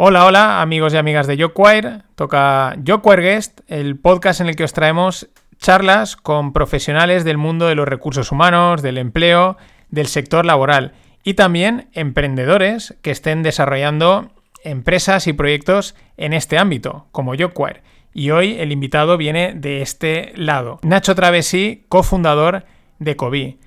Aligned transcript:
Hola, 0.00 0.26
hola, 0.26 0.62
amigos 0.62 0.94
y 0.94 0.96
amigas 0.96 1.26
de 1.26 1.36
Yoquire. 1.36 2.02
Toca 2.14 2.76
Yoquire 2.84 3.20
Guest, 3.20 3.62
el 3.66 3.98
podcast 3.98 4.40
en 4.40 4.46
el 4.46 4.54
que 4.54 4.62
os 4.62 4.72
traemos 4.72 5.28
charlas 5.58 6.14
con 6.14 6.52
profesionales 6.52 7.24
del 7.24 7.36
mundo 7.36 7.66
de 7.66 7.74
los 7.74 7.88
recursos 7.88 8.30
humanos, 8.30 8.80
del 8.80 8.96
empleo, 8.96 9.56
del 9.90 10.06
sector 10.06 10.46
laboral 10.46 10.92
y 11.24 11.34
también 11.34 11.88
emprendedores 11.94 12.94
que 13.02 13.10
estén 13.10 13.42
desarrollando 13.42 14.30
empresas 14.62 15.26
y 15.26 15.32
proyectos 15.32 15.96
en 16.16 16.32
este 16.32 16.58
ámbito, 16.58 17.08
como 17.10 17.34
Yoquire. 17.34 17.82
Y 18.14 18.30
hoy 18.30 18.56
el 18.60 18.70
invitado 18.70 19.16
viene 19.16 19.52
de 19.52 19.82
este 19.82 20.32
lado, 20.36 20.78
Nacho 20.84 21.16
Travesí, 21.16 21.86
cofundador 21.88 22.66
de 23.00 23.16
Covi. 23.16 23.58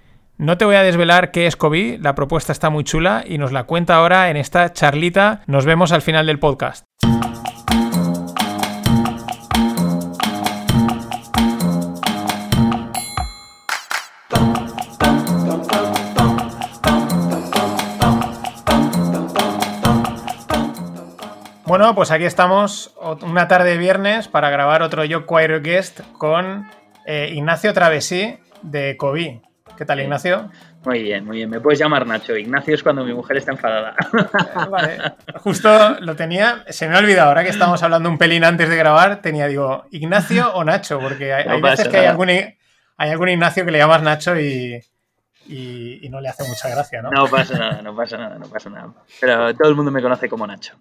No 0.41 0.57
te 0.57 0.65
voy 0.65 0.73
a 0.73 0.81
desvelar 0.81 1.29
qué 1.29 1.45
es 1.45 1.55
COVID, 1.55 2.01
la 2.01 2.15
propuesta 2.15 2.51
está 2.51 2.71
muy 2.71 2.83
chula 2.83 3.23
y 3.27 3.37
nos 3.37 3.51
la 3.51 3.65
cuenta 3.65 3.97
ahora 3.97 4.31
en 4.31 4.37
esta 4.37 4.73
charlita. 4.73 5.43
Nos 5.45 5.65
vemos 5.65 5.91
al 5.91 6.01
final 6.01 6.25
del 6.25 6.39
podcast. 6.39 6.83
Bueno, 21.67 21.93
pues 21.93 22.09
aquí 22.09 22.25
estamos 22.25 22.95
una 23.21 23.47
tarde 23.47 23.69
de 23.69 23.77
viernes 23.77 24.27
para 24.27 24.49
grabar 24.49 24.81
otro 24.81 25.05
Yo 25.05 25.27
Choir 25.27 25.61
Guest 25.61 25.99
con 26.17 26.67
eh, 27.05 27.29
Ignacio 27.31 27.75
Travesí 27.75 28.39
de 28.63 28.97
COVID. 28.97 29.50
¿Qué 29.77 29.85
tal, 29.85 29.99
Ignacio? 29.99 30.49
Muy 30.85 31.03
bien, 31.03 31.25
muy 31.25 31.37
bien. 31.37 31.49
Me 31.49 31.59
puedes 31.59 31.79
llamar 31.79 32.05
Nacho. 32.05 32.35
Ignacio 32.35 32.75
es 32.75 32.83
cuando 32.83 33.03
mi 33.03 33.13
mujer 33.13 33.37
está 33.37 33.51
enfadada. 33.51 33.95
Vale. 34.69 34.97
Justo 35.37 35.99
lo 35.99 36.15
tenía. 36.15 36.63
Se 36.69 36.87
me 36.87 36.95
ha 36.95 36.99
olvidado, 36.99 37.29
ahora 37.29 37.43
que 37.43 37.49
estamos 37.49 37.81
hablando 37.83 38.09
un 38.09 38.17
pelín 38.17 38.43
antes 38.43 38.69
de 38.69 38.75
grabar, 38.75 39.21
tenía, 39.21 39.47
digo, 39.47 39.85
¿Ignacio 39.91 40.53
o 40.53 40.63
Nacho? 40.63 40.99
Porque 40.99 41.33
hay, 41.33 41.61
veces 41.61 41.87
que 41.87 41.97
hay 41.97 42.05
algún, 42.05 42.29
hay 42.29 43.09
algún 43.09 43.29
Ignacio 43.29 43.65
que 43.65 43.71
le 43.71 43.79
llamas 43.79 44.03
Nacho 44.03 44.39
y, 44.39 44.79
y, 45.47 46.07
no 46.09 46.21
le 46.21 46.29
hace 46.29 46.47
mucha 46.47 46.69
gracia, 46.69 47.01
¿no? 47.01 47.09
No 47.09 47.27
pasa 47.27 47.57
nada, 47.57 47.81
no 47.81 47.95
pasa 47.95 48.17
nada, 48.17 48.37
no 48.37 48.47
pasa 48.47 48.69
nada. 48.69 48.93
Pero 49.19 49.55
todo 49.55 49.69
el 49.69 49.75
mundo 49.75 49.91
me 49.91 50.01
conoce 50.01 50.29
como 50.29 50.45
Nacho. 50.45 50.75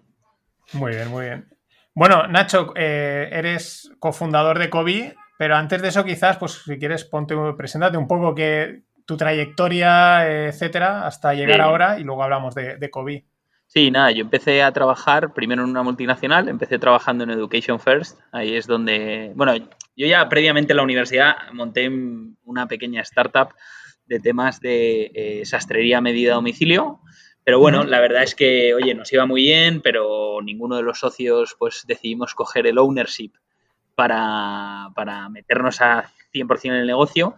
Muy 0.73 0.93
bien, 0.93 1.09
muy 1.09 1.27
bien. 1.27 1.49
Bueno, 1.95 2.27
Nacho, 2.29 2.73
eh, 2.77 3.29
eres 3.33 3.91
cofundador 3.99 4.59
de 4.59 4.71
COVID, 4.71 5.13
pero 5.41 5.57
antes 5.57 5.81
de 5.81 5.89
eso, 5.89 6.05
quizás, 6.05 6.37
pues 6.37 6.53
si 6.67 6.79
quieres, 6.79 7.07
ponte, 7.07 7.35
preséntate 7.57 7.97
un 7.97 8.07
poco 8.07 8.35
que, 8.35 8.83
tu 9.07 9.17
trayectoria, 9.17 10.49
etcétera, 10.49 11.07
hasta 11.07 11.33
llegar 11.33 11.63
ahora 11.63 11.99
y 11.99 12.05
luego 12.05 12.23
hablamos 12.23 12.55
de, 12.55 12.77
de 12.77 12.91
COVID. 12.91 13.23
Sí, 13.65 13.91
nada, 13.91 14.11
yo 14.11 14.21
empecé 14.21 14.63
a 14.63 14.71
trabajar 14.71 15.33
primero 15.33 15.65
en 15.65 15.71
una 15.71 15.83
multinacional, 15.83 16.47
empecé 16.51 16.79
trabajando 16.79 17.25
en 17.25 17.31
Education 17.31 17.81
First, 17.81 18.21
ahí 18.33 18.55
es 18.55 18.67
donde, 18.67 19.33
bueno, 19.35 19.57
yo 19.97 20.07
ya 20.07 20.29
previamente 20.29 20.75
en 20.75 20.77
la 20.77 20.83
universidad 20.83 21.37
monté 21.55 21.91
una 22.45 22.69
pequeña 22.69 23.01
startup 23.01 23.55
de 24.05 24.21
temas 24.21 24.61
de 24.61 25.11
eh, 25.15 25.47
sastrería 25.47 25.99
a 25.99 26.03
medida 26.03 26.33
a 26.33 26.35
domicilio, 26.35 27.01
pero 27.45 27.61
bueno, 27.61 27.85
la 27.85 28.01
verdad 28.01 28.25
es 28.25 28.35
que, 28.35 28.75
oye, 28.75 28.95
nos 28.95 29.11
iba 29.11 29.25
muy 29.25 29.41
bien, 29.41 29.81
pero 29.81 30.43
ninguno 30.43 30.77
de 30.77 30.83
los 30.83 30.99
socios 30.99 31.57
pues 31.59 31.85
decidimos 31.87 32.35
coger 32.35 32.67
el 32.67 32.77
ownership 32.77 33.33
para, 34.01 34.89
para 34.95 35.29
meternos 35.29 35.83
a 35.83 36.11
100% 36.33 36.65
en 36.65 36.73
el 36.73 36.87
negocio 36.87 37.37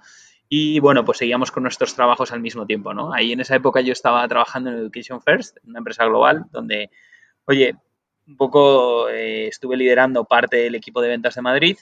y 0.48 0.78
bueno, 0.78 1.04
pues 1.04 1.18
seguíamos 1.18 1.50
con 1.50 1.64
nuestros 1.64 1.96
trabajos 1.96 2.30
al 2.30 2.38
mismo 2.38 2.66
tiempo, 2.66 2.94
¿no? 2.94 3.12
Ahí 3.12 3.32
en 3.32 3.40
esa 3.40 3.56
época 3.56 3.80
yo 3.80 3.92
estaba 3.92 4.28
trabajando 4.28 4.70
en 4.70 4.76
Education 4.76 5.20
First, 5.20 5.56
una 5.64 5.78
empresa 5.78 6.04
global, 6.04 6.44
donde, 6.52 6.88
oye, 7.46 7.74
un 8.28 8.36
poco 8.36 9.08
eh, 9.08 9.48
estuve 9.48 9.76
liderando 9.76 10.24
parte 10.24 10.58
del 10.58 10.76
equipo 10.76 11.00
de 11.00 11.08
ventas 11.08 11.34
de 11.34 11.42
Madrid 11.42 11.78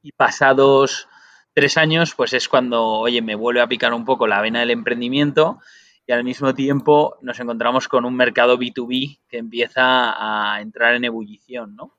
y 0.00 0.12
pasados 0.12 1.06
tres 1.52 1.76
años, 1.76 2.14
pues 2.16 2.32
es 2.32 2.48
cuando, 2.48 2.82
oye, 2.82 3.20
me 3.20 3.34
vuelve 3.34 3.60
a 3.60 3.68
picar 3.68 3.92
un 3.92 4.06
poco 4.06 4.26
la 4.26 4.40
vena 4.40 4.60
del 4.60 4.70
emprendimiento 4.70 5.58
y 6.06 6.12
al 6.12 6.24
mismo 6.24 6.54
tiempo 6.54 7.18
nos 7.20 7.38
encontramos 7.40 7.88
con 7.88 8.06
un 8.06 8.16
mercado 8.16 8.56
B2B 8.56 9.18
que 9.28 9.36
empieza 9.36 10.54
a 10.54 10.62
entrar 10.62 10.94
en 10.94 11.04
ebullición, 11.04 11.76
¿no? 11.76 11.92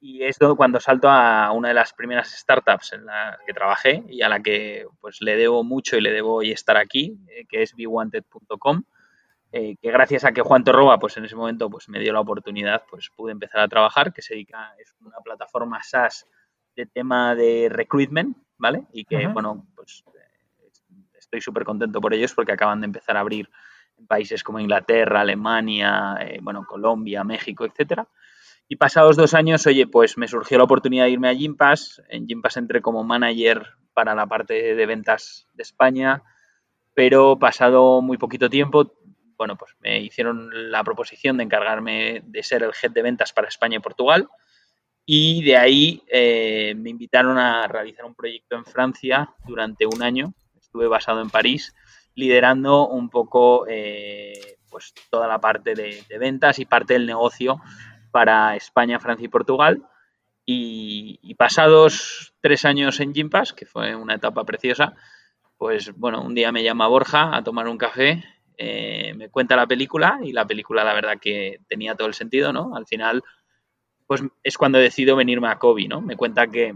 Y 0.00 0.22
es 0.22 0.38
cuando 0.56 0.78
salto 0.78 1.08
a 1.08 1.50
una 1.52 1.68
de 1.68 1.74
las 1.74 1.92
primeras 1.92 2.30
startups 2.30 2.92
en 2.92 3.06
las 3.06 3.36
que 3.44 3.52
trabajé 3.52 4.04
y 4.08 4.22
a 4.22 4.28
la 4.28 4.40
que 4.40 4.86
pues 5.00 5.20
le 5.20 5.36
debo 5.36 5.64
mucho 5.64 5.96
y 5.96 6.00
le 6.00 6.12
debo 6.12 6.34
hoy 6.34 6.52
estar 6.52 6.76
aquí, 6.76 7.18
eh, 7.28 7.46
que 7.48 7.62
es 7.62 7.74
bewanted.com, 7.74 8.84
eh, 9.50 9.76
que 9.82 9.90
gracias 9.90 10.24
a 10.24 10.30
que 10.30 10.42
Juan 10.42 10.62
Torroba 10.62 10.98
pues 10.98 11.16
en 11.16 11.24
ese 11.24 11.34
momento 11.34 11.68
pues 11.68 11.88
me 11.88 11.98
dio 11.98 12.12
la 12.12 12.20
oportunidad, 12.20 12.84
pues 12.88 13.10
pude 13.10 13.32
empezar 13.32 13.60
a 13.60 13.68
trabajar, 13.68 14.12
que 14.12 14.22
se 14.22 14.34
dedica, 14.34 14.72
es 14.78 14.94
una 15.00 15.18
plataforma 15.18 15.82
SaaS 15.82 16.28
de 16.76 16.86
tema 16.86 17.34
de 17.34 17.68
recruitment, 17.68 18.36
¿vale? 18.56 18.84
Y 18.92 19.04
que, 19.04 19.26
bueno, 19.26 19.66
pues 19.74 20.04
eh, 20.14 21.00
estoy 21.18 21.40
súper 21.40 21.64
contento 21.64 22.00
por 22.00 22.14
ellos 22.14 22.34
porque 22.34 22.52
acaban 22.52 22.80
de 22.80 22.84
empezar 22.84 23.16
a 23.16 23.20
abrir 23.20 23.50
en 23.96 24.06
países 24.06 24.44
como 24.44 24.60
Inglaterra, 24.60 25.22
Alemania, 25.22 26.16
bueno, 26.40 26.64
Colombia, 26.64 27.24
México, 27.24 27.64
etcétera. 27.64 28.06
Y 28.70 28.76
pasados 28.76 29.16
dos 29.16 29.32
años, 29.32 29.66
oye, 29.66 29.86
pues 29.86 30.18
me 30.18 30.28
surgió 30.28 30.58
la 30.58 30.64
oportunidad 30.64 31.04
de 31.04 31.10
irme 31.10 31.30
a 31.30 31.32
Gympass. 31.34 32.02
En 32.10 32.26
Gympass 32.26 32.58
entré 32.58 32.82
como 32.82 33.02
manager 33.02 33.66
para 33.94 34.14
la 34.14 34.26
parte 34.26 34.74
de 34.74 34.86
ventas 34.86 35.48
de 35.54 35.62
España, 35.62 36.22
pero 36.94 37.38
pasado 37.38 38.02
muy 38.02 38.18
poquito 38.18 38.50
tiempo, 38.50 38.92
bueno, 39.38 39.56
pues 39.56 39.72
me 39.80 40.00
hicieron 40.00 40.70
la 40.70 40.84
proposición 40.84 41.38
de 41.38 41.44
encargarme 41.44 42.22
de 42.26 42.42
ser 42.42 42.62
el 42.62 42.72
head 42.80 42.90
de 42.90 43.02
ventas 43.02 43.32
para 43.32 43.48
España 43.48 43.78
y 43.78 43.80
Portugal. 43.80 44.28
Y 45.06 45.42
de 45.42 45.56
ahí 45.56 46.02
eh, 46.08 46.74
me 46.76 46.90
invitaron 46.90 47.38
a 47.38 47.66
realizar 47.68 48.04
un 48.04 48.14
proyecto 48.14 48.56
en 48.56 48.66
Francia 48.66 49.30
durante 49.46 49.86
un 49.86 50.02
año. 50.02 50.34
Estuve 50.60 50.88
basado 50.88 51.22
en 51.22 51.30
París, 51.30 51.74
liderando 52.14 52.86
un 52.86 53.08
poco 53.08 53.64
eh, 53.66 54.58
pues 54.68 54.92
toda 55.08 55.26
la 55.26 55.40
parte 55.40 55.74
de 55.74 56.18
ventas 56.18 56.58
y 56.58 56.66
parte 56.66 56.92
del 56.92 57.06
negocio 57.06 57.62
para 58.10 58.56
España, 58.56 59.00
Francia 59.00 59.24
y 59.24 59.28
Portugal. 59.28 59.82
Y, 60.44 61.34
pasados 61.34 62.32
tres 62.40 62.64
años 62.64 63.00
en 63.00 63.12
Gympass, 63.12 63.52
que 63.52 63.66
fue 63.66 63.94
una 63.94 64.14
etapa 64.14 64.44
preciosa, 64.44 64.94
pues 65.58 65.92
bueno, 65.94 66.22
un 66.22 66.34
día 66.34 66.50
me 66.52 66.64
llama 66.64 66.88
Borja 66.88 67.36
a 67.36 67.44
tomar 67.44 67.68
un 67.68 67.76
café, 67.78 68.24
eh, 68.56 69.12
me 69.14 69.28
cuenta 69.28 69.56
la 69.56 69.66
película 69.66 70.18
y 70.22 70.32
la 70.32 70.46
película 70.46 70.84
la 70.84 70.94
verdad 70.94 71.18
que 71.20 71.60
tenía 71.68 71.94
todo 71.94 72.08
el 72.08 72.14
sentido, 72.14 72.52
¿no? 72.52 72.74
Al 72.74 72.86
final, 72.86 73.22
pues 74.06 74.22
es 74.42 74.56
cuando 74.56 74.78
decido 74.78 75.16
venirme 75.16 75.48
a 75.48 75.58
Kobe, 75.58 75.86
¿no? 75.86 76.00
Me 76.00 76.16
cuenta 76.16 76.46
que, 76.48 76.74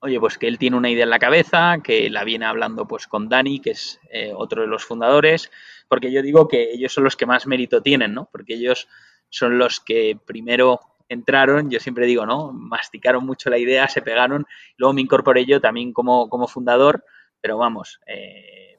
oye, 0.00 0.20
pues 0.20 0.36
que 0.36 0.46
él 0.46 0.58
tiene 0.58 0.76
una 0.76 0.90
idea 0.90 1.04
en 1.04 1.10
la 1.10 1.18
cabeza, 1.18 1.78
que 1.82 2.10
la 2.10 2.24
viene 2.24 2.44
hablando 2.44 2.86
pues 2.86 3.06
con 3.06 3.28
Dani, 3.28 3.60
que 3.60 3.70
es 3.70 4.00
eh, 4.10 4.32
otro 4.36 4.62
de 4.62 4.68
los 4.68 4.84
fundadores, 4.84 5.50
porque 5.88 6.12
yo 6.12 6.22
digo 6.22 6.46
que 6.46 6.70
ellos 6.72 6.92
son 6.92 7.04
los 7.04 7.16
que 7.16 7.26
más 7.26 7.46
mérito 7.46 7.82
tienen, 7.82 8.14
¿no? 8.14 8.28
Porque 8.30 8.54
ellos 8.54 8.86
son 9.32 9.58
los 9.58 9.80
que 9.80 10.16
primero 10.26 10.80
entraron, 11.08 11.70
yo 11.70 11.80
siempre 11.80 12.06
digo, 12.06 12.26
¿no? 12.26 12.52
Masticaron 12.52 13.24
mucho 13.24 13.48
la 13.48 13.58
idea, 13.58 13.88
se 13.88 14.02
pegaron, 14.02 14.46
luego 14.76 14.92
me 14.92 15.00
incorporé 15.00 15.46
yo 15.46 15.60
también 15.60 15.92
como, 15.92 16.28
como 16.28 16.46
fundador, 16.46 17.04
pero 17.40 17.56
vamos, 17.56 17.98
eh, 18.06 18.78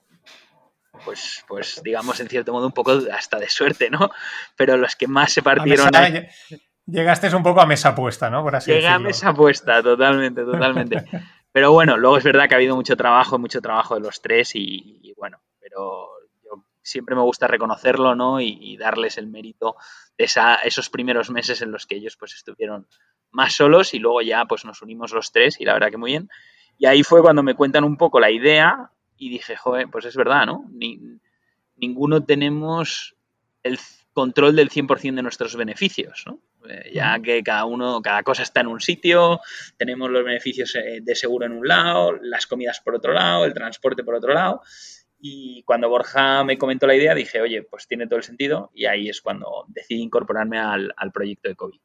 pues, 1.04 1.44
pues 1.48 1.82
digamos 1.84 2.20
en 2.20 2.30
cierto 2.30 2.54
modo 2.54 2.68
un 2.68 2.72
poco 2.72 3.00
hasta 3.12 3.40
de 3.40 3.50
suerte, 3.50 3.90
¿no? 3.90 4.12
Pero 4.56 4.78
los 4.78 4.96
que 4.96 5.08
más 5.08 5.34
se 5.34 5.42
partieron... 5.42 5.90
Llegaste 6.86 7.34
un 7.34 7.44
poco 7.44 7.62
a 7.62 7.66
mesa 7.66 7.96
puesta, 7.96 8.30
¿no? 8.30 8.44
Por 8.44 8.56
así 8.58 8.72
Llegué 8.72 8.90
a 8.90 9.00
mesa 9.00 9.34
puesta, 9.34 9.82
totalmente, 9.82 10.44
totalmente. 10.44 11.04
pero 11.52 11.72
bueno, 11.72 11.98
luego 11.98 12.18
es 12.18 12.24
verdad 12.24 12.48
que 12.48 12.56
ha 12.56 12.58
habido 12.58 12.76
mucho 12.76 12.96
trabajo, 12.98 13.40
mucho 13.40 13.62
trabajo 13.62 13.96
de 13.96 14.02
los 14.02 14.22
tres 14.22 14.52
y 14.54 15.14
bueno, 15.18 15.42
pero 15.60 16.10
siempre 16.84 17.16
me 17.16 17.22
gusta 17.22 17.48
reconocerlo, 17.48 18.16
¿no? 18.16 18.40
Y, 18.42 18.78
darles 18.78 19.18
el 19.18 19.28
mérito 19.28 19.76
de 20.18 20.28
esos 20.64 20.90
primeros 20.90 21.30
meses 21.30 21.62
en 21.62 21.72
los 21.72 21.86
que 21.86 21.96
ellos 21.96 22.18
pues 22.18 22.36
estuvieron 22.36 22.88
más 23.32 23.54
solos 23.54 23.94
y 23.94 24.00
luego 24.00 24.22
ya 24.22 24.46
pues 24.46 24.66
nos 24.66 24.82
unimos 24.82 25.14
los 25.14 25.32
tres 25.32 25.60
y 25.60 25.66
la 25.66 25.74
verdad 25.74 25.90
que 25.90 25.98
muy 25.98 26.12
bien. 26.12 26.30
Y 26.78 26.86
ahí 26.86 27.04
fue 27.04 27.22
cuando 27.22 27.44
me 27.44 27.56
cuentan 27.56 27.84
un 27.84 27.98
poco 27.98 28.20
la 28.20 28.30
idea 28.30 28.92
y 29.18 29.30
dije, 29.30 29.56
joder, 29.56 29.88
pues 29.90 30.06
es 30.06 30.16
verdad, 30.16 30.46
¿no? 30.46 30.70
ninguno 31.76 32.24
tenemos 32.24 33.16
el 33.64 33.80
control 34.14 34.56
del 34.56 34.70
100% 34.70 35.16
de 35.16 35.24
nuestros 35.24 35.56
beneficios, 35.56 36.24
¿no? 36.28 36.40
Eh, 36.70 36.92
ya 36.94 37.20
que 37.20 37.44
cada 37.44 37.66
uno, 37.66 38.02
cada 38.02 38.24
cosa 38.24 38.44
está 38.44 38.62
en 38.62 38.68
un 38.68 38.80
sitio, 38.80 39.42
tenemos 39.78 40.10
los 40.10 40.24
beneficios 40.24 40.76
eh, 40.76 41.00
de 41.02 41.16
seguro 41.16 41.46
en 41.46 41.54
un 41.54 41.68
lado, 41.68 42.14
las 42.22 42.46
comidas 42.46 42.80
por 42.80 42.96
otro 42.96 43.12
lado, 43.12 43.44
el 43.44 43.54
transporte 43.54 44.04
por 44.04 44.16
otro 44.16 44.34
lado, 44.34 44.62
y 45.26 45.64
cuando 45.64 45.88
Borja 45.88 46.44
me 46.44 46.58
comentó 46.58 46.86
la 46.86 46.96
idea, 46.96 47.16
dije, 47.16 47.40
oye, 47.40 47.64
pues 47.64 47.88
tiene 47.88 48.08
todo 48.08 48.18
el 48.18 48.24
sentido. 48.24 48.72
Y 48.74 48.88
ahí 48.88 49.08
es 49.08 49.22
cuando 49.22 49.64
decidí 49.70 50.02
incorporarme 50.02 50.60
al, 50.60 50.94
proyecto 51.14 51.48
de 51.48 51.56
COVID. 51.56 51.80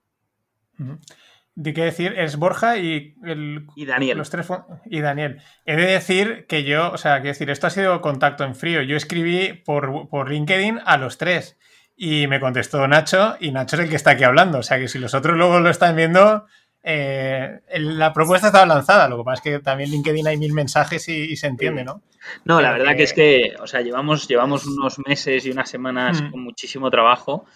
De 1.55 1.73
qué 1.73 1.85
decir, 1.85 2.15
es 2.19 2.35
Borja 2.35 2.79
y, 2.79 3.15
el, 3.23 3.69
y 3.77 3.87
Daniel. 3.87 4.19
Los 4.19 4.31
tres, 4.31 4.49
y 4.87 5.01
Daniel. 5.01 5.41
He 5.67 5.77
de 5.77 5.87
decir 5.87 6.47
que 6.49 6.65
yo, 6.65 6.91
o 6.91 6.99
sea, 6.99 7.23
que 7.23 7.29
decir, 7.29 7.49
esto 7.49 7.69
ha 7.69 7.71
sido 7.71 8.01
contacto 8.01 8.43
en 8.43 8.57
frío. 8.57 8.83
Yo 8.83 8.97
escribí 8.97 9.53
por, 9.53 10.09
por 10.09 10.33
LinkedIn 10.33 10.81
a 10.85 10.99
los 10.99 11.17
tres. 11.17 11.61
Y 11.95 12.27
me 12.27 12.41
contestó 12.41 12.89
Nacho, 12.89 13.37
y 13.39 13.53
Nacho 13.53 13.77
es 13.77 13.83
el 13.83 13.89
que 13.89 13.95
está 13.97 14.11
aquí 14.11 14.25
hablando. 14.25 14.59
O 14.59 14.63
sea 14.65 14.81
que 14.81 14.89
si 14.89 14.99
los 14.99 15.15
otros 15.15 15.37
luego 15.37 15.61
lo 15.61 15.71
están 15.71 15.95
viendo, 15.95 16.47
eh, 16.83 17.61
la 17.79 18.13
propuesta 18.13 18.49
estaba 18.49 18.67
lanzada. 18.67 19.09
Lo 19.09 19.19
que 19.19 19.25
pasa 19.25 19.35
es 19.35 19.41
que 19.43 19.59
también 19.61 19.91
LinkedIn 19.91 20.27
hay 20.27 20.37
mil 20.37 20.53
mensajes 20.53 21.09
y, 21.09 21.37
se 21.37 21.47
entiende, 21.47 21.85
¿no? 21.85 22.03
No, 22.45 22.61
la 22.61 22.73
verdad 22.73 22.97
que 22.97 23.05
es 23.05 23.13
que, 23.13 23.55
o 23.61 23.67
sea, 23.67 23.81
llevamos, 23.81 24.29
llevamos 24.29 24.67
unos 24.67 24.99
meses 25.07 25.47
y 25.47 25.51
unas 25.51 25.71
semanas 25.71 26.23
mm. 26.23 26.31
con 26.31 26.43
muchísimo 26.43 26.91
trabajo. 26.91 27.47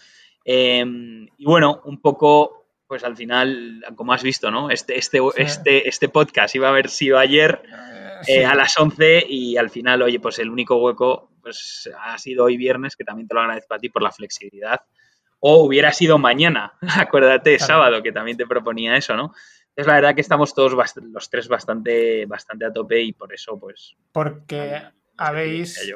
Em, 0.45 1.27
y 1.37 1.45
bueno, 1.45 1.81
un 1.85 2.01
poco, 2.01 2.65
pues 2.87 3.03
al 3.03 3.15
final, 3.15 3.83
como 3.95 4.13
has 4.13 4.23
visto, 4.23 4.51
¿no? 4.51 4.69
Este, 4.69 4.97
este, 4.97 5.19
este, 5.37 5.87
este 5.87 6.09
podcast 6.09 6.55
iba 6.55 6.67
a 6.67 6.71
haber 6.71 6.89
sido 6.89 7.17
ayer 7.17 7.61
eh, 8.27 8.45
a 8.45 8.55
las 8.55 8.77
11 8.77 9.25
y 9.27 9.57
al 9.57 9.69
final, 9.69 10.01
oye, 10.01 10.19
pues 10.19 10.39
el 10.39 10.49
único 10.49 10.77
hueco 10.77 11.29
pues 11.41 11.89
ha 12.01 12.17
sido 12.17 12.45
hoy 12.45 12.55
viernes, 12.55 12.95
que 12.95 13.03
también 13.03 13.27
te 13.27 13.33
lo 13.33 13.41
agradezco 13.41 13.73
a 13.73 13.79
ti 13.79 13.89
por 13.89 14.01
la 14.01 14.11
flexibilidad. 14.11 14.81
O 15.45 15.65
hubiera 15.65 15.91
sido 15.91 16.17
mañana, 16.17 16.71
acuérdate, 16.97 17.59
sábado, 17.59 18.01
que 18.01 18.13
también 18.13 18.37
te 18.37 18.47
proponía 18.47 18.95
eso, 18.95 19.13
¿no? 19.17 19.33
Es 19.75 19.85
la 19.85 19.95
verdad 19.95 20.15
que 20.15 20.21
estamos 20.21 20.53
todos 20.53 20.71
los 20.71 21.29
tres 21.29 21.49
bastante, 21.49 22.25
bastante 22.25 22.65
a 22.65 22.71
tope 22.71 23.01
y 23.01 23.11
por 23.11 23.33
eso, 23.33 23.59
pues. 23.59 23.93
Porque 24.13 24.81
habéis. 25.17 25.93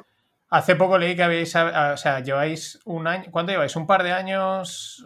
Hace 0.49 0.75
poco 0.75 0.97
leí 0.97 1.15
que 1.15 1.23
habéis, 1.23 1.55
o 1.55 1.97
sea, 1.97 2.19
lleváis 2.19 2.79
un 2.83 3.07
año, 3.07 3.31
¿cuánto 3.31 3.53
lleváis? 3.53 3.73
¿Un 3.77 3.87
par 3.87 4.03
de 4.03 4.11
años? 4.11 5.05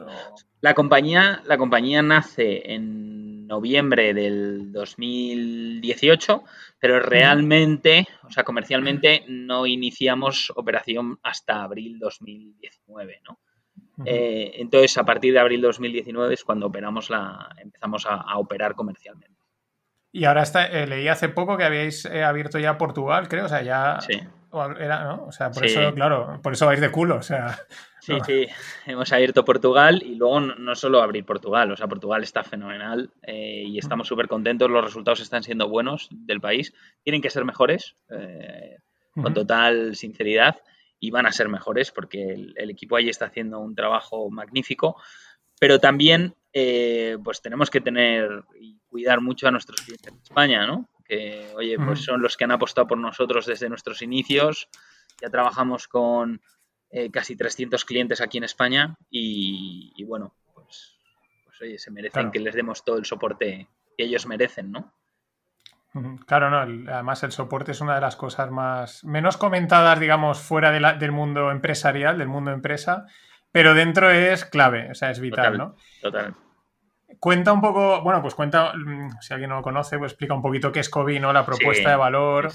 La 0.60 0.74
compañía, 0.74 1.44
la 1.46 1.58
compañía 1.58 2.02
nace 2.02 2.74
en 2.74 3.46
noviembre 3.46 4.16
del 4.16 4.72
2018, 4.72 6.44
pero 6.80 7.00
realmente, 7.00 8.08
o 8.24 8.32
sea, 8.32 8.44
comercialmente 8.44 9.24
no 9.28 9.68
iniciamos 9.68 10.52
operación 10.56 11.20
hasta 11.22 11.62
abril 11.62 12.00
2019, 12.00 13.22
¿no? 13.28 13.38
Eh, 14.06 14.54
entonces, 14.56 14.98
a 14.98 15.04
partir 15.04 15.34
de 15.34 15.40
abril 15.40 15.62
2019 15.62 16.34
es 16.34 16.44
cuando 16.44 16.68
operamos 16.68 17.10
la, 17.10 17.50
empezamos 17.58 18.06
a, 18.08 18.38
operar 18.38 18.76
comercialmente. 18.76 19.40
Y 20.12 20.26
ahora 20.26 20.44
está, 20.44 20.66
eh, 20.66 20.88
leí 20.88 21.08
hace 21.08 21.30
poco 21.30 21.58
que 21.58 21.64
habéis 21.64 22.06
eh, 22.06 22.24
abierto 22.24 22.60
ya 22.60 22.78
Portugal, 22.78 23.28
creo, 23.28 23.46
o 23.46 23.50
sea, 23.50 23.62
ya... 23.62 24.00
Sí. 24.02 24.20
Era, 24.80 25.06
¿no? 25.06 25.28
O 25.28 25.32
sea, 25.32 25.50
por 25.50 25.64
eso, 25.66 25.94
claro, 25.94 26.42
por 26.44 26.52
eso 26.52 26.66
vais 26.66 26.82
de 26.82 26.92
culo, 26.92 27.16
o 27.16 27.22
sea... 27.22 27.58
Sí, 28.02 28.14
sí, 28.26 28.48
hemos 28.86 29.14
abierto 29.14 29.46
Portugal 29.46 30.02
y 30.04 30.16
luego 30.16 30.42
no, 30.42 30.76
solo 30.76 31.02
abrir 31.02 31.24
Portugal, 31.24 31.72
o 31.72 31.78
sea, 31.78 31.88
Portugal 31.88 32.22
está 32.24 32.44
fenomenal 32.44 33.12
y 33.26 33.78
estamos 33.78 34.08
súper 34.08 34.28
contentos, 34.28 34.70
los 34.70 34.84
resultados 34.84 35.22
están 35.22 35.44
siendo 35.44 35.70
buenos 35.70 36.10
del 36.12 36.42
país, 36.42 36.74
tienen 37.04 37.22
que 37.22 37.30
ser 37.30 37.46
mejores, 37.46 37.96
con 39.14 39.34
total 39.34 39.96
sinceridad, 39.96 40.58
y 41.02 41.10
van 41.10 41.26
a 41.26 41.32
ser 41.32 41.50
mejores 41.50 41.92
porque 41.92 42.32
el, 42.56 42.70
equipo 42.70 42.96
allí 42.96 43.10
está 43.10 43.26
haciendo 43.26 43.60
un 43.60 43.74
trabajo 43.76 44.30
magnífico, 44.30 45.02
pero 45.60 45.80
también 45.80 46.36
eh, 46.54 47.18
pues 47.24 47.42
tenemos 47.42 47.72
que 47.72 47.82
tener 47.82 48.44
y 48.60 48.78
cuidar 48.88 49.20
mucho 49.20 49.48
a 49.48 49.52
nuestros 49.52 49.82
clientes 49.82 50.14
en 50.14 50.22
España, 50.22 50.68
¿no? 50.68 50.88
Que, 51.04 51.52
oye, 51.56 51.76
pues 51.78 52.04
son 52.04 52.22
los 52.22 52.38
que 52.38 52.44
han 52.44 52.52
apostado 52.52 52.88
por 52.88 53.00
nosotros 53.00 53.48
desde 53.48 53.68
nuestros 53.68 54.04
inicios, 54.04 54.70
ya 55.20 55.30
trabajamos 55.30 55.88
con 55.88 56.40
eh, 56.92 57.10
casi 57.10 57.36
300 57.36 57.84
clientes 57.84 58.22
aquí 58.22 58.38
en 58.38 58.44
España 58.44 58.96
y, 59.10 60.04
bueno, 60.04 60.36
pues, 60.54 61.00
pues, 61.46 61.62
oye, 61.62 61.80
se 61.80 61.90
merecen 61.90 62.32
que 62.32 62.40
les 62.40 62.54
demos 62.54 62.86
todo 62.86 63.00
el 63.00 63.06
soporte 63.06 63.68
que 63.98 64.04
ellos 64.04 64.28
merecen, 64.28 64.72
¿no? 64.72 64.94
Claro, 66.26 66.50
no, 66.50 66.60
además 66.92 67.22
el 67.24 67.34
soporte 67.34 67.74
es 67.74 67.82
una 67.82 67.96
de 67.96 68.02
las 68.02 68.16
cosas 68.16 68.50
más 68.50 69.04
menos 69.04 69.36
comentadas, 69.36 70.00
digamos, 70.00 70.40
fuera 70.40 70.72
del 70.72 71.12
mundo 71.12 71.52
empresarial, 71.52 72.18
del 72.18 72.30
mundo 72.30 72.52
empresa, 72.52 73.08
pero 73.52 73.74
dentro 73.74 74.10
es 74.10 74.46
clave, 74.46 74.90
o 74.92 74.96
sea, 74.96 75.12
es 75.12 75.20
vital, 75.20 75.58
¿no? 75.58 75.76
Total. 76.02 76.34
Cuenta 77.20 77.52
un 77.52 77.60
poco, 77.60 78.02
bueno, 78.04 78.22
pues 78.22 78.36
cuenta, 78.36 78.72
mm, 78.74 79.20
si 79.20 79.34
alguien 79.34 79.50
no 79.50 79.58
lo 79.58 79.62
conoce, 79.64 79.98
pues 79.98 80.14
explica 80.14 80.34
un 80.34 80.42
poquito 80.42 80.72
qué 80.72 80.80
es 80.80 80.90
COVID, 80.90 81.20
¿no? 81.20 81.34
La 81.34 81.46
propuesta 81.46 81.90
de 81.90 81.96
valor. 81.98 82.52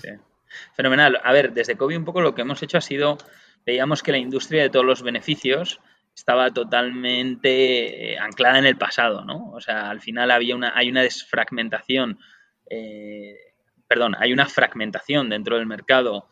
Fenomenal. 0.72 1.20
A 1.22 1.32
ver, 1.32 1.52
desde 1.52 1.76
COVID 1.76 1.98
un 1.98 2.04
poco 2.06 2.22
lo 2.22 2.34
que 2.34 2.40
hemos 2.40 2.62
hecho 2.62 2.78
ha 2.78 2.80
sido, 2.80 3.18
veíamos 3.66 4.02
que 4.02 4.12
la 4.12 4.18
industria 4.18 4.62
de 4.62 4.70
todos 4.70 4.86
los 4.86 5.02
beneficios 5.02 5.80
estaba 6.14 6.50
totalmente 6.50 8.14
eh, 8.14 8.18
anclada 8.18 8.58
en 8.58 8.64
el 8.64 8.78
pasado, 8.78 9.26
¿no? 9.26 9.50
O 9.50 9.60
sea, 9.60 9.90
al 9.90 10.00
final 10.00 10.30
había 10.30 10.56
una, 10.56 10.72
hay 10.74 10.88
una 10.88 11.02
desfragmentación 11.02 12.18
eh, 12.70 13.36
perdón, 13.86 14.14
hay 14.18 14.32
una 14.32 14.46
fragmentación 14.46 15.28
dentro 15.28 15.56
del 15.56 15.66
mercado 15.66 16.28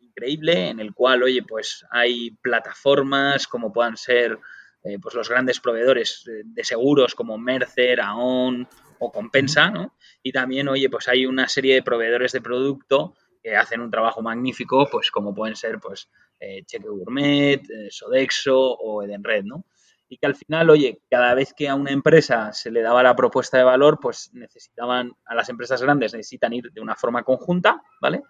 increíble 0.00 0.68
en 0.68 0.80
el 0.80 0.94
cual, 0.94 1.22
oye, 1.22 1.42
pues 1.42 1.84
hay 1.90 2.32
plataformas 2.42 3.46
como 3.46 3.72
puedan 3.72 3.96
ser 3.96 4.38
eh, 4.84 4.98
pues 5.00 5.14
los 5.14 5.28
grandes 5.28 5.60
proveedores 5.60 6.24
de 6.44 6.64
seguros 6.64 7.14
como 7.14 7.38
Mercer, 7.38 8.00
Aon 8.00 8.68
o 8.98 9.12
Compensa, 9.12 9.70
¿no? 9.70 9.96
Y 10.22 10.32
también, 10.32 10.68
oye, 10.68 10.88
pues 10.90 11.08
hay 11.08 11.26
una 11.26 11.48
serie 11.48 11.74
de 11.74 11.82
proveedores 11.82 12.32
de 12.32 12.40
producto 12.40 13.14
que 13.42 13.56
hacen 13.56 13.80
un 13.80 13.90
trabajo 13.90 14.22
magnífico, 14.22 14.88
pues 14.90 15.10
como 15.10 15.34
pueden 15.34 15.54
ser, 15.54 15.78
pues, 15.78 16.08
eh, 16.40 16.64
Cheque 16.64 16.88
Gourmet, 16.88 17.62
Sodexo 17.90 18.58
o 18.58 19.02
Edenred, 19.02 19.44
¿no? 19.44 19.64
Y 20.08 20.16
que 20.16 20.26
al 20.26 20.34
final, 20.34 20.70
oye, 20.70 21.00
cada 21.10 21.34
vez 21.34 21.52
que 21.52 21.68
a 21.68 21.74
una 21.74 21.90
empresa 21.90 22.52
se 22.52 22.70
le 22.70 22.80
daba 22.80 23.02
la 23.02 23.14
propuesta 23.14 23.58
de 23.58 23.64
valor, 23.64 23.98
pues 24.00 24.30
necesitaban, 24.32 25.12
a 25.26 25.34
las 25.34 25.48
empresas 25.48 25.82
grandes 25.82 26.14
necesitan 26.14 26.52
ir 26.52 26.70
de 26.72 26.80
una 26.80 26.96
forma 26.96 27.22
conjunta, 27.22 27.82
¿vale? 28.00 28.22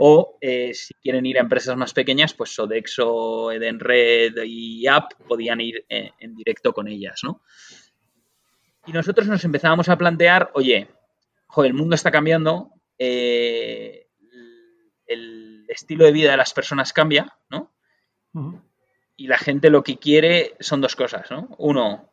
O 0.00 0.38
eh, 0.40 0.74
si 0.74 0.92
quieren 0.94 1.24
ir 1.24 1.38
a 1.38 1.40
empresas 1.40 1.76
más 1.76 1.92
pequeñas, 1.92 2.34
pues 2.34 2.52
Sodexo, 2.52 3.52
Edenred 3.52 4.34
y 4.44 4.88
App 4.88 5.12
podían 5.28 5.60
ir 5.60 5.84
eh, 5.88 6.10
en 6.18 6.34
directo 6.34 6.72
con 6.72 6.88
ellas, 6.88 7.20
¿no? 7.22 7.42
Y 8.86 8.92
nosotros 8.92 9.28
nos 9.28 9.44
empezábamos 9.44 9.88
a 9.88 9.96
plantear, 9.96 10.50
oye, 10.54 10.88
joder, 11.46 11.70
el 11.70 11.76
mundo 11.76 11.94
está 11.94 12.10
cambiando, 12.10 12.72
eh, 12.98 14.08
el 15.06 15.64
estilo 15.68 16.04
de 16.06 16.12
vida 16.12 16.32
de 16.32 16.38
las 16.38 16.52
personas 16.52 16.92
cambia, 16.92 17.36
¿no? 17.48 17.72
Y 19.18 19.26
la 19.26 19.36
gente 19.36 19.68
lo 19.68 19.82
que 19.82 19.98
quiere 19.98 20.54
son 20.60 20.80
dos 20.80 20.94
cosas, 20.94 21.28
¿no? 21.30 21.48
Uno, 21.58 22.12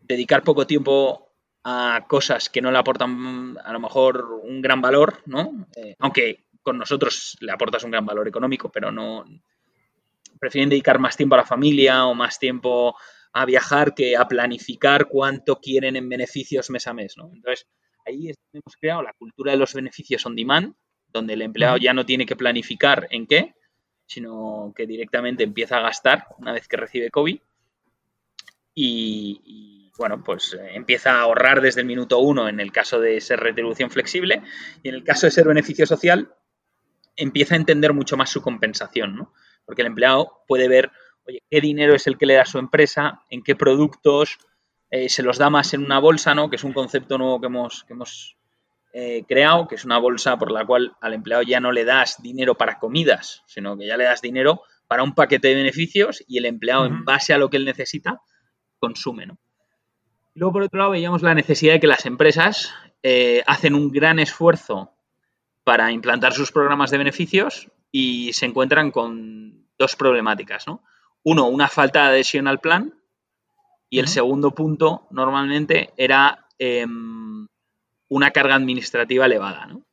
dedicar 0.00 0.42
poco 0.42 0.66
tiempo 0.66 1.32
a 1.62 2.06
cosas 2.08 2.48
que 2.50 2.60
no 2.60 2.72
le 2.72 2.78
aportan 2.78 3.56
a 3.64 3.72
lo 3.72 3.78
mejor 3.78 4.40
un 4.42 4.60
gran 4.60 4.80
valor, 4.80 5.22
¿no? 5.26 5.68
Eh, 5.76 5.94
aunque 6.00 6.46
con 6.60 6.76
nosotros 6.76 7.38
le 7.40 7.52
aportas 7.52 7.84
un 7.84 7.92
gran 7.92 8.04
valor 8.04 8.26
económico, 8.26 8.68
pero 8.68 8.90
no 8.90 9.24
prefieren 10.40 10.68
dedicar 10.68 10.98
más 10.98 11.16
tiempo 11.16 11.36
a 11.36 11.38
la 11.38 11.46
familia 11.46 12.04
o 12.06 12.14
más 12.14 12.40
tiempo 12.40 12.96
a 13.32 13.44
viajar 13.44 13.94
que 13.94 14.16
a 14.16 14.26
planificar 14.26 15.06
cuánto 15.06 15.60
quieren 15.60 15.94
en 15.94 16.08
beneficios 16.08 16.68
mes 16.70 16.88
a 16.88 16.92
mes, 16.92 17.16
¿no? 17.16 17.30
Entonces, 17.32 17.68
ahí 18.04 18.32
hemos 18.52 18.76
creado 18.80 19.02
la 19.02 19.12
cultura 19.12 19.52
de 19.52 19.58
los 19.58 19.72
beneficios 19.72 20.26
on 20.26 20.34
demand, 20.34 20.74
donde 21.12 21.34
el 21.34 21.42
empleado 21.42 21.76
ya 21.76 21.94
no 21.94 22.04
tiene 22.04 22.26
que 22.26 22.34
planificar 22.34 23.06
en 23.12 23.28
qué, 23.28 23.54
sino 24.10 24.72
que 24.74 24.88
directamente 24.88 25.44
empieza 25.44 25.76
a 25.76 25.82
gastar 25.82 26.26
una 26.38 26.52
vez 26.52 26.66
que 26.66 26.76
recibe 26.76 27.10
COVID 27.10 27.38
y, 28.74 29.92
bueno, 29.96 30.24
pues 30.24 30.54
eh, 30.54 30.70
empieza 30.72 31.12
a 31.12 31.20
ahorrar 31.20 31.60
desde 31.60 31.82
el 31.82 31.86
minuto 31.86 32.18
uno 32.18 32.48
en 32.48 32.58
el 32.58 32.72
caso 32.72 32.98
de 32.98 33.20
ser 33.20 33.38
retribución 33.38 33.88
flexible 33.88 34.42
y 34.82 34.88
en 34.88 34.96
el 34.96 35.04
caso 35.04 35.26
de 35.26 35.30
ser 35.30 35.46
beneficio 35.46 35.86
social 35.86 36.34
empieza 37.14 37.54
a 37.54 37.58
entender 37.58 37.92
mucho 37.92 38.16
más 38.16 38.30
su 38.30 38.42
compensación, 38.42 39.14
¿no? 39.14 39.32
Porque 39.64 39.82
el 39.82 39.88
empleado 39.88 40.42
puede 40.48 40.66
ver, 40.66 40.90
oye, 41.24 41.44
qué 41.48 41.60
dinero 41.60 41.94
es 41.94 42.08
el 42.08 42.18
que 42.18 42.26
le 42.26 42.34
da 42.34 42.46
su 42.46 42.58
empresa, 42.58 43.22
en 43.30 43.44
qué 43.44 43.54
productos, 43.54 44.38
eh, 44.90 45.08
se 45.08 45.22
los 45.22 45.38
da 45.38 45.50
más 45.50 45.72
en 45.72 45.84
una 45.84 46.00
bolsa, 46.00 46.34
¿no? 46.34 46.50
Que 46.50 46.56
es 46.56 46.64
un 46.64 46.72
concepto 46.72 47.16
nuevo 47.16 47.40
que 47.40 47.46
hemos, 47.46 47.84
que 47.84 47.92
hemos 47.92 48.39
eh, 48.92 49.24
creado, 49.28 49.68
que 49.68 49.76
es 49.76 49.84
una 49.84 49.98
bolsa 49.98 50.36
por 50.36 50.50
la 50.50 50.64
cual 50.66 50.96
al 51.00 51.14
empleado 51.14 51.42
ya 51.42 51.60
no 51.60 51.72
le 51.72 51.84
das 51.84 52.20
dinero 52.22 52.56
para 52.56 52.78
comidas, 52.78 53.42
sino 53.46 53.76
que 53.76 53.86
ya 53.86 53.96
le 53.96 54.04
das 54.04 54.20
dinero 54.20 54.62
para 54.88 55.04
un 55.04 55.14
paquete 55.14 55.48
de 55.48 55.54
beneficios 55.54 56.24
y 56.26 56.38
el 56.38 56.46
empleado, 56.46 56.86
en 56.86 57.04
base 57.04 57.32
a 57.32 57.38
lo 57.38 57.50
que 57.50 57.56
él 57.56 57.64
necesita, 57.64 58.20
consume. 58.80 59.26
¿no? 59.26 59.38
Luego, 60.34 60.52
por 60.52 60.62
otro 60.62 60.78
lado, 60.78 60.90
veíamos 60.90 61.22
la 61.22 61.34
necesidad 61.34 61.74
de 61.74 61.80
que 61.80 61.86
las 61.86 62.06
empresas 62.06 62.74
eh, 63.02 63.42
hacen 63.46 63.74
un 63.74 63.92
gran 63.92 64.18
esfuerzo 64.18 64.92
para 65.62 65.92
implantar 65.92 66.32
sus 66.32 66.50
programas 66.50 66.90
de 66.90 66.98
beneficios 66.98 67.70
y 67.92 68.32
se 68.32 68.46
encuentran 68.46 68.90
con 68.90 69.68
dos 69.78 69.94
problemáticas. 69.94 70.66
¿no? 70.66 70.82
Uno, 71.22 71.46
una 71.46 71.68
falta 71.68 72.02
de 72.02 72.08
adhesión 72.08 72.48
al 72.48 72.60
plan 72.60 72.94
y 73.88 73.98
el 73.98 74.08
segundo 74.08 74.52
punto, 74.52 75.06
normalmente, 75.10 75.92
era 75.96 76.46
em, 76.58 77.46
una 78.10 78.32
carga 78.32 78.56
administrativa 78.56 79.24
elevada, 79.24 79.66
¿no? 79.66 79.86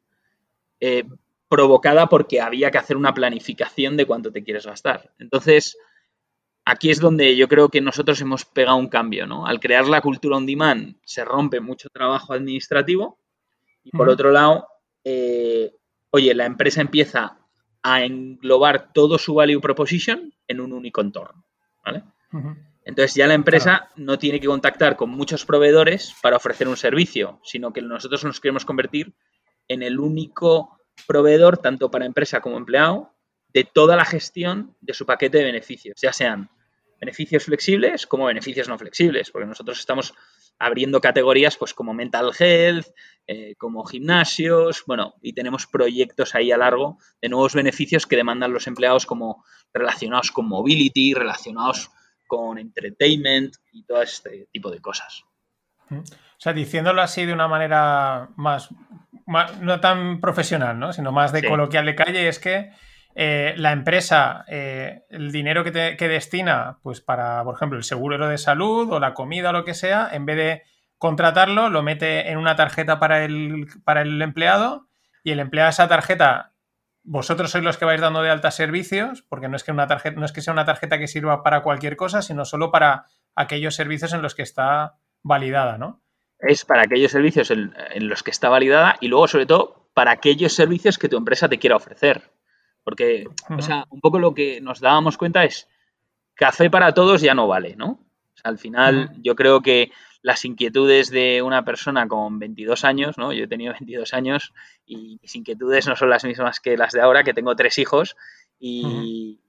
Eh, 0.82 1.06
provocada 1.48 2.08
porque 2.08 2.42
había 2.42 2.72
que 2.72 2.78
hacer 2.78 2.98
una 2.98 3.14
planificación 3.14 3.96
de 3.96 4.06
cuánto 4.06 4.34
te 4.34 4.44
quieres 4.44 4.66
gastar. 4.66 5.14
Entonces, 5.18 5.78
aquí 6.66 6.90
es 6.90 7.00
donde 7.00 7.38
yo 7.38 7.48
creo 7.48 7.70
que 7.70 7.80
nosotros 7.80 8.20
hemos 8.20 8.44
pegado 8.44 8.76
un 8.76 8.90
cambio, 8.90 9.26
¿no? 9.26 9.48
Al 9.48 9.60
crear 9.60 9.88
la 9.88 10.02
cultura 10.02 10.36
on 10.36 10.46
demand 10.46 10.98
se 11.06 11.24
rompe 11.24 11.62
mucho 11.62 11.90
trabajo 11.90 12.34
administrativo 12.34 13.20
y 13.84 13.92
por 13.92 14.10
otro 14.10 14.32
lado, 14.32 14.68
eh, 15.06 15.74
oye, 16.10 16.34
la 16.36 16.46
empresa 16.46 16.82
empieza 16.82 17.38
a 17.82 18.04
englobar 18.04 18.92
todo 18.92 19.18
su 19.18 19.36
value 19.36 19.62
proposition 19.62 20.34
en 20.48 20.60
un 20.60 20.74
único 20.74 21.00
entorno, 21.00 21.46
¿vale? 21.86 22.04
Entonces 22.88 23.15
ya 23.15 23.27
la 23.27 23.34
empresa 23.34 23.89
no 23.98 24.17
tiene 24.17 24.39
que 24.39 24.48
contactar 24.48 24.96
con 24.96 25.10
muchos 25.10 25.46
proveedores 25.46 26.15
para 26.22 26.38
ofrecer 26.38 26.70
un 26.70 26.77
servicio, 26.77 27.41
sino 27.44 27.74
que 27.74 27.82
nosotros 27.82 28.24
nos 28.24 28.39
queremos 28.39 28.63
convertir 28.63 29.13
en 29.67 29.84
el 29.84 30.00
único 30.00 30.79
proveedor, 31.06 31.58
tanto 31.58 31.91
para 31.91 32.06
empresa 32.06 32.39
como 32.39 32.56
empleado, 32.56 33.13
de 33.50 33.65
toda 33.65 33.98
la 33.98 34.06
gestión 34.06 34.77
de 34.79 34.94
su 34.94 35.06
paquete 35.06 35.39
de 35.39 35.44
beneficios, 35.44 36.00
ya 36.01 36.13
sean 36.13 36.50
beneficios 36.98 37.44
flexibles 37.44 38.08
como 38.08 38.27
beneficios 38.27 38.70
no 38.70 38.77
flexibles, 38.79 39.32
porque 39.32 39.48
nosotros 39.48 39.77
estamos 39.79 40.13
abriendo 40.58 41.01
categorías 41.01 41.58
pues 41.58 41.74
como 41.74 41.94
mental 41.94 42.32
health, 42.39 42.88
eh, 43.27 43.56
como 43.58 43.84
gimnasios, 43.84 44.86
bueno, 44.88 45.15
y 45.22 45.34
tenemos 45.34 45.67
proyectos 45.67 46.36
ahí 46.36 46.53
a 46.53 46.58
largo 46.58 47.00
de 47.22 47.27
nuevos 47.27 47.53
beneficios 47.53 48.08
que 48.08 48.15
demandan 48.15 48.53
los 48.53 48.65
empleados 48.65 49.06
como 49.06 49.44
relacionados 49.74 50.32
con 50.32 50.48
mobility, 50.48 51.13
relacionados 51.13 51.91
con 52.27 52.57
entertainment 52.57 53.55
y 53.72 53.84
todo 53.84 54.01
este 54.01 54.48
tipo 54.51 54.69
de 54.69 54.79
cosas. 54.79 55.24
O 55.89 56.39
sea, 56.39 56.53
diciéndolo 56.53 57.01
así 57.01 57.25
de 57.25 57.34
una 57.34 57.48
manera 57.48 58.29
más, 58.36 58.69
no 59.62 59.79
tan 59.79 60.19
profesional, 60.19 60.77
¿no? 60.77 60.93
sino 60.93 61.12
más 61.12 61.31
de 61.31 61.48
coloquial 61.48 61.86
de 61.86 61.96
calle, 61.96 62.27
es 62.27 62.39
que 62.39 62.72
eh, 63.15 63.55
la 63.57 63.72
empresa, 63.72 64.46
eh, 64.48 65.01
el 65.10 65.31
dinero 65.31 65.63
que, 65.63 65.72
destina, 65.72 66.77
pues 66.84 67.01
para, 67.01 67.43
por 67.43 67.55
ejemplo, 67.55 67.77
el 67.77 67.84
seguro 67.84 68.27
de 68.27 68.38
salud 68.38 68.91
o 68.91 69.00
la 69.00 69.15
comida 69.15 69.50
o 69.50 69.53
lo 69.53 69.65
que 69.65 69.74
sea, 69.74 70.10
en 70.12 70.27
vez 70.27 70.38
de 70.38 70.63
contratarlo, 71.00 71.69
lo 71.69 71.81
mete 71.81 72.29
en 72.29 72.38
una 72.38 72.55
tarjeta 72.55 73.00
para 73.00 73.25
el, 73.25 73.67
para 73.84 74.03
el 74.03 74.22
empleado 74.22 74.88
y 75.24 75.31
el 75.31 75.39
empleado 75.39 75.69
esa 75.69 75.88
tarjeta, 75.88 76.53
vosotros 77.10 77.52
sois 77.52 77.64
los 77.64 77.78
que 77.78 77.86
vais 77.86 78.02
dando 78.02 78.22
de 78.22 78.30
alta 78.30 78.52
servicios, 78.52 79.24
porque 79.24 79.48
no 79.48 79.56
es 79.56 79.64
que 79.64 79.72
una 79.72 79.88
tarjeta, 79.88 80.20
no 80.20 80.26
es 80.26 80.34
que 80.34 80.42
sea 80.42 80.52
una 80.52 80.66
tarjeta 80.66 81.00
que 81.00 81.08
sirva 81.08 81.42
para 81.42 81.64
cualquier 81.64 81.96
cosa, 81.96 82.22
sino 82.22 82.44
solo 82.44 82.70
para 82.70 83.06
aquellos 83.34 83.76
servicios 83.76 84.12
en 84.12 84.22
los 84.22 84.36
que 84.36 84.42
está 84.42 84.98
validada, 85.24 85.78
¿no? 85.78 86.02
Es 86.38 86.66
para 86.66 86.84
aquellos 86.84 87.12
servicios 87.12 87.50
en 87.50 88.10
los 88.10 88.24
que 88.24 88.32
está 88.32 88.50
validada 88.50 88.98
y 89.00 89.08
luego, 89.08 89.28
sobre 89.28 89.46
todo, 89.46 89.90
para 89.94 90.12
aquellos 90.12 90.54
servicios 90.54 90.98
que 90.98 91.08
tu 91.08 91.18
empresa 91.18 91.48
te 91.48 91.58
quiera 91.58 91.78
ofrecer. 91.78 92.30
Porque, 92.84 93.26
o 93.50 93.62
sea, 93.62 93.86
un 93.90 94.02
poco 94.02 94.20
lo 94.20 94.34
que 94.34 94.60
nos 94.62 94.82
dábamos 94.82 95.18
cuenta 95.18 95.46
es 95.46 95.68
café 96.36 96.70
para 96.70 96.94
todos 96.94 97.22
ya 97.22 97.34
no 97.34 97.48
vale, 97.48 97.76
¿no? 97.76 98.06
al 98.44 98.58
final, 98.60 99.12
yo 99.22 99.36
creo 99.36 99.62
que 99.62 99.92
las 100.27 100.43
inquietudes 100.43 101.10
de 101.10 101.41
una 101.41 101.63
persona 101.63 102.05
con 102.05 102.38
22 102.38 102.84
años, 102.84 103.17
¿no? 103.17 103.31
Yo 103.31 103.46
he 103.46 103.48
tenido 103.48 103.72
22 103.72 104.13
años 104.13 104.53
y 104.86 105.17
mis 105.22 105.34
inquietudes 105.38 105.88
no 105.88 105.96
son 105.96 106.10
las 106.10 106.25
mismas 106.25 106.60
que 106.60 106.75
las 106.75 106.91
de 106.91 107.00
ahora, 107.00 107.24
que 107.24 107.34
tengo 107.34 107.55
tres 107.55 107.77
hijos 107.77 108.17
y 108.60 109.39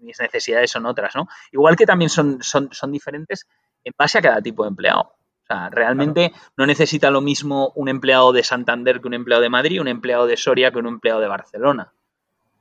mis 0.00 0.18
necesidades 0.18 0.70
son 0.70 0.86
otras, 0.86 1.14
¿no? 1.14 1.28
Igual 1.52 1.76
que 1.76 1.84
también 1.84 2.08
son, 2.08 2.42
son, 2.42 2.70
son 2.72 2.90
diferentes 2.90 3.46
en 3.84 3.92
base 3.94 4.16
a 4.16 4.22
cada 4.22 4.40
tipo 4.40 4.62
de 4.62 4.70
empleado. 4.70 5.02
O 5.02 5.46
sea, 5.46 5.68
realmente 5.68 6.32
no 6.56 6.64
necesita 6.64 7.10
lo 7.10 7.20
mismo 7.20 7.70
un 7.74 7.90
empleado 7.90 8.32
de 8.32 8.42
Santander 8.42 9.02
que 9.02 9.08
un 9.08 9.14
empleado 9.14 9.42
de 9.42 9.50
Madrid, 9.50 9.82
un 9.82 9.88
empleado 9.88 10.26
de 10.26 10.38
Soria 10.38 10.70
que 10.70 10.78
un 10.78 10.86
empleado 10.86 11.20
de 11.20 11.28
Barcelona. 11.28 11.92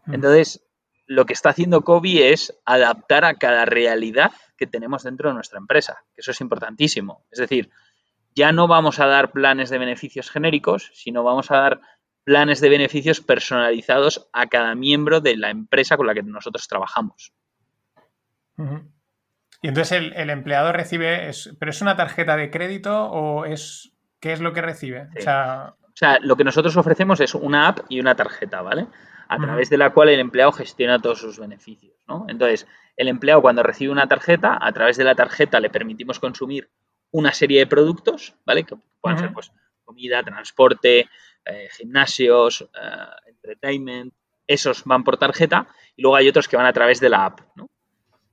Entonces, 0.07 0.61
lo 1.05 1.25
que 1.25 1.31
está 1.31 1.51
haciendo 1.51 1.83
Kobe 1.83 2.33
es 2.33 2.53
adaptar 2.65 3.23
a 3.23 3.35
cada 3.35 3.63
realidad 3.63 4.33
que 4.61 4.67
tenemos 4.67 5.01
dentro 5.01 5.29
de 5.29 5.33
nuestra 5.33 5.57
empresa, 5.57 6.03
que 6.13 6.21
eso 6.21 6.29
es 6.29 6.39
importantísimo. 6.39 7.25
Es 7.31 7.39
decir, 7.39 7.71
ya 8.35 8.51
no 8.51 8.67
vamos 8.67 8.99
a 8.99 9.07
dar 9.07 9.31
planes 9.31 9.71
de 9.71 9.79
beneficios 9.79 10.29
genéricos, 10.29 10.91
sino 10.93 11.23
vamos 11.23 11.49
a 11.49 11.57
dar 11.57 11.81
planes 12.23 12.61
de 12.61 12.69
beneficios 12.69 13.21
personalizados 13.21 14.29
a 14.33 14.45
cada 14.45 14.75
miembro 14.75 15.19
de 15.19 15.35
la 15.35 15.49
empresa 15.49 15.97
con 15.97 16.05
la 16.05 16.13
que 16.13 16.21
nosotros 16.21 16.67
trabajamos. 16.67 17.33
Y 19.63 19.67
entonces 19.67 20.11
el, 20.15 20.29
empleado 20.29 20.71
recibe, 20.71 21.31
¿pero 21.57 21.71
es 21.71 21.81
una 21.81 21.95
tarjeta 21.95 22.37
de 22.37 22.51
crédito 22.51 23.05
o 23.09 23.45
es 23.45 23.97
qué 24.19 24.31
es 24.31 24.41
lo 24.41 24.53
que 24.53 24.61
recibe? 24.61 25.07
O, 25.17 25.21
sea, 25.21 25.73
sea, 26.05 26.19
lo 26.21 26.35
que 26.35 26.43
nosotros 26.43 26.75
ofrecemos 26.77 27.19
es 27.19 27.35
una 27.35 27.67
app 27.67 27.79
y 27.89 27.99
una 27.99 28.15
tarjeta, 28.15 28.61
¿vale? 28.61 28.87
a 29.31 29.37
través 29.37 29.69
de 29.69 29.77
la 29.77 29.91
cual 29.91 30.09
el 30.09 30.19
empleado 30.19 30.51
gestiona 30.51 30.99
todos 30.99 31.19
sus 31.19 31.39
beneficios. 31.39 31.93
¿no? 32.05 32.25
Entonces, 32.27 32.67
el 32.97 33.07
empleado 33.07 33.41
cuando 33.41 33.63
recibe 33.63 33.89
una 33.89 34.05
tarjeta, 34.05 34.57
a 34.59 34.71
través 34.73 34.97
de 34.97 35.05
la 35.05 35.15
tarjeta 35.15 35.61
le 35.61 35.69
permitimos 35.69 36.19
consumir 36.19 36.69
una 37.11 37.31
serie 37.31 37.59
de 37.59 37.67
productos, 37.67 38.35
¿vale? 38.45 38.65
Que 38.65 38.75
pueden 38.99 39.19
ser 39.19 39.31
pues, 39.31 39.53
comida, 39.85 40.21
transporte, 40.21 41.09
eh, 41.45 41.69
gimnasios, 41.77 42.61
eh, 42.61 43.29
entertainment, 43.29 44.13
esos 44.45 44.83
van 44.83 45.05
por 45.05 45.15
tarjeta 45.15 45.67
y 45.95 46.01
luego 46.01 46.17
hay 46.17 46.27
otros 46.27 46.49
que 46.49 46.57
van 46.57 46.65
a 46.65 46.73
través 46.73 46.99
de 46.99 47.09
la 47.09 47.25
app, 47.25 47.39
¿no? 47.55 47.69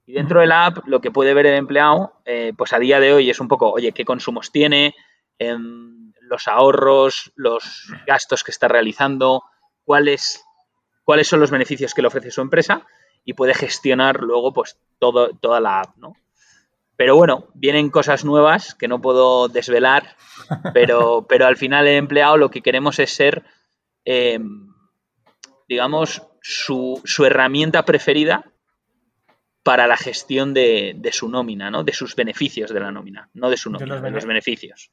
Y 0.05 0.15
dentro 0.15 0.41
de 0.41 0.49
la 0.49 0.67
app 0.67 0.87
lo 0.87 1.01
que 1.01 1.13
puede 1.13 1.33
ver 1.33 1.47
el 1.47 1.55
empleado, 1.55 2.21
eh, 2.25 2.53
pues 2.57 2.73
a 2.73 2.79
día 2.81 2.99
de 2.99 3.13
hoy 3.13 3.31
es 3.31 3.39
un 3.39 3.47
poco, 3.47 3.71
oye, 3.71 3.93
qué 3.93 4.05
consumos 4.05 4.51
tiene, 4.51 4.97
em, 5.39 5.98
los 6.29 6.49
ahorros, 6.49 7.33
los 7.35 7.93
gastos 8.07 8.45
que 8.45 8.51
está 8.51 8.69
realizando, 8.69 9.43
cuáles 9.85 10.45
cuáles 11.09 11.27
son 11.27 11.41
los 11.41 11.51
beneficios 11.51 11.95
que 11.95 12.03
le 12.03 12.09
ofrece 12.09 12.31
su 12.31 12.43
empresa 12.43 12.87
y 13.25 13.33
puede 13.33 13.55
gestionar 13.55 14.21
luego 14.21 14.53
pues 14.53 14.79
todo, 14.99 15.31
toda 15.31 15.59
la 15.59 15.81
app, 15.81 15.97
¿no? 15.97 16.13
Pero 16.97 17.17
bueno, 17.17 17.47
vienen 17.55 17.89
cosas 17.89 18.27
nuevas 18.27 18.75
que 18.75 18.89
no 18.89 19.01
puedo 19.01 19.49
desvelar, 19.49 20.17
pero, 20.75 21.27
pero 21.27 21.47
al 21.47 21.57
final 21.57 21.87
el 21.87 21.97
empleado 21.97 22.37
lo 22.37 22.51
que 22.51 22.61
queremos 22.61 22.99
es 22.99 23.11
ser, 23.11 23.45
em, 24.05 24.71
digamos, 25.67 26.23
su, 26.43 27.01
herramienta 27.25 27.85
preferida 27.85 28.53
para 29.63 29.87
la 29.87 29.97
gestión 29.97 30.53
de, 30.53 31.11
su 31.13 31.31
nómina, 31.31 31.71
¿no? 31.71 31.85
De 31.85 31.93
sus 31.93 32.17
beneficios 32.17 32.71
de 32.71 32.81
la 32.81 32.91
nómina, 32.91 33.31
no 33.33 33.49
de 33.49 33.57
su 33.57 33.71
nómina, 33.71 34.01
de 34.01 34.11
los 34.11 34.27
beneficios. 34.27 34.91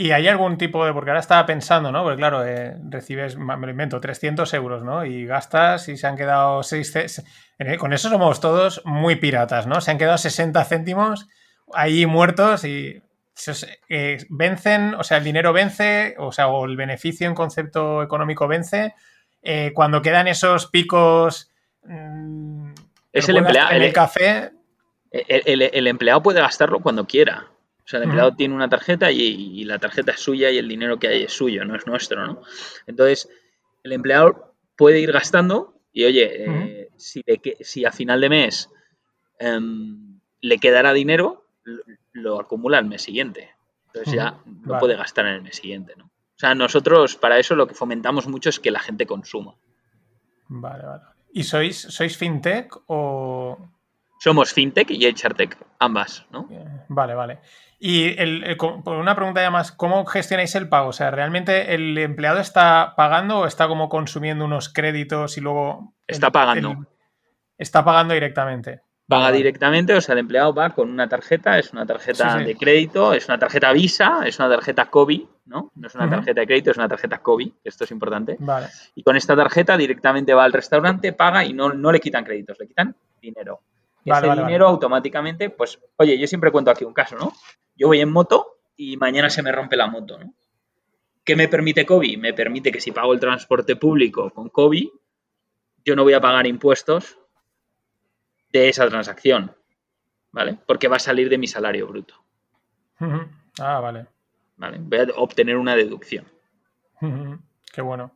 ¿Y 0.00 0.12
hay 0.12 0.28
algún 0.28 0.56
tipo 0.56 0.86
de.? 0.86 0.94
Porque 0.94 1.10
ahora 1.10 1.20
estaba 1.20 1.44
pensando, 1.44 1.92
¿no? 1.92 2.02
Porque 2.02 2.16
claro, 2.16 2.42
eh, 2.42 2.74
recibes, 2.88 3.36
me 3.36 3.54
lo 3.54 3.70
invento, 3.70 4.00
300 4.00 4.54
euros, 4.54 4.82
¿no? 4.82 5.04
Y 5.04 5.26
gastas 5.26 5.90
y 5.90 5.98
se 5.98 6.06
han 6.06 6.16
quedado 6.16 6.62
6. 6.62 7.22
Con 7.78 7.92
eso 7.92 8.08
somos 8.08 8.40
todos 8.40 8.80
muy 8.86 9.16
piratas, 9.16 9.66
¿no? 9.66 9.82
Se 9.82 9.90
han 9.90 9.98
quedado 9.98 10.16
60 10.16 10.64
céntimos 10.64 11.28
ahí 11.74 12.06
muertos 12.06 12.64
y. 12.64 13.02
Eh, 13.90 14.16
vencen, 14.30 14.94
o 14.94 15.04
sea, 15.04 15.18
el 15.18 15.24
dinero 15.24 15.52
vence, 15.52 16.14
o 16.16 16.32
sea, 16.32 16.48
o 16.48 16.64
el 16.64 16.76
beneficio 16.76 17.28
en 17.28 17.34
concepto 17.34 18.02
económico 18.02 18.48
vence. 18.48 18.94
Eh, 19.42 19.72
cuando 19.74 20.00
quedan 20.00 20.28
esos 20.28 20.68
picos. 20.68 21.50
Mm, 21.84 22.72
es 23.12 23.28
el 23.28 23.36
empleado. 23.36 23.72
El, 23.72 23.92
café. 23.92 24.50
el 25.10 25.86
empleado 25.86 26.22
puede 26.22 26.40
gastarlo 26.40 26.80
cuando 26.80 27.06
quiera. 27.06 27.50
O 27.90 27.94
sea, 27.94 27.98
el 27.98 28.04
empleado 28.04 28.36
tiene 28.36 28.54
una 28.54 28.68
tarjeta 28.68 29.10
y, 29.10 29.64
la 29.64 29.80
tarjeta 29.80 30.12
es 30.12 30.20
suya 30.20 30.48
y 30.48 30.58
el 30.58 30.68
dinero 30.68 31.00
que 31.00 31.08
hay 31.08 31.24
es 31.24 31.32
suyo, 31.32 31.64
no 31.64 31.74
es 31.74 31.88
nuestro, 31.88 32.24
¿no? 32.24 32.40
Entonces, 32.86 33.28
el 33.82 33.90
empleado 33.90 34.54
puede 34.76 35.00
ir 35.00 35.10
gastando 35.10 35.74
y, 35.92 36.04
oye, 36.04 36.44
eh, 36.44 36.90
si, 36.96 37.84
a 37.84 37.90
final 37.90 38.20
de 38.20 38.28
mes 38.28 38.70
em, 39.40 40.20
le 40.40 40.58
quedará 40.58 40.92
dinero, 40.92 41.48
lo, 42.12 42.38
acumula 42.38 42.78
el 42.78 42.84
mes 42.84 43.02
siguiente. 43.02 43.56
Entonces 43.86 44.14
ya 44.14 44.38
no 44.46 44.78
puede 44.78 44.94
gastar 44.94 45.26
en 45.26 45.34
el 45.34 45.42
mes 45.42 45.56
siguiente, 45.56 45.94
¿no? 45.96 46.04
O 46.04 46.38
sea, 46.38 46.54
nosotros 46.54 47.16
para 47.16 47.40
eso 47.40 47.56
lo 47.56 47.66
que 47.66 47.74
fomentamos 47.74 48.28
mucho 48.28 48.50
es 48.50 48.60
que 48.60 48.70
la 48.70 48.78
gente 48.78 49.04
consuma. 49.04 49.56
Vale, 50.46 50.86
vale. 50.86 51.02
¿Y 51.32 51.42
sois, 51.42 51.76
sois 51.76 52.16
fintech 52.16 52.72
o...? 52.86 53.58
Somos 54.22 54.52
fintech 54.52 54.90
y 54.90 55.06
HRtech, 55.06 55.56
ambas, 55.78 56.26
¿no? 56.30 56.46
Vale, 56.88 57.14
vale. 57.14 57.38
Y 57.78 58.14
por 58.54 58.96
una 58.96 59.14
pregunta 59.14 59.40
ya 59.40 59.50
más, 59.50 59.72
¿cómo 59.72 60.04
gestionáis 60.04 60.54
el 60.56 60.68
pago? 60.68 60.88
O 60.88 60.92
sea, 60.92 61.10
¿realmente 61.10 61.74
el 61.74 61.96
empleado 61.96 62.38
está 62.38 62.92
pagando 62.98 63.38
o 63.38 63.46
está 63.46 63.66
como 63.66 63.88
consumiendo 63.88 64.44
unos 64.44 64.68
créditos 64.68 65.38
y 65.38 65.40
luego... 65.40 65.94
Está 66.06 66.30
pagando. 66.30 66.86
está 67.56 67.82
pagando 67.82 68.12
directamente. 68.12 68.82
Paga 69.08 69.32
directamente, 69.32 69.94
o 69.94 70.00
sea, 70.02 70.12
el 70.12 70.18
empleado 70.18 70.52
va 70.52 70.70
con 70.70 70.90
una 70.90 71.08
tarjeta, 71.08 71.58
es 71.58 71.72
una 71.72 71.86
tarjeta 71.86 72.36
de 72.36 72.56
crédito, 72.56 73.14
es 73.14 73.26
una 73.26 73.38
tarjeta 73.38 73.72
Visa, 73.72 74.20
es 74.26 74.38
una 74.38 74.50
tarjeta 74.50 74.90
COVID, 74.90 75.22
¿no? 75.46 75.72
No 75.74 75.86
es 75.86 75.94
una 75.94 76.08
tarjeta 76.10 76.42
de 76.42 76.46
crédito, 76.46 76.70
es 76.72 76.76
una 76.76 76.88
tarjeta 76.88 77.18
COVID, 77.18 77.52
esto 77.64 77.84
es 77.84 77.90
importante. 77.90 78.36
Vale. 78.38 78.68
Y 78.94 79.02
con 79.02 79.16
esta 79.16 79.34
tarjeta 79.34 79.78
directamente 79.78 80.34
va 80.34 80.44
al 80.44 80.52
restaurante, 80.52 81.14
paga 81.14 81.42
y 81.44 81.54
no, 81.54 81.72
no 81.72 81.90
le 81.90 82.00
quitan 82.00 82.22
créditos, 82.22 82.58
le 82.60 82.68
quitan 82.68 82.94
dinero. 83.20 83.62
Y 84.04 84.10
ese 84.10 84.30
dinero 84.30 84.66
automáticamente, 84.66 85.50
pues, 85.50 85.78
oye, 85.96 86.18
yo 86.18 86.26
siempre 86.26 86.50
cuento 86.50 86.70
aquí 86.70 86.84
un 86.84 86.94
caso, 86.94 87.16
¿no? 87.16 87.32
Yo 87.76 87.88
voy 87.88 88.00
en 88.00 88.10
moto 88.10 88.58
y 88.76 88.96
mañana 88.96 89.28
se 89.30 89.42
me 89.42 89.52
rompe 89.52 89.76
la 89.76 89.86
moto, 89.86 90.18
¿no? 90.18 90.34
¿Qué 91.24 91.36
me 91.36 91.48
permite 91.48 91.84
COVID? 91.84 92.18
Me 92.18 92.32
permite 92.32 92.72
que 92.72 92.80
si 92.80 92.92
pago 92.92 93.12
el 93.12 93.20
transporte 93.20 93.76
público 93.76 94.30
con 94.30 94.48
COVID, 94.48 94.88
yo 95.84 95.96
no 95.96 96.02
voy 96.02 96.14
a 96.14 96.20
pagar 96.20 96.46
impuestos 96.46 97.18
de 98.52 98.68
esa 98.68 98.88
transacción, 98.88 99.54
¿vale? 100.32 100.58
Porque 100.66 100.88
va 100.88 100.96
a 100.96 101.00
salir 101.00 101.28
de 101.28 101.38
mi 101.38 101.46
salario 101.46 101.86
bruto. 101.86 102.14
Ah, 103.58 103.80
vale. 103.80 104.06
Vale, 104.56 104.78
voy 104.80 104.98
a 104.98 105.06
obtener 105.16 105.56
una 105.56 105.74
deducción. 105.76 106.26
Qué 107.72 107.80
bueno. 107.80 108.12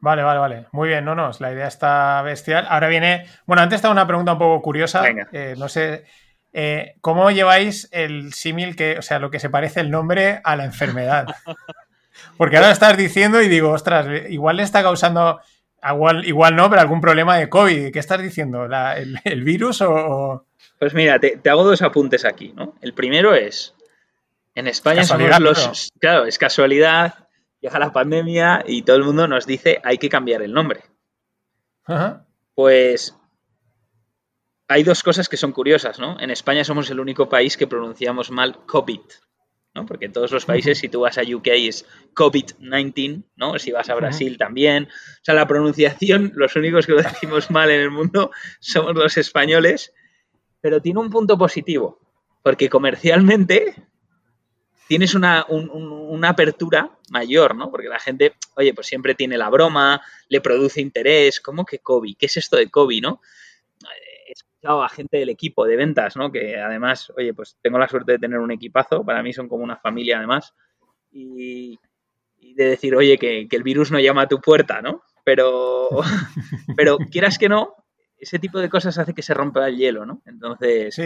Vale, 0.00 0.22
vale, 0.22 0.38
vale. 0.38 0.66
Muy 0.72 0.88
bien, 0.88 1.04
no, 1.04 1.14
no, 1.14 1.30
la 1.38 1.52
idea 1.52 1.66
está 1.66 2.22
bestial. 2.22 2.66
Ahora 2.68 2.88
viene, 2.88 3.26
bueno, 3.46 3.62
antes 3.62 3.76
estaba 3.76 3.92
una 3.92 4.06
pregunta 4.06 4.32
un 4.32 4.38
poco 4.38 4.62
curiosa. 4.62 5.04
Eh, 5.32 5.54
no 5.56 5.68
sé, 5.68 6.04
eh, 6.52 6.94
¿cómo 7.00 7.30
lleváis 7.30 7.88
el 7.92 8.32
símil 8.32 8.76
que, 8.76 8.98
o 8.98 9.02
sea, 9.02 9.18
lo 9.18 9.30
que 9.30 9.40
se 9.40 9.50
parece 9.50 9.80
el 9.80 9.90
nombre 9.90 10.40
a 10.44 10.56
la 10.56 10.64
enfermedad? 10.64 11.26
Porque 12.36 12.56
ahora 12.56 12.70
estás 12.70 12.96
diciendo 12.96 13.42
y 13.42 13.48
digo, 13.48 13.70
ostras, 13.70 14.06
igual 14.28 14.56
le 14.56 14.62
está 14.62 14.82
causando, 14.82 15.40
igual, 15.86 16.24
igual 16.24 16.56
no, 16.56 16.68
pero 16.70 16.80
algún 16.80 17.00
problema 17.00 17.36
de 17.36 17.48
COVID. 17.48 17.92
¿Qué 17.92 17.98
estás 17.98 18.22
diciendo? 18.22 18.66
el, 19.24 19.44
virus 19.44 19.82
o...? 19.82 20.46
Pues 20.78 20.94
mira, 20.94 21.18
te, 21.18 21.40
hago 21.48 21.64
dos 21.64 21.82
apuntes 21.82 22.24
aquí, 22.24 22.52
¿no? 22.54 22.74
El 22.80 22.94
primero 22.94 23.34
es, 23.34 23.74
en 24.54 24.66
España 24.66 25.04
somos 25.04 25.38
los... 25.40 25.90
Claro, 25.98 26.26
es 26.26 26.38
casualidad, 26.38 27.25
llega 27.66 27.80
la 27.80 27.92
pandemia 27.92 28.64
y 28.66 28.82
todo 28.82 28.96
el 28.96 29.02
mundo 29.02 29.26
nos 29.26 29.44
dice 29.44 29.80
hay 29.82 29.98
que 29.98 30.08
cambiar 30.08 30.42
el 30.42 30.52
nombre. 30.52 30.84
Pues 32.54 33.16
hay 34.68 34.82
dos 34.84 35.02
cosas 35.02 35.28
que 35.28 35.36
son 35.36 35.52
curiosas, 35.52 35.98
¿no? 35.98 36.18
En 36.20 36.30
España 36.30 36.64
somos 36.64 36.90
el 36.90 37.00
único 37.00 37.28
país 37.28 37.56
que 37.56 37.66
pronunciamos 37.66 38.30
mal 38.30 38.64
COVID, 38.66 39.00
¿no? 39.74 39.84
Porque 39.84 40.06
en 40.06 40.12
todos 40.12 40.30
los 40.30 40.44
países, 40.44 40.78
si 40.78 40.88
tú 40.88 41.00
vas 41.00 41.18
a 41.18 41.22
UK 41.22 41.48
es 41.48 41.86
COVID-19, 42.14 43.24
¿no? 43.34 43.58
Si 43.58 43.72
vas 43.72 43.90
a 43.90 43.94
Brasil 43.96 44.38
también. 44.38 44.84
O 44.84 45.24
sea, 45.24 45.34
la 45.34 45.48
pronunciación, 45.48 46.32
los 46.36 46.54
únicos 46.54 46.86
que 46.86 46.92
lo 46.92 47.02
decimos 47.02 47.50
mal 47.50 47.70
en 47.70 47.80
el 47.80 47.90
mundo 47.90 48.30
somos 48.60 48.94
los 48.94 49.16
españoles, 49.16 49.92
pero 50.60 50.80
tiene 50.80 51.00
un 51.00 51.10
punto 51.10 51.36
positivo, 51.36 52.00
porque 52.44 52.68
comercialmente 52.68 53.88
tienes 54.86 55.14
una, 55.14 55.46
apertura 56.22 56.90
mayor, 57.10 57.54
¿no? 57.54 57.70
Porque 57.70 57.88
la 57.88 57.98
gente, 57.98 58.34
oye, 58.56 58.74
pues 58.74 58.86
siempre 58.86 59.14
tiene 59.14 59.36
la 59.36 59.50
broma, 59.50 60.00
le 60.28 60.40
produce 60.40 60.80
interés, 60.80 61.40
¿cómo 61.40 61.64
que 61.64 61.78
COVID? 61.78 62.16
¿Qué 62.16 62.26
es 62.26 62.36
esto 62.36 62.56
de 62.56 62.70
COVID, 62.70 63.02
no? 63.02 63.20
He 64.28 64.32
escuchado 64.32 64.82
a 64.82 64.88
gente 64.88 65.18
del 65.18 65.28
equipo 65.28 65.64
de 65.66 65.76
ventas, 65.76 66.16
¿no? 66.16 66.30
Que 66.32 66.56
además, 66.56 67.12
oye, 67.16 67.34
pues 67.34 67.56
tengo 67.62 67.78
la 67.78 67.88
suerte 67.88 68.12
de 68.12 68.18
tener 68.18 68.38
un 68.38 68.52
equipazo, 68.52 69.04
para 69.04 69.22
mí 69.22 69.32
son 69.32 69.48
como 69.48 69.64
una 69.64 69.76
familia 69.76 70.18
además, 70.18 70.54
y, 71.12 71.78
de 72.54 72.64
decir, 72.64 72.94
oye, 72.94 73.18
que, 73.18 73.46
el 73.50 73.62
virus 73.62 73.90
no 73.90 74.00
llama 74.00 74.22
a 74.22 74.28
tu 74.28 74.40
puerta, 74.40 74.80
¿no? 74.80 75.02
Pero, 75.24 75.88
pero 76.76 76.98
quieras 76.98 77.38
que 77.38 77.48
no, 77.48 77.74
ese 78.18 78.38
tipo 78.38 78.60
de 78.60 78.70
cosas 78.70 78.96
hace 78.98 79.14
que 79.14 79.22
se 79.22 79.34
rompa 79.34 79.68
el 79.68 79.76
hielo, 79.76 80.06
¿no? 80.06 80.22
Entonces... 80.24 80.94
Sí, 80.94 81.02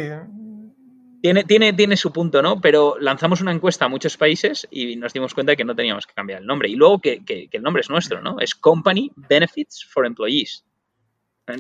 tiene, 1.21 1.45
tiene, 1.45 1.73
tiene 1.73 1.97
su 1.97 2.13
punto, 2.13 2.43
¿no? 2.43 2.61
Pero 2.61 2.97
lanzamos 2.99 3.41
una 3.41 3.53
encuesta 3.53 3.85
a 3.85 3.89
muchos 3.89 4.17
países 4.17 4.67
y 4.71 4.97
nos 4.97 5.13
dimos 5.13 5.35
cuenta 5.35 5.53
de 5.53 5.57
que 5.57 5.65
no 5.65 5.75
teníamos 5.75 6.07
que 6.07 6.15
cambiar 6.15 6.41
el 6.41 6.47
nombre. 6.47 6.69
Y 6.69 6.77
luego 6.77 7.01
que, 7.01 7.23
el 7.51 7.63
nombre 7.63 7.81
es 7.81 7.91
nuestro, 7.91 8.21
¿no? 8.21 8.41
Es 8.41 8.55
Company 8.55 9.13
Benefits 9.17 9.85
for 9.85 10.07
Employees. 10.07 10.65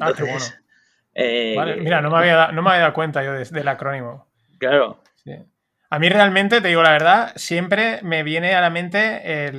ah, 0.00 0.12
qué 0.16 0.22
bueno. 0.22 0.44
Eh, 1.14 1.56
mira, 1.80 2.00
no 2.00 2.10
me, 2.10 2.18
había, 2.18 2.52
no 2.52 2.62
me 2.62 2.70
había 2.70 2.82
dado 2.82 2.94
cuenta 2.94 3.22
yo 3.24 3.32
del 3.32 3.68
acrónimo. 3.68 4.26
Claro. 4.58 5.02
Sí. 5.24 5.32
A 5.92 5.98
mí 5.98 6.08
realmente, 6.08 6.60
te 6.60 6.68
digo 6.68 6.84
la 6.84 6.92
verdad, 6.92 7.32
siempre 7.34 7.98
me 8.04 8.22
viene 8.22 8.54
a 8.54 8.60
la 8.60 8.70
mente 8.70 9.50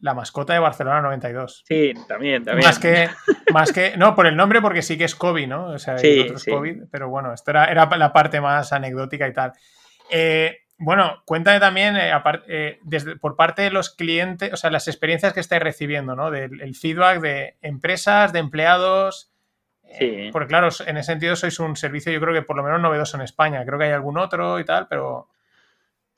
la 0.00 0.14
mascota 0.14 0.54
de 0.54 0.58
Barcelona 0.58 1.02
92. 1.02 1.64
Sí, 1.66 1.92
también, 2.08 2.44
también. 2.44 2.66
Más 2.66 2.78
que, 2.78 3.10
más 3.52 3.72
que, 3.72 3.94
no, 3.98 4.14
por 4.14 4.26
el 4.26 4.36
nombre, 4.36 4.62
porque 4.62 4.80
sí 4.80 4.96
que 4.96 5.04
es 5.04 5.14
COVID, 5.14 5.46
¿no? 5.46 5.66
O 5.66 5.78
sea, 5.78 5.96
hay 5.96 6.20
otros 6.20 6.46
COVID, 6.46 6.84
pero 6.90 7.10
bueno, 7.10 7.34
esto 7.34 7.50
era, 7.50 7.66
era, 7.66 7.94
la 7.94 8.10
parte 8.14 8.40
más 8.40 8.72
anecdótica 8.72 9.28
y 9.28 9.34
tal. 9.34 9.52
Eh, 10.10 10.60
bueno, 10.78 11.22
cuéntame 11.26 11.60
también, 11.60 11.94
eh, 11.98 12.10
eh, 12.48 12.78
desde, 12.82 13.16
por 13.16 13.36
parte 13.36 13.60
de 13.60 13.70
los 13.70 13.90
clientes, 13.90 14.50
o 14.54 14.56
sea, 14.56 14.70
las 14.70 14.88
experiencias 14.88 15.34
que 15.34 15.40
estáis 15.40 15.62
recibiendo, 15.62 16.16
¿no? 16.16 16.30
Del 16.30 16.74
feedback 16.74 17.20
de 17.20 17.56
empresas, 17.60 18.32
de 18.32 18.38
empleados. 18.38 19.30
Sí. 19.98 20.30
porque 20.32 20.48
claro, 20.48 20.68
en 20.84 20.96
ese 20.96 21.12
sentido 21.12 21.36
sois 21.36 21.60
un 21.60 21.76
servicio, 21.76 22.10
yo 22.10 22.20
creo 22.20 22.34
que 22.34 22.42
por 22.42 22.56
lo 22.56 22.64
menos 22.64 22.80
novedoso 22.80 23.16
en 23.18 23.22
España. 23.22 23.64
Creo 23.64 23.78
que 23.78 23.84
hay 23.84 23.92
algún 23.92 24.18
otro 24.18 24.58
y 24.58 24.64
tal, 24.64 24.88
pero 24.88 25.28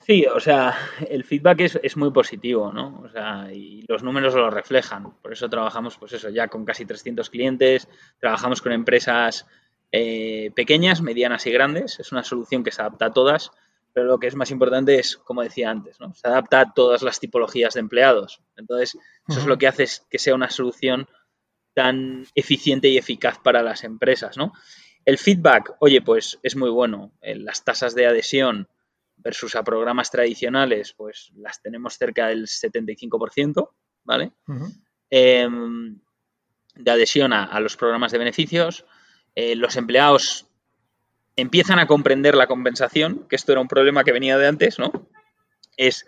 Sí, 0.00 0.24
o 0.24 0.40
sea, 0.40 0.74
el 1.08 1.24
feedback 1.24 1.60
es, 1.82 1.96
muy 1.96 2.10
positivo, 2.10 2.72
¿no? 2.72 3.02
O 3.04 3.08
sea, 3.10 3.52
y 3.52 3.84
los 3.88 4.02
números 4.02 4.34
lo 4.34 4.48
reflejan. 4.50 5.12
Por 5.20 5.32
eso 5.32 5.50
trabajamos, 5.50 5.98
pues 5.98 6.12
eso, 6.12 6.30
ya 6.30 6.48
con 6.48 6.64
casi 6.64 6.86
300 6.86 7.28
clientes, 7.28 7.88
trabajamos 8.18 8.62
con 8.62 8.72
empresas 8.72 9.46
eh, 9.92 10.50
pequeñas, 10.54 11.02
medianas 11.02 11.46
y 11.46 11.52
grandes. 11.52 12.00
Es 12.00 12.12
una 12.12 12.24
solución 12.24 12.64
que 12.64 12.72
se 12.72 12.80
adapta 12.80 13.06
a 13.06 13.12
todas, 13.12 13.50
pero 13.92 14.06
lo 14.06 14.18
que 14.18 14.28
es 14.28 14.34
más 14.34 14.50
importante 14.50 14.98
es, 14.98 15.16
como 15.18 15.42
decía 15.42 15.70
antes, 15.70 16.00
¿no? 16.00 16.14
Se 16.14 16.28
adapta 16.28 16.60
a 16.60 16.72
todas 16.72 17.02
las 17.02 17.20
tipologías 17.20 17.74
de 17.74 17.80
empleados. 17.80 18.40
Entonces, 18.56 18.96
eso 19.28 19.40
es 19.40 19.46
lo 19.46 19.58
que 19.58 19.66
hace 19.66 19.86
que 20.08 20.18
sea 20.18 20.34
una 20.34 20.48
solución 20.48 21.06
tan 21.74 22.26
eficiente 22.34 22.88
y 22.88 22.96
eficaz 22.96 23.38
para 23.38 23.62
las 23.62 23.84
empresas, 23.84 24.36
¿no? 24.36 24.52
El 25.04 25.18
feedback, 25.18 25.76
oye, 25.80 26.00
pues 26.02 26.38
es 26.42 26.56
muy 26.56 26.70
bueno. 26.70 27.12
Eh, 27.20 27.34
las 27.34 27.64
tasas 27.64 27.94
de 27.94 28.06
adhesión 28.06 28.68
versus 29.18 29.54
a 29.56 29.64
programas 29.64 30.10
tradicionales, 30.10 30.94
pues 30.94 31.32
las 31.36 31.60
tenemos 31.60 31.94
cerca 31.94 32.28
del 32.28 32.46
75%, 32.46 33.70
¿vale? 34.04 34.32
Em, 35.10 35.98
de 36.74 36.90
adhesión 36.90 37.32
a, 37.32 37.58
los 37.60 37.76
programas 37.76 38.12
de 38.12 38.18
beneficios. 38.18 38.84
Eh, 39.34 39.56
los 39.56 39.76
empleados 39.76 40.46
empiezan 41.36 41.78
a 41.78 41.86
comprender 41.86 42.34
la 42.34 42.46
compensación, 42.46 43.26
que 43.28 43.36
esto 43.36 43.52
era 43.52 43.60
un 43.60 43.68
problema 43.68 44.04
que 44.04 44.12
venía 44.12 44.38
de 44.38 44.46
antes, 44.46 44.78
¿no? 44.78 44.90
Es 45.76 46.06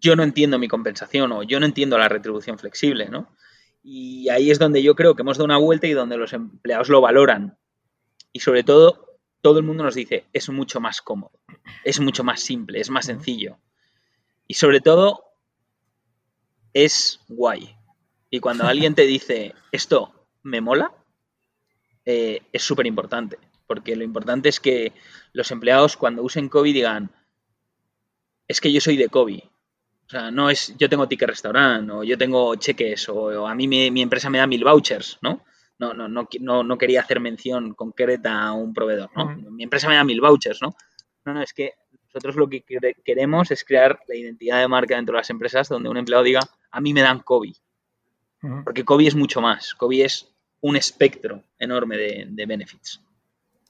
yo 0.00 0.16
no 0.16 0.24
entiendo 0.24 0.58
mi 0.58 0.68
compensación 0.68 1.30
o 1.32 1.42
yo 1.44 1.60
no 1.60 1.66
entiendo 1.66 1.96
la 1.96 2.08
retribución 2.08 2.58
flexible, 2.58 3.08
¿no? 3.08 3.34
Y 3.82 4.28
ahí 4.28 4.50
es 4.50 4.58
donde 4.58 4.82
yo 4.82 4.94
creo 4.94 5.14
que 5.14 5.22
hemos 5.22 5.38
dado 5.38 5.44
una 5.44 5.58
vuelta 5.58 5.86
y 5.86 5.92
donde 5.92 6.16
los 6.16 6.32
empleados 6.32 6.88
lo 6.88 7.00
valoran. 7.00 7.56
Y 8.32 8.40
sobre 8.40 8.64
todo, 8.64 9.11
todo 9.42 9.58
el 9.58 9.64
mundo 9.64 9.84
nos 9.84 9.96
dice, 9.96 10.24
es 10.32 10.48
mucho 10.48 10.80
más 10.80 11.02
cómodo, 11.02 11.38
es 11.84 12.00
mucho 12.00 12.24
más 12.24 12.40
simple, 12.40 12.80
es 12.80 12.90
más 12.90 13.06
sencillo. 13.06 13.58
Y 14.46 14.54
sobre 14.54 14.80
todo, 14.80 15.24
es 16.72 17.20
guay. 17.28 17.76
Y 18.30 18.40
cuando 18.40 18.64
alguien 18.64 18.94
te 18.94 19.02
dice, 19.02 19.54
esto 19.72 20.28
me 20.42 20.60
mola, 20.60 20.92
eh, 22.04 22.42
es 22.52 22.62
súper 22.62 22.86
importante. 22.86 23.38
Porque 23.66 23.96
lo 23.96 24.04
importante 24.04 24.48
es 24.48 24.60
que 24.60 24.92
los 25.32 25.50
empleados 25.50 25.96
cuando 25.96 26.22
usen 26.22 26.48
COVID 26.48 26.72
digan, 26.72 27.10
es 28.46 28.60
que 28.60 28.72
yo 28.72 28.80
soy 28.80 28.96
de 28.96 29.08
COVID. 29.08 29.40
O 29.40 30.08
sea, 30.08 30.30
no 30.30 30.50
es 30.50 30.74
yo 30.78 30.88
tengo 30.88 31.08
ticket 31.08 31.28
restaurante 31.28 31.92
o 31.92 32.04
yo 32.04 32.18
tengo 32.18 32.54
cheques 32.56 33.08
o, 33.08 33.46
a 33.46 33.54
mí 33.54 33.66
mi 33.66 34.02
empresa 34.02 34.28
me 34.30 34.38
da 34.38 34.46
mil 34.46 34.64
vouchers, 34.64 35.18
¿no? 35.22 35.42
No, 35.90 36.08
no, 36.08 36.28
no, 36.40 36.62
no, 36.62 36.78
quería 36.78 37.00
hacer 37.00 37.18
mención 37.18 37.74
concreta 37.74 38.42
a 38.42 38.52
un 38.52 38.72
proveedor, 38.72 39.10
¿no? 39.16 39.26
Mi 39.50 39.64
empresa 39.64 39.88
me 39.88 39.96
da 39.96 40.04
mil 40.04 40.20
vouchers, 40.20 40.62
¿no? 40.62 40.74
No, 41.24 41.34
no, 41.34 41.42
es 41.42 41.52
que 41.52 41.74
nosotros 42.06 42.36
lo 42.36 42.48
que 42.48 42.62
queremos 43.04 43.50
es 43.50 43.64
crear 43.64 43.98
la 44.06 44.14
identidad 44.14 44.60
de 44.60 44.68
marca 44.68 44.96
dentro 44.96 45.14
de 45.14 45.20
las 45.20 45.30
empresas 45.30 45.68
donde 45.68 45.88
un 45.88 45.96
empleado 45.96 46.22
diga, 46.22 46.40
a 46.70 46.80
mí 46.80 46.92
me 46.92 47.00
dan 47.00 47.20
COVID. 47.20 47.54
Porque 48.64 48.84
COVID 48.84 49.06
es 49.06 49.14
mucho 49.14 49.40
más. 49.40 49.74
COVID 49.74 50.04
es 50.04 50.34
un 50.60 50.76
espectro 50.76 51.44
enorme 51.58 51.96
de, 51.96 52.46
benefits. 52.46 53.00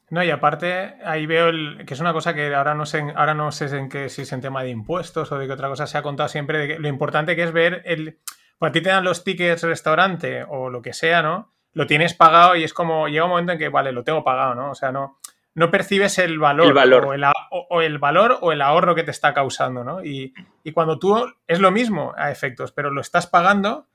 No, 0.08 0.24
y 0.24 0.30
aparte, 0.30 0.96
ahí 1.04 1.26
veo 1.26 1.50
que 1.86 1.94
es 1.94 2.00
una 2.00 2.12
cosa 2.12 2.34
que 2.34 2.54
ahora 2.54 2.74
no 2.74 2.86
sé, 2.86 3.00
ahora 3.14 3.34
no 3.34 3.52
sé 3.52 3.66
en 3.76 3.88
qué, 3.88 4.08
si 4.08 4.22
es 4.22 4.32
en 4.32 4.40
tema 4.40 4.62
de 4.62 4.70
impuestos 4.70 5.30
o 5.30 5.38
de 5.38 5.46
qué 5.46 5.52
otra 5.52 5.68
cosa 5.68 5.86
se 5.86 5.98
ha 5.98 6.02
contado 6.02 6.28
siempre, 6.28 6.66
de 6.66 6.78
lo 6.78 6.88
importante 6.88 7.36
que 7.36 7.44
es 7.44 7.52
ver 7.52 7.82
el. 7.84 8.18
Pues 8.58 8.70
a 8.70 8.72
ti 8.72 8.80
te 8.80 8.90
dan 8.90 9.04
los 9.04 9.24
tickets 9.24 9.62
restaurante 9.62 10.44
o 10.44 10.70
lo 10.70 10.82
que 10.82 10.92
sea, 10.92 11.22
¿no? 11.22 11.52
Lo 11.74 11.86
tienes 11.86 12.14
pagado 12.14 12.56
y 12.56 12.64
es 12.64 12.74
como, 12.74 13.08
llega 13.08 13.24
un 13.24 13.30
momento 13.30 13.52
en 13.52 13.58
que, 13.58 13.68
vale, 13.68 13.92
lo 13.92 14.04
tengo 14.04 14.24
pagado, 14.24 14.54
¿no? 14.54 14.70
O 14.70 14.74
sea, 14.74 14.92
no, 14.92 15.18
no 15.54 15.70
percibes 15.70 16.18
el 16.18 16.38
valor, 16.38 16.68
el 16.68 16.72
valor. 16.72 17.04
O, 17.50 17.82
el, 17.82 17.98
valor 17.98 18.38
o 18.40 18.52
el 18.52 18.62
ahorro 18.62 18.94
que 18.94 19.02
te 19.02 19.10
está 19.10 19.34
causando, 19.34 19.84
¿no? 19.84 20.04
Y, 20.04 20.32
cuando 20.72 20.98
tú 20.98 21.16
es 21.46 21.60
lo 21.60 21.70
mismo 21.70 22.14
a 22.16 22.30
efectos, 22.30 22.72
pero 22.72 22.90
lo 22.90 23.00
estás 23.00 23.26
pagando, 23.26 23.86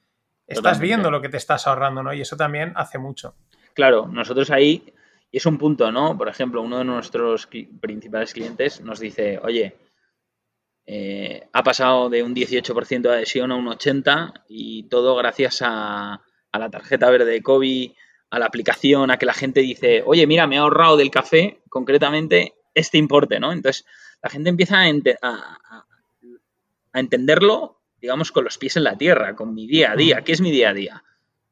estás 0.45 0.79
viendo 0.79 1.11
lo 1.11 1.21
que 1.21 1.29
te 1.29 1.37
estás 1.37 1.67
ahorrando, 1.67 2.03
¿no? 2.03 2.13
Y 2.13 2.21
eso 2.21 2.37
también 2.37 2.73
hace 2.75 2.97
mucho. 2.97 3.35
Claro, 3.73 4.07
nosotros 4.07 4.51
ahí, 4.51 4.93
y 5.31 5.37
es 5.37 5.45
un 5.45 5.57
punto, 5.57 5.91
¿no? 5.91 6.17
Por 6.17 6.29
ejemplo, 6.29 6.61
uno 6.61 6.79
de 6.79 6.85
nuestros 6.85 7.47
principales 7.79 8.33
clientes 8.33 8.81
nos 8.81 8.99
dice, 8.99 9.39
oye, 9.41 9.75
eh, 10.85 11.47
ha 11.51 11.63
pasado 11.63 12.09
de 12.09 12.23
un 12.23 12.33
18% 12.33 13.01
de 13.01 13.09
adhesión 13.09 13.51
a 13.51 13.55
un 13.55 13.67
80% 13.67 14.43
y 14.47 14.83
todo 14.83 15.15
gracias 15.15 15.61
a, 15.65 16.21
a 16.57 16.59
la 16.59 16.69
tarjeta 16.69 17.09
verde 17.09 17.31
de 17.31 17.41
COVID, 17.41 17.91
a 18.29 18.39
la 18.39 18.45
aplicación, 18.45 19.09
a 19.09 19.17
que 19.17 19.25
la 19.25 19.33
gente 19.33 19.61
dice, 19.61 20.03
oye, 20.05 20.27
mira, 20.27 20.47
me 20.47 20.55
he 20.55 20.59
ahorrado 20.59 20.97
del 20.97 21.11
café 21.11 21.61
concretamente 21.69 22.55
este 22.73 22.97
importe, 22.97 23.39
¿no? 23.39 23.51
Entonces, 23.51 23.85
la 24.21 24.29
gente 24.29 24.49
empieza 24.49 24.77
a, 24.81 25.85
entenderlo, 26.93 27.79
digamos, 28.01 28.31
con 28.31 28.43
los 28.43 28.57
pies 28.57 28.75
en 28.77 28.83
la 28.83 28.97
tierra, 28.97 29.35
con 29.35 29.53
mi 29.53 29.67
día 29.67 29.91
a 29.91 29.95
día. 29.95 30.21
¿Qué 30.21 30.31
es 30.31 30.41
mi 30.41 30.51
día 30.51 30.69
a 30.69 30.73
día? 30.73 31.03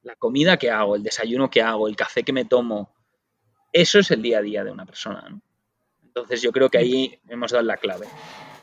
La 0.04 0.16
comida 0.16 0.58
que 0.58 0.72
hago, 0.72 0.96
el 0.96 1.04
desayuno 1.04 1.50
que 1.50 1.62
hago, 1.62 1.88
el 1.88 1.96
café 1.96 2.24
que 2.24 2.34
me 2.34 2.46
tomo. 2.46 2.94
Eso 3.72 4.00
es 4.00 4.12
el 4.12 4.22
día 4.22 4.40
a 4.40 4.42
día 4.42 4.64
de 4.64 4.72
una 4.72 4.86
persona, 4.86 5.26
¿no? 5.30 5.42
Entonces, 6.04 6.42
yo 6.42 6.52
creo 6.52 6.70
que 6.70 6.78
ahí 6.78 7.20
hemos 7.28 7.52
dado 7.52 7.64
la 7.64 7.78
clave. 7.78 8.08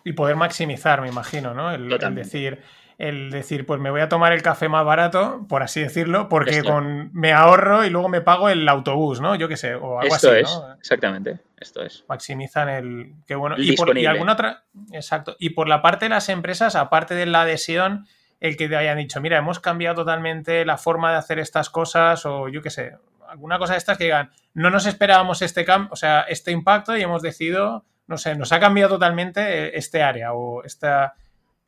Y 0.05 0.13
poder 0.15 0.37
maximizar, 0.37 1.01
me 1.03 1.09
imagino, 1.09 1.55
¿no? 1.55 1.71
el 1.73 2.15
decir, 2.15 2.63
el 3.03 3.33
decir, 3.33 3.67
pues 3.67 3.81
me 3.81 3.91
voy 3.91 4.01
a 4.01 4.09
tomar 4.09 4.33
el 4.33 4.43
café 4.43 4.69
más 4.69 4.85
barato, 4.85 5.45
por 5.49 5.65
así 5.65 5.81
decirlo, 5.81 6.29
porque 6.29 6.63
con 6.63 7.11
me 7.13 7.33
ahorro 7.33 7.85
y 7.85 7.91
luego 7.91 8.09
me 8.09 8.21
pago 8.21 8.49
el 8.49 8.69
autobús, 8.69 9.21
¿no? 9.21 9.35
Yo 9.35 9.49
qué 9.49 9.57
sé, 9.57 9.75
o 9.75 9.99
algo 9.99 10.15
esto 10.15 10.31
así, 10.31 10.39
es, 10.39 10.61
exactamente, 10.79 11.41
esto 11.59 11.83
es. 11.83 12.05
Maximizan 12.09 12.69
el... 12.69 13.15
Qué 13.27 13.35
bueno. 13.35 13.57
y, 13.59 13.75
por, 13.75 13.99
y 13.99 14.07
alguna 14.07 14.35
otra... 14.35 14.63
Exacto. 14.93 15.35
Y 15.41 15.51
por 15.51 15.67
la 15.67 15.83
parte 15.83 16.05
de 16.05 16.11
las 16.11 16.29
empresas, 16.29 16.77
aparte 16.77 17.17
de 17.17 17.27
la 17.27 17.43
adhesión, 17.43 18.07
el 18.39 18.57
que 18.57 18.69
te 18.69 18.77
hayan 18.77 18.99
dicho, 18.99 19.21
mira, 19.21 19.37
hemos 19.37 19.59
cambiado 19.59 19.97
totalmente 19.97 20.65
la 20.65 20.79
forma 20.79 21.11
de 21.11 21.19
hacer 21.19 21.41
estas 21.41 21.71
cosas, 21.71 22.25
o 22.25 22.49
yo 22.49 22.63
qué 22.63 22.71
sé, 22.71 22.99
alguna 23.29 23.59
cosa 23.59 23.73
de 23.73 23.79
estas 23.79 23.99
que 23.99 24.05
digan, 24.05 24.31
no 24.55 24.71
nos 24.71 24.87
esperábamos 24.87 25.43
este 25.43 25.65
cambio, 25.65 25.89
o 25.91 25.97
sea, 25.97 26.21
este 26.29 26.53
impacto 26.53 26.97
y 26.97 27.03
hemos 27.03 27.21
decidido, 27.21 27.85
no 28.07 28.17
sé, 28.17 28.37
nos 28.37 28.53
ha 28.53 28.61
cambiado 28.61 28.95
totalmente 28.95 29.77
este 29.77 30.05
área 30.05 30.35
o 30.35 30.63
esta 30.63 31.15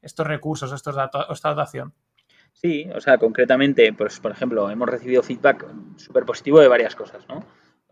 estos 0.05 0.27
recursos, 0.27 0.73
estos 0.73 0.95
datos, 0.95 1.27
esta 1.31 1.51
dotación? 1.51 1.95
Sí, 2.53 2.89
o 2.95 3.01
sea, 3.01 3.19
concretamente, 3.19 3.93
pues 3.93 4.21
por 4.21 4.31
ejemplo, 4.31 4.71
hemos 4.71 4.89
recibido 4.89 5.23
feedback 5.23 5.67
súper 5.97 6.25
positivo 6.25 6.61
de 6.61 6.69
varias 6.69 6.95
cosas, 6.95 7.27
¿no? 7.29 7.45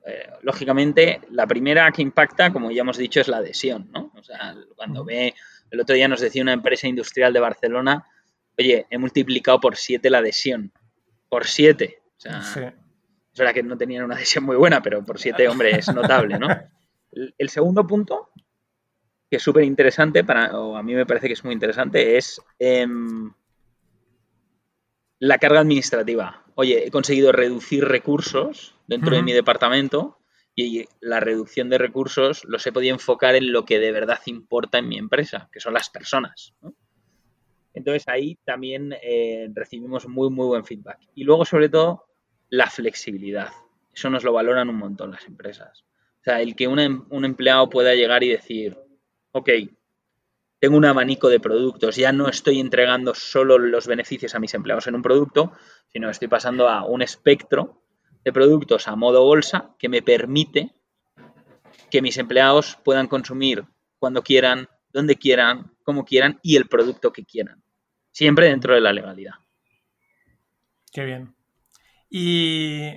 Eh, 0.06 0.28
lógicamente, 0.42 1.20
la 1.30 1.46
primera 1.46 1.90
que 1.92 2.02
impacta, 2.02 2.52
como 2.52 2.70
ya 2.70 2.82
hemos 2.82 2.96
dicho, 2.96 3.20
es 3.20 3.28
la 3.28 3.38
adhesión, 3.38 3.90
¿no? 3.92 4.12
O 4.16 4.22
sea, 4.22 4.54
cuando 4.76 5.04
ve, 5.04 5.34
el 5.70 5.80
otro 5.80 5.94
día 5.94 6.08
nos 6.08 6.20
decía 6.20 6.42
una 6.42 6.52
empresa 6.52 6.88
industrial 6.88 7.32
de 7.32 7.40
Barcelona, 7.40 8.06
oye, 8.58 8.86
he 8.90 8.98
multiplicado 8.98 9.60
por 9.60 9.76
siete 9.76 10.10
la 10.10 10.18
adhesión. 10.18 10.72
Por 11.28 11.46
siete. 11.46 12.02
O 12.16 12.20
sea, 12.20 12.38
es 12.40 13.38
verdad 13.38 13.54
que 13.54 13.62
no 13.62 13.76
tenían 13.76 14.04
una 14.04 14.16
adhesión 14.16 14.44
muy 14.44 14.56
buena, 14.56 14.82
pero 14.82 15.04
por 15.04 15.18
siete, 15.18 15.48
hombre, 15.48 15.70
es 15.76 15.88
notable, 15.92 16.38
¿no? 16.38 16.48
el 17.38 17.48
segundo 17.48 17.86
punto 17.86 18.30
que 19.32 19.36
es 19.36 19.42
súper 19.42 19.64
interesante, 19.64 20.24
para, 20.24 20.60
o 20.60 20.76
a 20.76 20.82
mí 20.82 20.94
me 20.94 21.06
parece 21.06 21.26
que 21.26 21.32
es 21.32 21.42
muy 21.42 21.54
interesante, 21.54 22.18
es 22.18 22.38
em, 22.58 23.32
la 25.20 25.38
carga 25.38 25.60
administrativa. 25.60 26.44
Oye, 26.54 26.86
he 26.86 26.90
conseguido 26.90 27.32
reducir 27.32 27.82
recursos 27.82 28.74
dentro 28.86 29.16
de 29.16 29.22
mi 29.22 29.32
departamento 29.32 30.18
y 30.54 30.84
la 31.00 31.18
reducción 31.18 31.70
de 31.70 31.78
recursos 31.78 32.44
los 32.44 32.66
he 32.66 32.72
podido 32.72 32.92
enfocar 32.92 33.34
en 33.34 33.52
lo 33.52 33.64
que 33.64 33.78
de 33.78 33.90
verdad 33.90 34.20
importa 34.26 34.76
en 34.76 34.88
mi 34.88 34.98
empresa, 34.98 35.48
que 35.50 35.60
son 35.60 35.72
las 35.72 35.88
personas. 35.88 36.52
Entonces 37.72 38.06
ahí 38.08 38.38
también 38.44 38.94
eh, 39.02 39.48
recibimos 39.54 40.06
muy, 40.06 40.28
muy 40.28 40.44
buen 40.44 40.66
feedback. 40.66 40.98
Y 41.14 41.24
luego, 41.24 41.46
sobre 41.46 41.70
todo, 41.70 42.04
la 42.50 42.66
flexibilidad. 42.66 43.48
Eso 43.94 44.10
nos 44.10 44.24
lo 44.24 44.34
valoran 44.34 44.68
un 44.68 44.76
montón 44.76 45.10
las 45.10 45.24
empresas. 45.24 45.86
O 46.20 46.24
sea, 46.24 46.42
el 46.42 46.54
que 46.54 46.64
em, 46.64 47.06
un 47.08 47.24
empleado 47.24 47.70
pueda 47.70 47.94
llegar 47.94 48.22
y 48.24 48.28
decir, 48.28 48.76
ok, 49.32 49.48
tengo 50.58 50.76
un 50.76 50.84
abanico 50.84 51.28
de 51.28 51.40
productos, 51.40 51.96
ya 51.96 52.12
no 52.12 52.28
estoy 52.28 52.60
entregando 52.60 53.14
solo 53.14 53.58
los 53.58 53.86
beneficios 53.86 54.34
a 54.34 54.38
mis 54.38 54.54
empleados 54.54 54.86
en 54.86 54.94
un 54.94 55.02
producto, 55.02 55.52
sino 55.92 56.08
estoy 56.08 56.28
pasando 56.28 56.68
a 56.68 56.84
un 56.84 57.02
espectro 57.02 57.82
de 58.24 58.32
productos 58.32 58.86
a 58.86 58.94
modo 58.94 59.24
bolsa 59.24 59.74
que 59.78 59.88
me 59.88 60.02
permite 60.02 60.72
que 61.90 62.00
mis 62.00 62.16
empleados 62.16 62.78
puedan 62.84 63.08
consumir 63.08 63.64
cuando 63.98 64.22
quieran, 64.22 64.68
donde 64.92 65.16
quieran, 65.16 65.72
como 65.82 66.04
quieran 66.04 66.38
y 66.42 66.56
el 66.56 66.68
producto 66.68 67.12
que 67.12 67.24
quieran. 67.24 67.62
Siempre 68.12 68.46
dentro 68.46 68.74
de 68.74 68.80
la 68.80 68.92
legalidad. 68.92 69.34
Qué 70.92 71.04
bien. 71.04 71.34
Y 72.08 72.92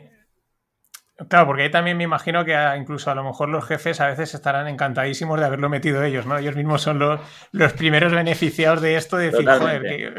Claro, 1.29 1.47
porque 1.47 1.63
ahí 1.63 1.71
también 1.71 1.95
me 1.95 2.03
imagino 2.03 2.43
que 2.43 2.53
incluso 2.77 3.09
a 3.09 3.15
lo 3.15 3.23
mejor 3.23 3.47
los 3.47 3.65
jefes 3.65 4.01
a 4.01 4.07
veces 4.07 4.33
estarán 4.33 4.67
encantadísimos 4.67 5.39
de 5.39 5.45
haberlo 5.45 5.69
metido 5.69 6.03
ellos, 6.03 6.25
¿no? 6.25 6.37
Ellos 6.37 6.57
mismos 6.57 6.81
son 6.81 6.99
los, 6.99 7.21
los 7.53 7.71
primeros 7.71 8.11
beneficiados 8.11 8.81
de 8.81 8.97
esto, 8.97 9.15
de 9.15 9.31
decir, 9.31 9.47
joder, 9.47 9.81
que 9.81 10.13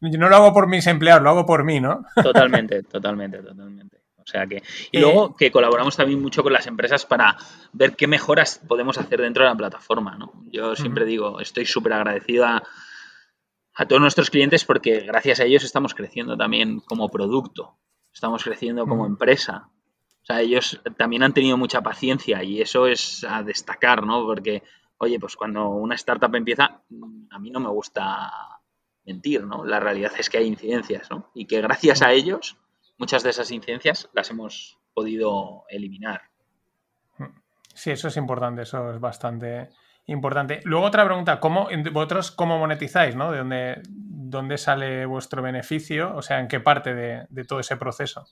yo 0.00 0.18
no 0.18 0.28
lo 0.28 0.36
hago 0.36 0.52
por 0.52 0.66
mis 0.66 0.88
empleados, 0.88 1.22
lo 1.22 1.30
hago 1.30 1.46
por 1.46 1.62
mí, 1.62 1.78
¿no? 1.78 2.04
Totalmente, 2.20 2.82
totalmente, 2.90 3.38
totalmente. 3.38 3.98
O 4.16 4.26
sea 4.26 4.46
que. 4.46 4.62
Y 4.90 4.98
eh, 4.98 5.00
luego 5.00 5.36
que 5.36 5.52
colaboramos 5.52 5.96
también 5.96 6.20
mucho 6.20 6.42
con 6.42 6.52
las 6.52 6.66
empresas 6.66 7.06
para 7.06 7.36
ver 7.72 7.94
qué 7.94 8.08
mejoras 8.08 8.60
podemos 8.66 8.98
hacer 8.98 9.20
dentro 9.20 9.44
de 9.44 9.50
la 9.50 9.56
plataforma, 9.56 10.16
¿no? 10.16 10.32
Yo 10.50 10.74
siempre 10.74 11.04
digo, 11.04 11.40
estoy 11.40 11.64
súper 11.64 11.92
agradecido 11.92 12.44
a, 12.46 12.62
todos 13.88 14.02
nuestros 14.02 14.30
clientes 14.30 14.64
porque 14.64 15.00
gracias 15.00 15.40
a 15.40 15.44
ellos 15.44 15.64
estamos 15.64 15.94
creciendo 15.94 16.36
también 16.36 16.80
como 16.80 17.08
producto, 17.08 17.78
estamos 18.12 18.44
creciendo 18.44 18.86
como 18.86 19.06
empresa 19.06 19.70
sea, 20.30 20.40
ellos 20.40 20.80
también 20.96 21.22
han 21.22 21.34
tenido 21.34 21.56
mucha 21.56 21.80
paciencia 21.80 22.42
y 22.42 22.60
eso 22.60 22.86
es 22.86 23.24
a 23.28 23.42
destacar, 23.42 24.06
¿no? 24.06 24.24
Porque, 24.24 24.62
oye, 24.98 25.18
pues 25.18 25.36
cuando 25.36 25.68
una 25.68 25.94
startup 25.94 26.34
empieza, 26.34 26.82
a 27.30 27.38
mí 27.38 27.50
no 27.50 27.60
me 27.60 27.68
gusta 27.68 28.60
mentir, 29.04 29.44
¿no? 29.44 29.64
La 29.64 29.80
realidad 29.80 30.12
es 30.18 30.30
que 30.30 30.38
hay 30.38 30.46
incidencias, 30.46 31.10
¿no? 31.10 31.30
Y 31.34 31.46
que 31.46 31.60
gracias 31.60 32.02
a 32.02 32.12
ellos, 32.12 32.56
muchas 32.98 33.22
de 33.22 33.30
esas 33.30 33.50
incidencias 33.50 34.08
las 34.12 34.30
hemos 34.30 34.78
podido 34.94 35.64
eliminar. 35.68 36.22
Sí, 37.74 37.90
eso 37.90 38.08
es 38.08 38.16
importante, 38.16 38.62
eso 38.62 38.92
es 38.92 39.00
bastante 39.00 39.70
importante. 40.06 40.60
Luego 40.64 40.86
otra 40.86 41.04
pregunta, 41.04 41.40
¿cómo, 41.40 41.68
vosotros 41.92 42.30
cómo 42.30 42.58
monetizáis, 42.58 43.16
¿no? 43.16 43.32
¿De 43.32 43.38
dónde, 43.38 43.82
dónde 43.88 44.58
sale 44.58 45.06
vuestro 45.06 45.40
beneficio? 45.40 46.14
O 46.14 46.22
sea, 46.22 46.40
¿en 46.40 46.48
qué 46.48 46.60
parte 46.60 46.94
de 46.94 47.44
todo 47.44 47.60
ese 47.60 47.76
proceso? 47.76 48.26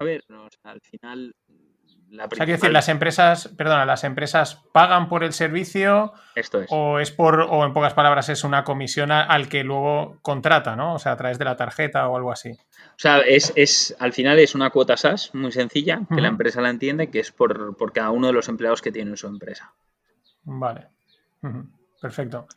A 0.00 0.04
ver, 0.04 0.24
al 0.64 0.80
final. 0.80 1.36
La 2.08 2.24
O 2.24 2.28
sea, 2.34 2.44
quiero 2.44 2.58
decir, 2.58 2.72
las 2.72 2.88
empresas, 2.88 3.48
perdona, 3.56 3.86
las 3.86 4.02
empresas 4.02 4.56
pagan 4.72 5.08
por 5.08 5.22
el 5.22 5.32
servicio. 5.32 6.12
Esto 6.34 6.62
es. 6.62 6.66
O 6.70 6.98
es 6.98 7.12
por, 7.12 7.40
o 7.40 7.64
en 7.64 7.72
pocas 7.72 7.94
palabras, 7.94 8.28
es 8.30 8.42
una 8.42 8.64
comisión 8.64 9.12
al 9.12 9.48
que 9.48 9.62
luego 9.62 10.18
contrata, 10.22 10.74
¿no? 10.74 10.94
O 10.94 10.98
sea, 10.98 11.12
a 11.12 11.16
través 11.16 11.38
de 11.38 11.44
la 11.44 11.56
tarjeta 11.56 12.08
o 12.08 12.16
algo 12.16 12.32
así. 12.32 12.50
O 12.50 12.96
sea, 12.96 13.20
es, 13.20 13.52
es 13.54 13.94
al 14.00 14.12
final 14.12 14.40
es 14.40 14.56
una 14.56 14.70
cuota 14.70 14.96
SAS 14.96 15.32
muy 15.34 15.52
sencilla, 15.52 16.00
que 16.12 16.20
la 16.20 16.28
empresa 16.28 16.60
la 16.60 16.70
entiende, 16.70 17.10
que 17.10 17.20
es 17.20 17.30
por, 17.30 17.76
por, 17.76 17.92
cada 17.92 18.10
uno 18.10 18.26
de 18.26 18.32
los 18.32 18.48
empleados 18.48 18.82
que 18.82 18.90
tiene 18.90 19.10
en 19.12 19.16
su 19.16 19.28
empresa. 19.28 19.72
Vale. 20.42 20.88
Perfecto. 22.00 22.48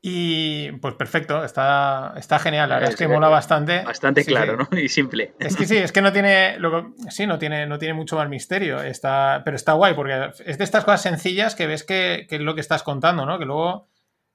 Y 0.00 0.70
pues 0.72 0.94
perfecto, 0.94 1.44
está, 1.44 2.14
está 2.16 2.38
genial, 2.38 2.68
la 2.68 2.76
verdad 2.76 2.90
es 2.92 2.96
que 2.96 3.08
mola 3.08 3.28
bastante. 3.28 3.82
Bastante 3.82 4.24
claro, 4.24 4.56
¿no? 4.56 4.68
Y 4.78 4.88
simple. 4.88 5.34
Es 5.40 5.56
que 5.56 5.66
sí, 5.66 5.76
es 5.76 5.90
que 5.90 6.02
no 6.02 6.12
tiene, 6.12 6.56
sí, 7.10 7.26
no 7.26 7.38
tiene, 7.38 7.66
no 7.66 7.78
tiene 7.78 7.94
mucho 7.94 8.16
más 8.16 8.28
misterio, 8.28 8.80
está, 8.80 9.42
pero 9.44 9.56
está 9.56 9.72
guay 9.72 9.94
porque 9.94 10.30
es 10.46 10.56
de 10.56 10.64
estas 10.64 10.84
cosas 10.84 11.02
sencillas 11.02 11.56
que 11.56 11.66
ves 11.66 11.82
que, 11.82 12.28
es 12.30 12.40
lo 12.40 12.54
que 12.54 12.60
estás 12.60 12.84
contando, 12.84 13.26
¿no? 13.26 13.40
Que 13.40 13.44
luego 13.44 13.88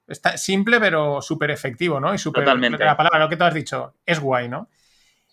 está 0.06 0.36
simple 0.36 0.82
pero 0.82 1.22
súper 1.22 1.52
efectivo, 1.52 1.98
¿no? 2.02 2.14
Y 2.14 2.18
súper... 2.18 2.44
Totalmente. 2.44 2.84
La 2.84 2.98
palabra, 2.98 3.20
lo 3.20 3.30
que 3.30 3.38
tú 3.38 3.46
has 3.46 3.54
dicho, 3.54 3.96
es 4.06 4.20
guay, 4.20 4.50
¿no? 4.50 4.68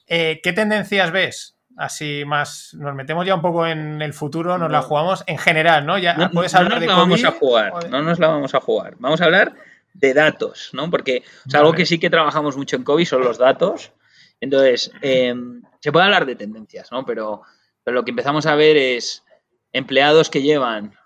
Eh, 0.06 0.40
¿Qué 0.44 0.52
tendencias 0.52 1.10
ves? 1.10 1.56
Así 1.76 2.24
más, 2.24 2.74
nos 2.74 2.94
metemos 2.94 3.26
ya 3.26 3.34
un 3.34 3.42
poco 3.42 3.66
en 3.66 4.00
el 4.00 4.12
futuro, 4.12 4.58
nos 4.58 4.70
la 4.70 4.82
jugamos 4.82 5.24
en 5.26 5.38
general, 5.38 5.86
¿no? 5.86 5.98
Ya 5.98 6.14
no, 6.14 6.30
puedes 6.30 6.54
hablar 6.54 6.78
nos 6.78 6.86
la 6.86 6.94
vamos 6.94 7.24
a 7.24 7.30
jugar, 7.32 7.90
no 7.90 8.02
nos 8.02 8.18
la 8.20 8.28
vamos 8.28 8.54
a 8.54 8.60
jugar. 8.60 8.94
Vamos 8.98 9.20
a 9.20 9.24
hablar 9.24 9.54
de 9.92 10.14
datos, 10.14 10.70
¿no? 10.72 10.90
Porque 10.90 11.22
algo 11.52 11.72
que 11.72 11.86
sí 11.86 11.98
que 11.98 12.10
trabajamos 12.10 12.56
mucho 12.56 12.76
en 12.76 12.84
COVID 12.84 13.04
son 13.04 13.22
los 13.22 13.38
datos. 13.38 13.92
Entonces, 14.40 14.90
em, 15.02 15.62
se 15.80 15.92
puede 15.92 16.06
hablar 16.06 16.26
de 16.26 16.36
tendencias, 16.36 16.90
¿no? 16.90 17.04
Pero, 17.04 17.42
lo 17.86 18.04
que 18.04 18.10
empezamos 18.10 18.46
a 18.46 18.54
ver 18.54 18.76
es 18.76 19.24
empleados 19.72 20.30
que 20.30 20.42
llevan, 20.42 20.96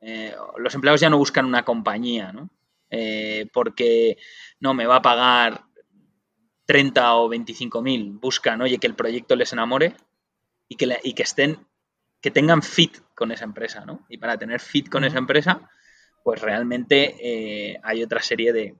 eh, 0.00 0.34
los 0.56 0.74
empleados 0.74 1.00
ya 1.00 1.10
no 1.10 1.18
buscan 1.18 1.44
una 1.44 1.64
compañía, 1.64 2.32
¿no? 2.32 2.48
Eh, 2.88 3.46
porque 3.52 4.16
no 4.60 4.72
me 4.72 4.86
va 4.86 4.96
a 4.96 5.02
pagar 5.02 5.64
30 6.64 7.14
o 7.16 7.28
25 7.28 7.82
mil, 7.82 8.12
buscan, 8.12 8.62
oye, 8.62 8.78
que 8.78 8.86
el 8.86 8.94
proyecto 8.94 9.36
les 9.36 9.52
enamore 9.52 9.94
y 10.68 10.76
que, 10.76 10.98
y 11.02 11.12
que 11.12 11.22
estén, 11.22 11.58
que 12.20 12.30
tengan 12.30 12.62
fit 12.62 12.98
con 13.14 13.32
esa 13.32 13.44
empresa, 13.44 13.84
¿no? 13.84 14.06
Y 14.08 14.16
para 14.16 14.38
tener 14.38 14.60
fit 14.60 14.88
con 14.88 15.04
esa 15.04 15.18
empresa, 15.18 15.68
pues 16.24 16.40
realmente 16.40 17.16
eh, 17.20 17.78
hay 17.82 18.02
otra 18.02 18.22
serie 18.22 18.52
de 18.54 18.74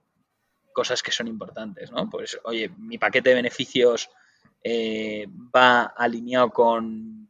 cosas 0.73 1.03
que 1.03 1.11
son 1.11 1.27
importantes, 1.27 1.91
¿no? 1.91 2.09
Pues, 2.09 2.39
oye, 2.43 2.69
mi 2.79 2.97
paquete 2.97 3.29
de 3.29 3.35
beneficios 3.35 4.09
eh, 4.63 5.27
va 5.55 5.83
alineado 5.83 6.49
con, 6.49 7.29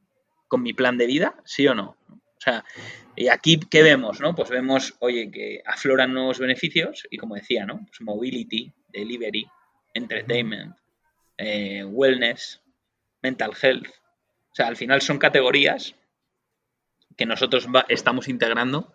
mi 0.58 0.72
plan 0.72 0.98
de 0.98 1.06
vida, 1.06 1.36
¿sí 1.44 1.68
o 1.68 1.76
no? 1.76 1.98
O 2.10 2.40
sea, 2.40 2.64
y 3.14 3.28
aquí, 3.28 3.60
¿qué 3.70 3.84
vemos, 3.84 4.22
no? 4.22 4.34
Pues 4.34 4.50
vemos, 4.50 4.96
oye, 5.00 5.30
que 5.30 5.62
afloran 5.66 6.14
nuevos 6.14 6.40
beneficios 6.40 7.06
y 7.12 7.18
como 7.18 7.36
decía, 7.36 7.66
¿no? 7.66 7.86
Pues 7.86 8.00
mobility, 8.00 8.72
delivery, 8.94 9.46
entertainment, 9.94 10.78
eh, 11.38 11.84
wellness, 11.84 12.62
mental 13.22 13.52
health. 13.62 13.90
O 13.90 14.56
sea, 14.56 14.68
al 14.68 14.78
final 14.78 15.02
son 15.02 15.18
categorías 15.18 15.94
que 17.18 17.26
nosotros 17.26 17.68
estamos 17.90 18.30
integrando 18.30 18.94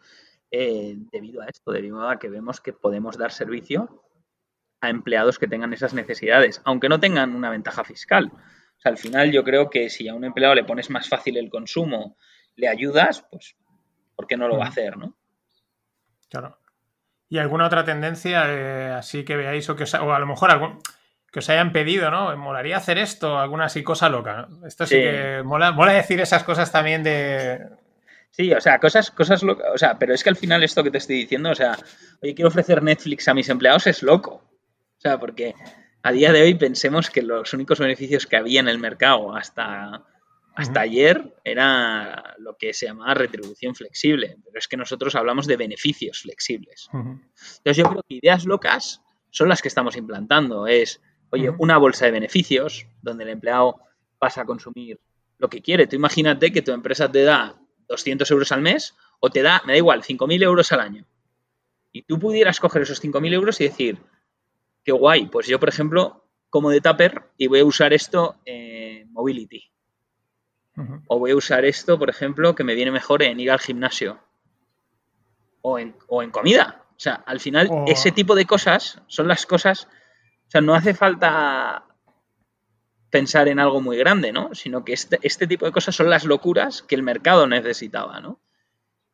eh, 0.50 0.96
debido 1.12 1.42
a 1.42 1.46
esto, 1.46 1.70
debido 1.72 2.08
a 2.08 2.18
que 2.18 2.28
vemos 2.28 2.60
que 2.60 2.72
podemos 2.72 3.16
dar 3.16 3.32
servicio 3.32 4.04
a 4.80 4.90
empleados 4.90 5.38
que 5.38 5.46
tengan 5.46 5.72
esas 5.72 5.94
necesidades, 5.94 6.60
aunque 6.64 6.88
no 6.88 6.98
tengan 7.00 7.34
una 7.34 7.50
ventaja 7.50 7.84
fiscal. 7.84 8.30
O 8.32 8.80
sea, 8.80 8.92
al 8.92 8.98
final 8.98 9.30
yo 9.30 9.44
creo 9.44 9.68
que 9.68 9.90
si 9.90 10.08
a 10.08 10.14
un 10.14 10.24
empleado 10.24 10.54
le 10.54 10.64
pones 10.64 10.90
más 10.90 11.08
fácil 11.08 11.36
el 11.36 11.50
consumo, 11.50 12.16
le 12.56 12.68
ayudas, 12.68 13.26
pues, 13.30 13.56
¿por 14.16 14.26
qué 14.26 14.36
no 14.36 14.48
lo 14.48 14.56
va 14.56 14.66
a 14.66 14.68
hacer, 14.68 14.96
no? 14.96 15.16
Claro. 16.30 16.58
¿Y 17.28 17.38
alguna 17.38 17.66
otra 17.66 17.84
tendencia 17.84 18.44
eh, 18.48 18.92
así 18.92 19.24
que 19.24 19.36
veáis 19.36 19.68
o 19.68 19.76
que 19.76 19.84
o 19.84 20.12
a 20.12 20.18
lo 20.18 20.26
mejor 20.26 20.50
algún, 20.50 20.80
que 21.30 21.38
os 21.38 21.48
hayan 21.48 21.72
pedido, 21.72 22.10
¿no? 22.10 22.36
Molaría 22.36 22.76
hacer 22.76 22.98
esto, 22.98 23.38
alguna 23.38 23.66
así 23.66 23.84
cosa 23.84 24.08
loca. 24.08 24.48
Esto 24.66 24.86
sí, 24.86 24.96
que 24.96 25.42
mola, 25.44 25.70
mola 25.72 25.92
decir 25.92 26.20
esas 26.20 26.42
cosas 26.42 26.72
también 26.72 27.04
de, 27.04 27.68
Sí, 28.30 28.52
o 28.52 28.60
sea, 28.60 28.78
cosas, 28.78 29.10
cosas 29.10 29.42
locas. 29.42 29.66
O 29.74 29.78
sea, 29.78 29.98
pero 29.98 30.14
es 30.14 30.22
que 30.22 30.30
al 30.30 30.36
final 30.36 30.62
esto 30.62 30.84
que 30.84 30.90
te 30.90 30.98
estoy 30.98 31.16
diciendo, 31.16 31.50
o 31.50 31.54
sea, 31.54 31.76
oye, 32.22 32.34
quiero 32.34 32.48
ofrecer 32.48 32.82
Netflix 32.82 33.28
a 33.28 33.34
mis 33.34 33.48
empleados 33.48 33.86
es 33.86 34.02
loco. 34.02 34.42
O 34.96 35.00
sea, 35.00 35.18
porque 35.18 35.54
a 36.02 36.12
día 36.12 36.32
de 36.32 36.42
hoy 36.42 36.54
pensemos 36.54 37.10
que 37.10 37.22
los 37.22 37.52
únicos 37.52 37.78
beneficios 37.78 38.26
que 38.26 38.36
había 38.36 38.60
en 38.60 38.68
el 38.68 38.78
mercado 38.78 39.34
hasta, 39.34 40.04
hasta 40.54 40.80
ayer 40.80 41.34
era 41.44 42.34
lo 42.38 42.56
que 42.56 42.72
se 42.72 42.86
llamaba 42.86 43.14
retribución 43.14 43.74
flexible. 43.74 44.36
Pero 44.44 44.58
es 44.58 44.68
que 44.68 44.76
nosotros 44.76 45.14
hablamos 45.16 45.46
de 45.46 45.56
beneficios 45.56 46.20
flexibles. 46.22 46.88
Entonces 46.92 47.76
yo 47.76 47.84
creo 47.84 48.02
que 48.08 48.14
ideas 48.14 48.44
locas 48.44 49.02
son 49.30 49.48
las 49.48 49.60
que 49.60 49.68
estamos 49.68 49.96
implantando. 49.96 50.66
Es, 50.66 51.00
oye, 51.30 51.50
una 51.58 51.78
bolsa 51.78 52.04
de 52.04 52.12
beneficios 52.12 52.86
donde 53.02 53.24
el 53.24 53.30
empleado 53.30 53.80
pasa 54.18 54.42
a 54.42 54.46
consumir 54.46 55.00
lo 55.38 55.48
que 55.48 55.62
quiere. 55.62 55.86
Tú 55.86 55.96
imagínate 55.96 56.52
que 56.52 56.62
tu 56.62 56.72
empresa 56.72 57.10
te 57.10 57.24
da 57.24 57.59
200 57.90 58.30
euros 58.30 58.52
al 58.52 58.62
mes 58.62 58.96
o 59.18 59.30
te 59.30 59.42
da, 59.42 59.60
me 59.66 59.74
da 59.74 59.76
igual, 59.76 60.02
5.000 60.02 60.42
euros 60.42 60.72
al 60.72 60.80
año. 60.80 61.04
Y 61.92 62.02
tú 62.02 62.18
pudieras 62.18 62.60
coger 62.60 62.82
esos 62.82 63.02
5.000 63.02 63.34
euros 63.34 63.60
y 63.60 63.64
decir, 63.64 63.98
qué 64.84 64.92
guay, 64.92 65.26
pues 65.26 65.48
yo, 65.48 65.58
por 65.58 65.68
ejemplo, 65.68 66.24
como 66.48 66.70
de 66.70 66.80
Tupper 66.80 67.24
y 67.36 67.48
voy 67.48 67.60
a 67.60 67.64
usar 67.64 67.92
esto 67.92 68.36
en 68.44 69.12
Mobility. 69.12 69.70
O 71.08 71.18
voy 71.18 71.32
a 71.32 71.36
usar 71.36 71.66
esto, 71.66 71.98
por 71.98 72.08
ejemplo, 72.08 72.54
que 72.54 72.64
me 72.64 72.74
viene 72.74 72.90
mejor 72.90 73.22
en 73.22 73.38
ir 73.38 73.50
al 73.50 73.58
gimnasio. 73.58 74.18
O 75.60 75.78
en, 75.78 75.92
comida. 76.30 76.86
O 76.92 76.98
sea, 76.98 77.22
al 77.26 77.38
final, 77.38 77.68
ese 77.86 78.12
tipo 78.12 78.34
de 78.34 78.46
cosas 78.46 79.02
son 79.06 79.28
las 79.28 79.44
cosas. 79.44 79.88
O 80.46 80.50
sea, 80.50 80.62
no 80.62 80.74
hace 80.74 80.94
falta 80.94 81.84
pensar 83.10 83.48
en 83.48 83.58
algo 83.58 83.80
muy 83.80 83.96
grande, 83.96 84.32
¿no? 84.32 84.54
Sino 84.54 84.84
que 84.84 84.92
este, 84.92 85.18
este, 85.22 85.46
tipo 85.46 85.66
de 85.66 85.72
cosas 85.72 85.94
son 85.94 86.08
las 86.08 86.24
locuras 86.24 86.82
que 86.82 86.94
el 86.94 87.02
mercado 87.02 87.46
necesitaba, 87.46 88.20
¿no? 88.20 88.40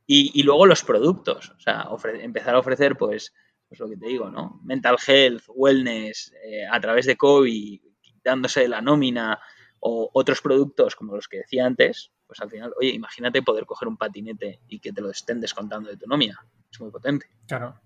Y, 0.09 0.45
luego 0.45 0.67
los 0.67 0.85
productos, 0.85 1.51
o 1.51 1.59
sea, 1.59 1.89
empezar 2.21 2.55
a 2.55 2.61
ofrecer, 2.61 2.97
pues, 2.97 3.35
pues 3.69 3.81
lo 3.81 3.89
que 3.89 3.97
te 3.97 4.07
digo, 4.07 4.31
¿no? 4.31 4.61
Mental 4.63 4.97
health, 5.05 5.43
wellness, 5.49 6.33
eh, 6.45 6.65
a 6.71 6.81
través 6.81 7.07
de 7.07 7.17
COVID, 7.17 7.81
quitándose 8.01 8.69
la 8.69 8.81
nómina 8.81 9.41
o 9.81 10.09
otros 10.13 10.41
productos 10.41 10.95
como 10.95 11.17
los 11.17 11.27
que 11.27 11.39
decía 11.39 11.67
antes, 11.67 12.13
pues 12.25 12.41
al 12.41 12.51
final, 12.51 12.73
oye, 12.79 12.91
imagínate 12.91 13.43
poder 13.43 13.67
coger 13.67 13.89
un 13.89 13.97
patinete 13.97 14.61
y 14.69 14.79
que 14.79 14.93
te 14.93 15.01
lo 15.01 15.11
estén 15.11 15.41
descontando 15.41 15.91
de 15.91 15.97
tu 15.97 16.07
nómina. 16.07 16.47
Es 16.71 16.81
muy 16.81 16.93
potente. 16.93 17.27
Claro. 17.49 17.81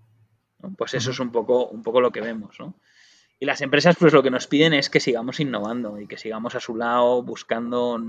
Pues 0.77 0.93
eso 0.93 1.09
es 1.09 1.19
un 1.19 1.31
poco, 1.31 1.67
un 1.67 1.81
poco 1.81 2.01
lo 2.01 2.11
que 2.11 2.21
vemos, 2.21 2.59
¿no? 2.59 2.75
Y 3.41 3.47
las 3.47 3.61
empresas, 3.61 3.95
pues 3.99 4.13
lo 4.13 4.21
que 4.21 4.29
nos 4.29 4.45
piden 4.45 4.71
es 4.75 4.91
que 4.91 4.99
sigamos 4.99 5.39
innovando 5.39 5.99
y 5.99 6.05
que 6.05 6.15
sigamos 6.15 6.53
a 6.53 6.59
su 6.59 6.75
lado 6.75 7.23
buscando 7.23 7.99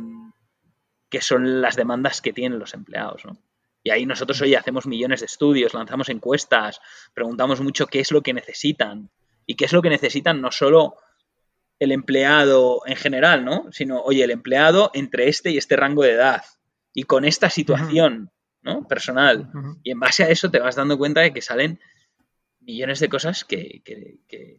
qué 1.08 1.22
son 1.22 1.62
las 1.62 1.74
demandas 1.74 2.20
que 2.20 2.34
tienen 2.34 2.58
los 2.58 2.74
empleados, 2.74 3.24
¿no? 3.24 3.38
Y 3.82 3.88
ahí 3.88 4.04
nosotros 4.04 4.42
hoy 4.42 4.54
hacemos 4.56 4.86
millones 4.86 5.20
de 5.20 5.26
estudios, 5.26 5.72
lanzamos 5.72 6.10
encuestas, 6.10 6.82
preguntamos 7.14 7.62
mucho 7.62 7.86
qué 7.86 8.00
es 8.00 8.12
lo 8.12 8.20
que 8.20 8.34
necesitan 8.34 9.08
y 9.46 9.54
qué 9.54 9.64
es 9.64 9.72
lo 9.72 9.80
que 9.80 9.88
necesitan 9.88 10.42
no 10.42 10.52
solo 10.52 10.98
el 11.78 11.92
empleado 11.92 12.82
en 12.84 12.96
general, 12.96 13.42
¿no? 13.42 13.72
Sino, 13.72 14.02
oye, 14.02 14.24
el 14.24 14.32
empleado 14.32 14.90
entre 14.92 15.28
este 15.28 15.50
y 15.50 15.56
este 15.56 15.76
rango 15.76 16.02
de 16.02 16.12
edad 16.12 16.44
y 16.92 17.04
con 17.04 17.24
esta 17.24 17.48
situación, 17.48 18.30
¿no? 18.60 18.86
Personal. 18.86 19.50
Y 19.82 19.92
en 19.92 19.98
base 19.98 20.24
a 20.24 20.28
eso 20.28 20.50
te 20.50 20.58
vas 20.58 20.76
dando 20.76 20.98
cuenta 20.98 21.22
de 21.22 21.32
que 21.32 21.40
salen 21.40 21.80
millones 22.62 23.00
de 23.00 23.08
cosas 23.08 23.44
que, 23.44 23.82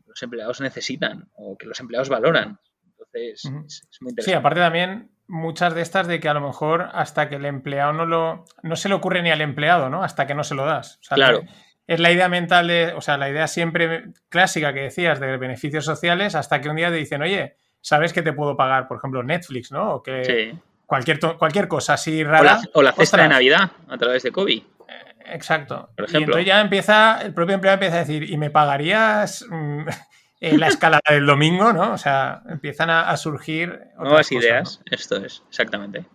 los 0.05 0.23
empleados 0.23 0.61
necesitan 0.61 1.29
o 1.33 1.57
que 1.57 1.65
los 1.65 1.79
empleados 1.79 2.09
valoran. 2.09 2.59
Entonces, 2.91 3.45
es, 3.45 4.01
muy 4.01 4.11
interesante. 4.11 4.23
Sí, 4.23 4.33
aparte 4.33 4.59
también 4.59 5.11
muchas 5.27 5.73
de 5.73 5.81
estas 5.81 6.07
de 6.07 6.19
que 6.19 6.29
a 6.29 6.33
lo 6.33 6.41
mejor 6.41 6.89
hasta 6.93 7.29
que 7.29 7.35
el 7.35 7.45
empleado 7.45 7.93
no 7.93 8.05
lo... 8.05 8.45
no 8.61 8.75
se 8.75 8.89
le 8.89 8.95
ocurre 8.95 9.21
ni 9.21 9.31
al 9.31 9.41
empleado, 9.41 9.89
¿no? 9.89 10.03
Hasta 10.03 10.27
que 10.27 10.35
no 10.35 10.43
se 10.43 10.55
lo 10.55 10.65
das. 10.65 10.99
claro. 11.09 11.43
Es 11.85 11.99
la 11.99 12.13
idea 12.13 12.29
mental 12.29 12.69
de, 12.69 12.93
o 12.95 13.01
sea, 13.01 13.17
la 13.17 13.29
idea 13.29 13.45
siempre 13.45 14.05
clásica 14.29 14.73
que 14.73 14.83
decías 14.83 15.19
de 15.19 15.35
beneficios 15.35 15.83
sociales 15.83 16.33
hasta 16.33 16.61
que 16.61 16.69
un 16.69 16.77
día 16.77 16.87
te 16.87 16.95
dicen, 16.95 17.21
oye, 17.21 17.57
¿sabes 17.81 18.13
que 18.13 18.21
te 18.21 18.31
puedo 18.31 18.55
pagar, 18.55 18.87
por 18.87 18.99
ejemplo, 18.99 19.21
Netflix, 19.21 19.69
¿no? 19.69 19.95
O 19.95 20.01
que 20.01 20.55
cualquier, 20.85 21.19
cualquier 21.37 21.67
cosa 21.67 21.95
así 21.95 22.23
rara. 22.23 22.61
O 22.73 22.81
la, 22.81 22.93
cesta 22.93 23.23
de 23.23 23.27
Navidad 23.27 23.71
a 23.89 23.97
través 23.97 24.23
de 24.23 24.31
COVID. 24.31 24.63
Exacto. 25.25 25.89
Por 25.95 26.05
ejemplo. 26.05 26.19
Y 26.19 26.23
entonces 26.23 26.45
ya 26.45 26.61
empieza, 26.61 27.21
el 27.21 27.33
propio 27.33 27.55
empleado 27.55 27.75
empieza 27.75 27.95
a 27.95 27.99
decir, 27.99 28.29
¿y 28.29 28.37
me 28.37 28.49
pagarías 28.49 29.45
mm, 29.49 29.85
en 30.41 30.59
la 30.59 30.67
escalada 30.67 31.01
del 31.09 31.25
domingo? 31.25 31.73
¿no? 31.73 31.93
O 31.93 31.97
sea, 31.97 32.41
empiezan 32.49 32.89
a, 32.89 33.15
surgir. 33.17 33.79
Nuevas 33.97 34.31
ideas, 34.31 34.81
esto 34.89 35.17
es, 35.17 35.43
exactamente. 35.47 36.05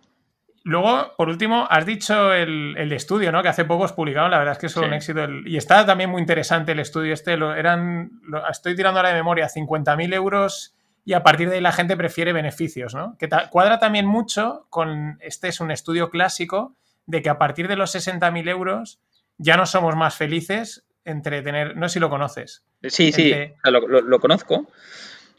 Luego, 0.63 1.13
por 1.17 1.29
último, 1.29 1.65
has 1.69 1.85
dicho 1.85 2.33
el, 2.33 2.91
estudio, 2.91 3.31
¿no? 3.31 3.41
Que 3.41 3.47
hace 3.47 3.65
poco 3.65 3.85
has 3.85 3.93
publicado, 3.93 4.27
la 4.27 4.37
verdad 4.37 4.51
es 4.53 4.59
que 4.59 4.65
es 4.67 4.77
un 4.77 4.93
éxito. 4.93 5.25
y 5.45 5.57
está 5.57 5.85
también 5.85 6.09
muy 6.09 6.21
interesante 6.21 6.73
el 6.73 6.79
estudio 6.79 7.13
este. 7.13 7.37
Lo, 7.37 7.55
eran, 7.55 8.11
estoy 8.51 8.75
tirando 8.75 8.99
a 8.99 9.03
la 9.03 9.13
memoria, 9.13 9.47
50.000 9.47 10.13
euros 10.13 10.75
y 11.05 11.13
a 11.13 11.23
partir 11.23 11.49
de 11.49 11.55
ahí 11.55 11.61
la 11.61 11.71
gente 11.71 11.97
prefiere 11.97 12.33
beneficios, 12.33 12.93
¿no? 12.93 13.17
Que 13.17 13.29
cuadra 13.49 13.79
también 13.79 14.05
mucho 14.05 14.67
con, 14.69 15.17
este 15.21 15.47
es 15.47 15.59
un 15.59 15.71
estudio 15.71 16.09
clásico 16.09 16.75
de 17.09 17.23
que 17.23 17.29
a 17.29 17.39
partir 17.39 17.67
de 17.67 17.75
los 17.75 17.95
60.000 17.95 18.49
euros 18.49 18.99
ya 19.39 19.57
no 19.57 19.65
somos 19.65 19.95
más 19.95 20.15
felices 20.15 20.85
entre 21.03 21.41
tener, 21.41 21.75
no 21.75 21.89
sé 21.89 21.93
si 21.93 21.99
lo 21.99 22.09
conoces. 22.09 22.63
Sí, 22.83 23.11
sí, 23.11 23.33
lo, 23.63 24.19
conozco. 24.19 24.67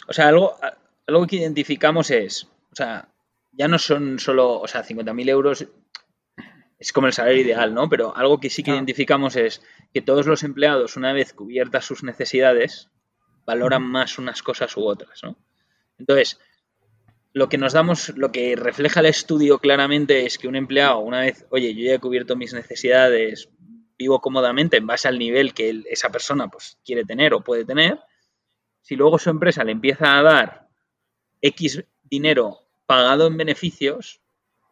O 0.08 0.12
sea, 0.12 0.28
algo, 0.28 0.58
algo 1.06 1.26
que 1.28 1.36
identificamos 1.36 2.10
es, 2.10 2.48
o 2.72 2.74
sea, 2.74 3.08
ya 3.52 3.68
no 3.68 3.78
son 3.78 4.18
solo, 4.18 4.58
o 4.58 4.66
sea, 4.66 4.84
50.000 4.84 5.28
euros 5.28 5.68
es 6.78 6.92
como 6.92 7.06
el 7.06 7.12
salario 7.12 7.42
ideal, 7.42 7.72
¿no? 7.72 7.88
Pero 7.88 8.16
algo 8.16 8.40
que 8.40 8.50
sí 8.50 8.64
que 8.64 8.72
identificamos 8.72 9.36
es 9.36 9.62
que 9.94 10.02
todos 10.02 10.26
los 10.26 10.42
empleados, 10.42 10.96
una 10.96 11.12
vez 11.12 11.34
cubiertas 11.34 11.84
sus 11.84 12.02
necesidades, 12.02 12.88
valoran 13.46 13.82
más 13.82 14.18
unas 14.18 14.42
cosas 14.42 14.76
u 14.76 14.86
otras, 14.86 15.20
¿no? 15.22 15.36
Entonces, 15.98 16.40
lo 17.32 17.48
que 17.48 17.58
nos 17.58 17.72
damos, 17.72 18.10
lo 18.16 18.32
que 18.32 18.56
refleja 18.56 19.00
el 19.00 19.06
estudio 19.06 19.58
claramente 19.58 20.26
es 20.26 20.38
que 20.38 20.48
un 20.48 20.56
empleado, 20.56 20.98
una 20.98 21.20
vez, 21.20 21.46
oye, 21.50 21.74
yo 21.74 21.84
ya 21.84 21.94
he 21.94 21.98
cubierto 22.00 22.36
mis 22.36 22.52
necesidades, 22.52 23.48
vivo 23.96 24.20
cómodamente 24.20 24.78
en 24.78 24.86
base 24.86 25.08
al 25.08 25.18
nivel 25.18 25.54
que 25.54 25.82
esa 25.90 26.10
persona 26.10 26.48
pues, 26.48 26.78
quiere 26.84 27.04
tener 27.04 27.34
o 27.34 27.44
puede 27.44 27.64
tener, 27.64 28.00
si 28.80 28.96
luego 28.96 29.18
su 29.18 29.30
empresa 29.30 29.62
le 29.62 29.72
empieza 29.72 30.18
a 30.18 30.22
dar 30.22 30.68
X 31.40 31.84
dinero 32.02 32.66
pagado 32.86 33.26
en 33.26 33.36
beneficios, 33.36 34.20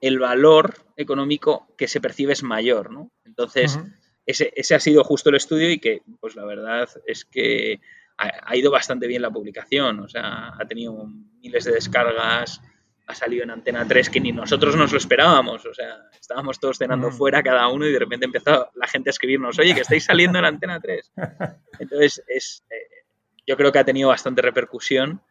el 0.01 0.19
valor 0.19 0.75
económico 0.97 1.69
que 1.77 1.89
se 1.89 2.01
percibe 2.01 2.33
es 2.33 2.43
mayor, 2.43 2.91
¿no? 2.91 3.13
Entonces, 3.25 3.79
ese, 4.27 4.53
ese 4.57 4.75
ha 4.75 4.81
sido 4.81 5.05
justo 5.05 5.29
el 5.29 5.37
estudio 5.37 5.71
y 5.71 5.79
que, 5.79 6.03
pues 6.21 6.35
la 6.35 6.45
verdad 6.45 6.89
es 7.07 7.25
que 7.25 7.81
ha, 8.19 8.57
ido 8.57 8.71
bastante 8.71 9.07
bien 9.07 9.23
la 9.23 9.31
publicación, 9.31 10.01
o 10.01 10.09
sea, 10.09 10.53
ha 10.59 10.67
tenido 10.67 11.07
miles 11.41 11.65
de 11.65 11.73
descargas, 11.73 12.61
ha 13.07 13.15
salido 13.15 13.45
en 13.45 13.51
Antena 13.51 13.87
3 13.87 14.11
que 14.11 14.21
ni 14.21 14.33
nosotros 14.33 14.77
nos 14.77 14.93
lo 14.93 14.99
esperábamos, 14.99 15.65
o 15.65 15.73
sea, 15.73 15.97
estábamos 16.21 16.59
todos 16.59 16.79
cenando 16.79 17.11
fuera 17.11 17.43
cada 17.43 17.69
uno 17.69 17.87
y 17.87 17.93
de 17.93 17.99
repente 17.99 18.27
empezó 18.27 18.71
la 18.75 18.87
gente 18.89 19.11
a 19.11 19.13
escribirnos, 19.13 19.59
oye, 19.59 19.75
que 19.75 19.83
estáis 19.83 20.05
saliendo 20.05 20.39
en 20.39 20.45
Antena 20.45 20.81
3. 20.81 21.13
Entonces, 21.79 22.23
es, 22.27 22.65
eh, 22.71 23.05
yo 23.47 23.57
creo 23.57 23.73
que 23.73 23.79
ha 23.79 23.85
tenido 23.85 24.09
bastante 24.09 24.43
repercusión, 24.43 25.23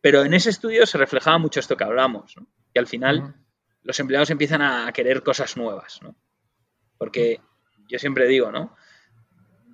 pero 0.00 0.22
en 0.22 0.34
ese 0.34 0.50
estudio 0.50 0.86
se 0.86 0.98
reflejaba 0.98 1.38
mucho 1.38 1.58
esto 1.58 1.76
que 1.76 1.84
hablamos, 1.84 2.36
¿no? 2.36 2.46
que 2.72 2.78
al 2.78 2.86
final 2.86 3.34
los 3.82 3.98
empleados 3.98 4.30
empiezan 4.30 4.62
a 4.62 4.92
querer 4.92 5.22
cosas 5.22 5.56
nuevas, 5.56 6.00
¿no? 6.02 6.14
porque 6.98 7.40
yo 7.88 7.98
siempre 7.98 8.26
digo, 8.26 8.52
¿no? 8.52 8.76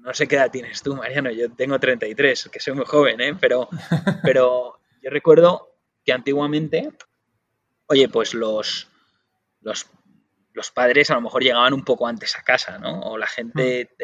No 0.04 0.12
sé 0.12 0.28
qué 0.28 0.36
edad 0.36 0.50
tienes 0.50 0.82
tú, 0.82 0.94
Mariano, 0.94 1.30
yo 1.30 1.50
tengo 1.52 1.80
33, 1.80 2.50
que 2.52 2.60
soy 2.60 2.74
muy 2.74 2.84
joven, 2.84 3.20
¿eh? 3.22 3.34
pero, 3.40 3.70
pero 4.22 4.78
yo 5.02 5.10
recuerdo 5.10 5.78
que 6.04 6.12
antiguamente, 6.12 6.90
oye, 7.86 8.10
pues 8.10 8.34
los, 8.34 8.86
los, 9.62 10.70
padres 10.74 11.10
a 11.10 11.14
lo 11.14 11.22
mejor 11.22 11.42
llegaban 11.42 11.72
un 11.72 11.84
poco 11.84 12.06
antes 12.06 12.36
a 12.36 12.42
casa, 12.42 12.78
¿no? 12.78 13.00
O 13.00 13.16
la 13.16 13.26
gente 13.26 13.90
mm. 13.98 14.02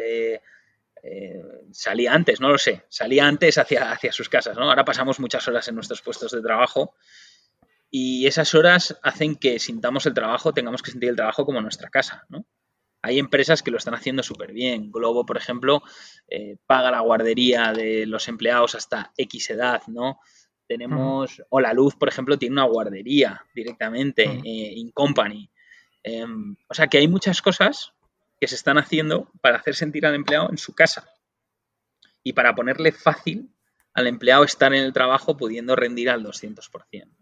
eh, 1.03 1.43
salía 1.71 2.13
antes, 2.13 2.41
no 2.41 2.49
lo 2.49 2.57
sé, 2.57 2.83
salía 2.89 3.27
antes 3.27 3.59
hacia, 3.59 3.91
hacia 3.91 4.11
sus 4.11 4.27
casas, 4.27 4.57
¿no? 4.57 4.69
Ahora 4.69 4.83
pasamos 4.83 5.19
muchas 5.19 5.47
horas 5.47 5.67
en 5.67 5.75
nuestros 5.75 6.01
puestos 6.01 6.31
de 6.31 6.41
trabajo 6.41 6.95
y 7.91 8.25
esas 8.25 8.55
horas 8.55 8.97
hacen 9.03 9.35
que 9.35 9.59
sintamos 9.59 10.07
el 10.07 10.15
trabajo, 10.15 10.51
tengamos 10.51 10.81
que 10.81 10.89
sentir 10.89 11.09
el 11.09 11.15
trabajo 11.15 11.45
como 11.45 11.61
nuestra 11.61 11.89
casa, 11.89 12.25
¿no? 12.29 12.47
Hay 13.01 13.19
empresas 13.19 13.63
que 13.63 13.71
lo 13.71 13.77
están 13.77 13.95
haciendo 13.95 14.21
súper 14.23 14.53
bien. 14.53 14.91
Globo, 14.91 15.25
por 15.25 15.37
ejemplo, 15.37 15.81
eh, 16.27 16.57
paga 16.67 16.91
la 16.91 16.99
guardería 16.99 17.73
de 17.73 18.05
los 18.05 18.27
empleados 18.27 18.75
hasta 18.75 19.11
X 19.17 19.49
edad, 19.49 19.81
¿no? 19.87 20.19
Tenemos, 20.67 21.43
o 21.49 21.59
la 21.59 21.73
luz, 21.73 21.95
por 21.95 22.07
ejemplo, 22.07 22.37
tiene 22.37 22.53
una 22.53 22.63
guardería 22.63 23.43
directamente, 23.53 24.23
eh, 24.23 24.73
in 24.75 24.91
company. 24.91 25.49
Em, 26.03 26.55
o 26.67 26.73
sea 26.73 26.87
que 26.87 26.97
hay 26.97 27.07
muchas 27.07 27.41
cosas 27.41 27.93
que 28.39 28.47
se 28.47 28.55
están 28.55 28.77
haciendo 28.77 29.31
para 29.41 29.57
hacer 29.57 29.75
sentir 29.75 30.05
al 30.05 30.15
empleado 30.15 30.49
en 30.49 30.57
su 30.57 30.73
casa 30.73 31.07
y 32.23 32.33
para 32.33 32.55
ponerle 32.55 32.91
fácil 32.91 33.53
al 33.93 34.07
empleado 34.07 34.43
estar 34.43 34.73
en 34.73 34.83
el 34.83 34.93
trabajo 34.93 35.37
pudiendo 35.37 35.75
rendir 35.75 36.09
al 36.09 36.23
200%. 36.23 37.20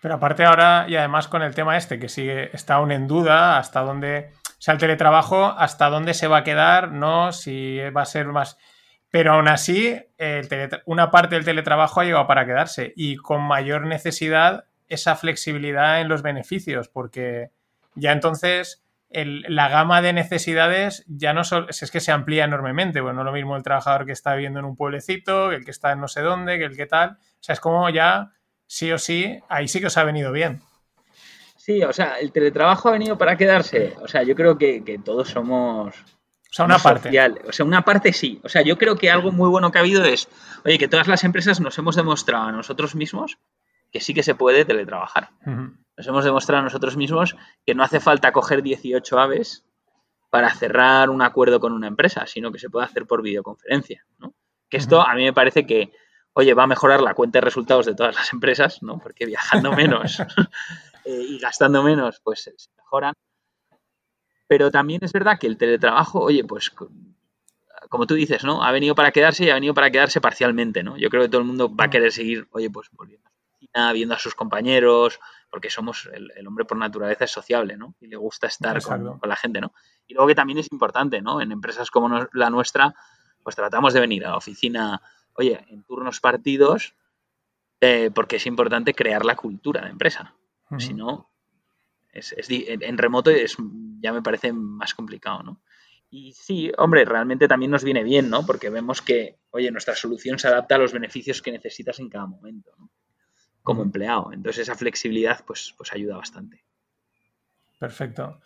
Pero 0.00 0.14
aparte 0.14 0.44
ahora, 0.44 0.86
y 0.88 0.96
además 0.96 1.28
con 1.28 1.42
el 1.42 1.54
tema 1.54 1.76
este, 1.76 1.98
que 1.98 2.08
sigue, 2.08 2.54
está 2.54 2.74
aún 2.74 2.92
en 2.92 3.08
duda 3.08 3.58
hasta 3.58 3.80
dónde, 3.80 4.32
o 4.46 4.60
sea, 4.60 4.74
el 4.74 4.80
teletrabajo, 4.80 5.46
hasta 5.46 5.88
dónde 5.90 6.14
se 6.14 6.28
va 6.28 6.38
a 6.38 6.44
quedar, 6.44 6.92
¿no? 6.92 7.32
Si 7.32 7.78
va 7.96 8.02
a 8.02 8.06
ser 8.06 8.26
más... 8.28 8.58
Pero 9.10 9.32
aún 9.32 9.48
así, 9.48 9.98
una 10.84 11.10
parte 11.10 11.34
del 11.34 11.44
teletrabajo 11.44 12.00
ha 12.00 12.04
llegado 12.04 12.26
para 12.26 12.44
quedarse 12.44 12.92
y 12.94 13.16
con 13.16 13.42
mayor 13.42 13.86
necesidad 13.86 14.66
esa 14.88 15.16
flexibilidad 15.16 16.00
en 16.00 16.08
los 16.08 16.22
beneficios, 16.22 16.88
porque 16.88 17.50
ya 17.94 18.12
entonces 18.12 18.84
la 19.10 19.68
gama 19.68 20.02
de 20.02 20.12
necesidades 20.12 21.04
ya 21.08 21.32
no 21.32 21.42
solo, 21.42 21.68
es 21.70 21.90
que 21.90 22.00
se 22.00 22.12
amplía 22.12 22.44
enormemente. 22.44 23.00
Bueno, 23.00 23.18
no 23.18 23.24
lo 23.24 23.32
mismo 23.32 23.56
el 23.56 23.62
trabajador 23.62 24.04
que 24.04 24.12
está 24.12 24.34
viviendo 24.34 24.58
en 24.60 24.66
un 24.66 24.76
pueblecito, 24.76 25.52
el 25.52 25.64
que 25.64 25.70
está 25.70 25.92
en 25.92 26.00
no 26.00 26.08
sé 26.08 26.20
dónde, 26.20 26.58
que 26.58 26.64
el 26.64 26.76
que 26.76 26.86
tal. 26.86 27.12
O 27.12 27.42
sea, 27.42 27.54
es 27.54 27.60
como 27.60 27.88
ya, 27.88 28.32
sí 28.68 28.92
o 28.92 28.98
sí, 28.98 29.40
ahí 29.48 29.66
sí 29.66 29.80
que 29.80 29.86
os 29.86 29.96
ha 29.96 30.04
venido 30.04 30.30
bien. 30.30 30.62
Sí, 31.56 31.82
o 31.82 31.92
sea, 31.92 32.18
el 32.20 32.30
teletrabajo 32.30 32.88
ha 32.88 32.92
venido 32.92 33.18
para 33.18 33.36
quedarse. 33.36 33.94
O 34.00 34.06
sea, 34.06 34.22
yo 34.22 34.36
creo 34.36 34.56
que, 34.56 35.00
todos 35.04 35.28
somos. 35.28 35.94
O 35.96 36.52
sea, 36.52 36.64
una 36.64 36.78
parte. 36.78 37.10
O 37.46 37.52
sea, 37.52 37.66
una 37.66 37.82
parte 37.82 38.12
sí. 38.12 38.40
O 38.44 38.48
sea, 38.48 38.62
yo 38.62 38.78
creo 38.78 38.96
que 38.96 39.10
algo 39.10 39.32
muy 39.32 39.50
bueno 39.50 39.72
que 39.72 39.78
ha 39.78 39.82
habido 39.82 40.04
es, 40.04 40.28
oye, 40.64 40.78
que 40.78 40.88
todas 40.88 41.08
las 41.08 41.24
empresas 41.24 41.60
nos 41.60 41.76
hemos 41.76 41.96
demostrado 41.96 42.44
a 42.44 42.52
nosotros 42.52 42.94
mismos 42.94 43.38
que 43.90 44.00
sí 44.00 44.14
que 44.14 44.22
se 44.22 44.34
puede 44.34 44.64
teletrabajar. 44.64 45.30
Nos 45.44 46.06
hemos 46.06 46.24
demostrado 46.24 46.60
a 46.60 46.64
nosotros 46.64 46.96
mismos 46.96 47.36
que 47.66 47.74
no 47.74 47.82
hace 47.82 48.00
falta 48.00 48.32
coger 48.32 48.62
18 48.62 49.18
aves 49.18 49.64
para 50.30 50.50
cerrar 50.50 51.10
un 51.10 51.22
acuerdo 51.22 51.58
con 51.58 51.72
una 51.72 51.86
empresa, 51.86 52.26
sino 52.26 52.52
que 52.52 52.58
se 52.58 52.68
puede 52.68 52.86
hacer 52.86 53.06
por 53.06 53.22
videoconferencia. 53.22 54.04
Que 54.68 54.76
esto 54.76 55.00
a 55.00 55.14
mí 55.14 55.24
me 55.24 55.32
parece 55.32 55.66
que, 55.66 55.92
oye, 56.38 56.54
va 56.54 56.62
a 56.62 56.68
mejorar 56.68 57.00
la 57.00 57.14
cuenta 57.14 57.38
de 57.38 57.44
resultados 57.44 57.86
de 57.86 57.94
todas 57.94 58.14
las 58.14 58.32
empresas, 58.32 58.82
¿no? 58.82 58.98
porque 58.98 59.26
viajando 59.26 59.72
menos 59.72 60.20
eh, 61.04 61.26
y 61.30 61.38
gastando 61.38 61.82
menos, 61.82 62.20
pues 62.22 62.42
se 62.42 62.54
mejoran. 62.76 63.14
Pero 64.46 64.70
también 64.70 65.00
es 65.02 65.12
verdad 65.12 65.38
que 65.38 65.48
el 65.48 65.58
teletrabajo, 65.58 66.20
oye, 66.20 66.44
pues 66.44 66.72
como 67.90 68.06
tú 68.06 68.14
dices, 68.14 68.44
¿no? 68.44 68.62
Ha 68.62 68.70
venido 68.70 68.94
para 68.94 69.10
quedarse 69.10 69.44
y 69.44 69.50
ha 69.50 69.54
venido 69.54 69.74
para 69.74 69.90
quedarse 69.90 70.20
parcialmente, 70.20 70.82
¿no? 70.82 70.96
Yo 70.96 71.10
creo 71.10 71.22
que 71.22 71.28
todo 71.28 71.40
el 71.40 71.46
mundo 71.46 71.74
va 71.74 71.84
a 71.84 71.90
querer 71.90 72.12
seguir, 72.12 72.48
oye, 72.52 72.70
pues 72.70 72.88
volviendo 72.92 73.28
viendo 73.92 74.14
a 74.14 74.18
sus 74.18 74.34
compañeros, 74.34 75.20
porque 75.50 75.70
somos, 75.70 76.08
el, 76.12 76.46
hombre 76.46 76.64
por 76.64 76.76
naturaleza 76.76 77.24
es 77.24 77.30
sociable, 77.30 77.76
¿no? 77.76 77.94
Y 78.00 78.08
le 78.08 78.16
gusta 78.16 78.46
estar 78.46 78.82
con, 78.82 79.20
la 79.22 79.36
gente, 79.36 79.60
¿no? 79.60 79.72
Y 80.06 80.14
luego 80.14 80.28
que 80.28 80.34
también 80.34 80.58
es 80.58 80.68
importante, 80.72 81.20
¿no? 81.22 81.40
En 81.40 81.52
empresas 81.52 81.90
como 81.90 82.26
la 82.32 82.50
nuestra, 82.50 82.94
pues 83.42 83.56
tratamos 83.56 83.92
de 83.92 84.00
venir 84.00 84.26
a 84.26 84.30
la 84.30 84.36
oficina, 84.36 85.00
oye, 85.38 85.64
en 85.68 85.84
turnos 85.84 86.20
partidos, 86.20 86.94
eh, 87.80 88.10
porque 88.14 88.36
es 88.36 88.46
importante 88.46 88.92
crear 88.92 89.24
la 89.24 89.36
cultura 89.36 89.82
de 89.82 89.90
empresa. 89.90 90.34
Si 90.78 90.92
no, 90.92 91.30
es, 92.12 92.34
en 92.36 92.98
remoto 92.98 93.30
es, 93.30 93.56
ya 94.00 94.12
me 94.12 94.20
parece 94.20 94.52
más 94.52 94.92
complicado, 94.92 95.42
¿no? 95.42 95.62
Y 96.10 96.32
sí, 96.32 96.70
hombre, 96.76 97.06
realmente 97.06 97.48
también 97.48 97.70
nos 97.70 97.84
viene 97.84 98.02
bien, 98.02 98.28
¿no? 98.28 98.44
Porque 98.44 98.68
vemos 98.68 99.00
que, 99.00 99.38
oye, 99.50 99.70
nuestra 99.70 99.94
solución 99.94 100.38
se 100.38 100.48
adapta 100.48 100.74
a 100.74 100.78
los 100.78 100.92
beneficios 100.92 101.40
que 101.40 101.52
necesitas 101.52 101.98
en 102.00 102.10
cada 102.10 102.26
momento, 102.26 102.70
¿no? 102.76 102.90
como 103.68 103.82
empleado. 103.82 104.32
Entonces 104.32 104.62
esa 104.62 104.74
flexibilidad 104.74 105.44
pues, 105.46 105.74
pues 105.76 105.92
ayuda 105.92 106.16
bastante. 106.16 106.64
Perfecto. 107.78 108.40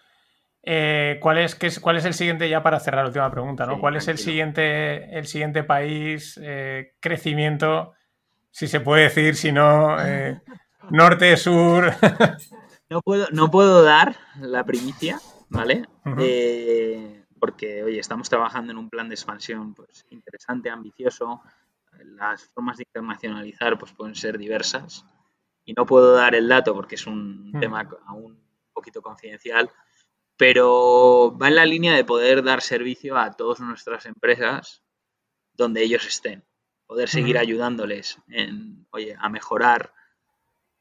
Eh, 0.64 1.18
¿cuál, 1.20 1.38
es, 1.38 1.54
qué 1.54 1.66
es, 1.66 1.80
¿Cuál 1.80 1.96
es 1.96 2.04
el 2.04 2.14
siguiente, 2.14 2.48
ya 2.48 2.62
para 2.62 2.78
cerrar 2.78 3.02
la 3.02 3.08
última 3.08 3.30
pregunta, 3.30 3.66
¿no? 3.66 3.80
¿Cuál 3.80 3.96
es 3.96 4.06
el 4.06 4.18
siguiente, 4.18 5.18
el 5.18 5.26
siguiente 5.26 5.64
país, 5.64 6.38
eh, 6.42 6.94
crecimiento, 7.00 7.94
si 8.50 8.68
se 8.68 8.80
puede 8.80 9.04
decir, 9.04 9.34
si 9.34 9.50
no, 9.50 10.00
eh, 10.00 10.40
norte, 10.90 11.36
sur? 11.36 11.92
no, 12.90 13.02
puedo, 13.02 13.26
no 13.32 13.50
puedo 13.50 13.82
dar 13.82 14.16
la 14.40 14.64
primicia, 14.64 15.18
¿vale? 15.48 15.84
porque, 17.40 17.82
oye, 17.82 17.98
estamos 17.98 18.28
trabajando 18.28 18.70
en 18.70 18.78
un 18.78 18.88
plan 18.88 19.08
de 19.08 19.16
expansión 19.16 19.74
pues, 19.74 20.06
interesante, 20.10 20.70
ambicioso, 20.70 21.42
las 22.04 22.44
formas 22.44 22.76
de 22.76 22.84
internacionalizar 22.84 23.76
pues, 23.78 23.92
pueden 23.92 24.14
ser 24.14 24.38
diversas 24.38 25.04
y 25.64 25.72
no 25.72 25.86
puedo 25.86 26.14
dar 26.14 26.34
el 26.34 26.48
dato 26.48 26.74
porque 26.74 26.94
es 26.94 27.06
un 27.06 27.50
hmm. 27.52 27.60
tema 27.60 27.88
aún 28.06 28.32
un 28.32 28.72
poquito 28.72 29.02
confidencial, 29.02 29.70
pero 30.42 31.38
va 31.40 31.46
en 31.46 31.54
la 31.54 31.64
línea 31.64 31.94
de 31.94 32.04
poder 32.04 32.42
dar 32.42 32.62
servicio 32.62 33.16
a 33.16 33.30
todas 33.30 33.60
nuestras 33.60 34.06
empresas 34.06 34.82
donde 35.52 35.84
ellos 35.84 36.04
estén, 36.04 36.44
poder 36.84 37.08
seguir 37.08 37.38
ayudándoles 37.38 38.18
en, 38.26 38.84
oye, 38.90 39.14
a 39.20 39.28
mejorar 39.28 39.94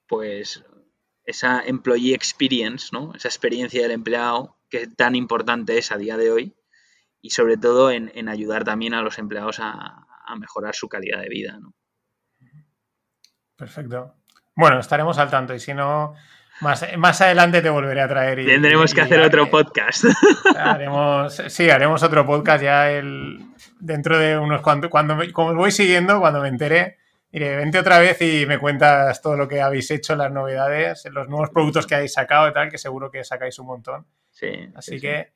pues 0.07 0.65
esa 1.25 1.61
employee 1.63 2.15
experience, 2.15 2.87
¿no? 2.91 3.13
Esa 3.13 3.27
experiencia 3.27 3.83
del 3.83 3.91
empleado 3.91 4.57
que 4.67 4.87
tan 4.87 5.13
importante 5.13 5.77
es 5.77 5.91
a 5.91 5.97
día 5.97 6.17
de 6.17 6.31
hoy 6.31 6.55
y 7.21 7.29
sobre 7.29 7.55
todo 7.55 7.91
en, 7.91 8.11
en 8.15 8.29
ayudar 8.29 8.63
también 8.63 8.95
a 8.95 9.03
los 9.03 9.19
empleados 9.19 9.59
a, 9.59 10.07
a 10.25 10.35
mejorar 10.37 10.73
su 10.73 10.89
calidad 10.89 11.21
de 11.21 11.29
vida. 11.29 11.59
¿no? 11.59 11.75
Perfecto. 13.55 14.15
Bueno, 14.55 14.79
estaremos 14.79 15.19
al 15.19 15.29
tanto 15.29 15.53
y 15.53 15.59
si 15.59 15.75
no, 15.75 16.15
más, 16.61 16.85
más 16.97 17.21
adelante 17.21 17.61
te 17.61 17.69
volveré 17.69 18.01
a 18.01 18.07
traer. 18.07 18.39
Y, 18.39 18.45
Tendremos 18.45 18.93
que 18.93 19.01
hacer 19.01 19.19
otro 19.21 19.49
podcast. 19.49 20.05
Haremos, 20.57 21.41
sí, 21.47 21.69
haremos 21.69 22.03
otro 22.03 22.25
podcast 22.25 22.63
ya 22.63 22.91
el, 22.91 23.39
dentro 23.79 24.17
de 24.17 24.37
unos 24.37 24.61
cuantos. 24.61 24.89
Cuando 24.89 25.17
como 25.33 25.49
os 25.49 25.55
voy 25.55 25.71
siguiendo, 25.71 26.19
cuando 26.19 26.39
me 26.39 26.47
entere, 26.47 26.97
diré, 27.31 27.55
vente 27.57 27.79
otra 27.79 27.99
vez 27.99 28.21
y 28.21 28.45
me 28.45 28.59
cuentas 28.59 29.21
todo 29.21 29.35
lo 29.35 29.47
que 29.47 29.61
habéis 29.61 29.89
hecho, 29.91 30.15
las 30.15 30.31
novedades, 30.31 31.03
los 31.11 31.27
nuevos 31.27 31.49
productos 31.49 31.87
que 31.87 31.95
habéis 31.95 32.13
sacado 32.13 32.47
y 32.47 32.53
tal, 32.53 32.69
que 32.69 32.77
seguro 32.77 33.09
que 33.09 33.23
sacáis 33.23 33.57
un 33.59 33.67
montón. 33.67 34.05
Sí. 34.29 34.69
Así 34.75 34.99
que, 34.99 35.33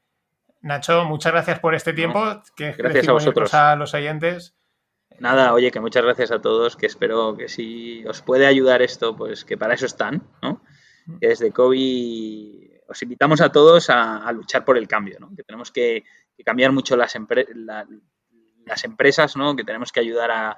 Nacho, 0.62 1.06
muchas 1.06 1.32
gracias 1.32 1.60
por 1.60 1.76
este 1.76 1.94
tiempo. 1.94 2.42
que 2.56 2.72
gracias 2.74 3.08
a 3.08 3.12
vosotros. 3.14 3.54
A 3.54 3.76
los 3.76 3.94
oyentes. 3.94 4.56
Nada, 5.20 5.54
oye, 5.54 5.72
que 5.72 5.80
muchas 5.80 6.04
gracias 6.04 6.32
a 6.32 6.42
todos, 6.42 6.76
que 6.76 6.86
espero 6.86 7.38
que 7.38 7.48
si 7.48 8.06
os 8.06 8.22
puede 8.22 8.46
ayudar 8.48 8.82
esto, 8.82 9.16
pues 9.16 9.46
que 9.46 9.58
para 9.58 9.74
eso 9.74 9.86
están, 9.86 10.24
¿no? 10.42 10.62
Que 11.20 11.28
desde 11.28 11.52
COVID 11.52 12.72
os 12.88 13.02
invitamos 13.02 13.42
a 13.42 13.52
todos 13.52 13.90
a, 13.90 14.32
luchar 14.32 14.64
por 14.64 14.78
el 14.78 14.88
cambio, 14.88 15.20
¿no? 15.20 15.36
Que 15.36 15.44
tenemos 15.44 15.72
que, 15.72 16.04
cambiar 16.44 16.72
mucho 16.72 16.96
las, 16.96 17.16
las 18.66 18.84
empresas, 18.84 19.36
¿no? 19.36 19.56
Que 19.56 19.64
tenemos 19.64 19.92
que 19.92 20.00
ayudar 20.00 20.32
a, 20.32 20.58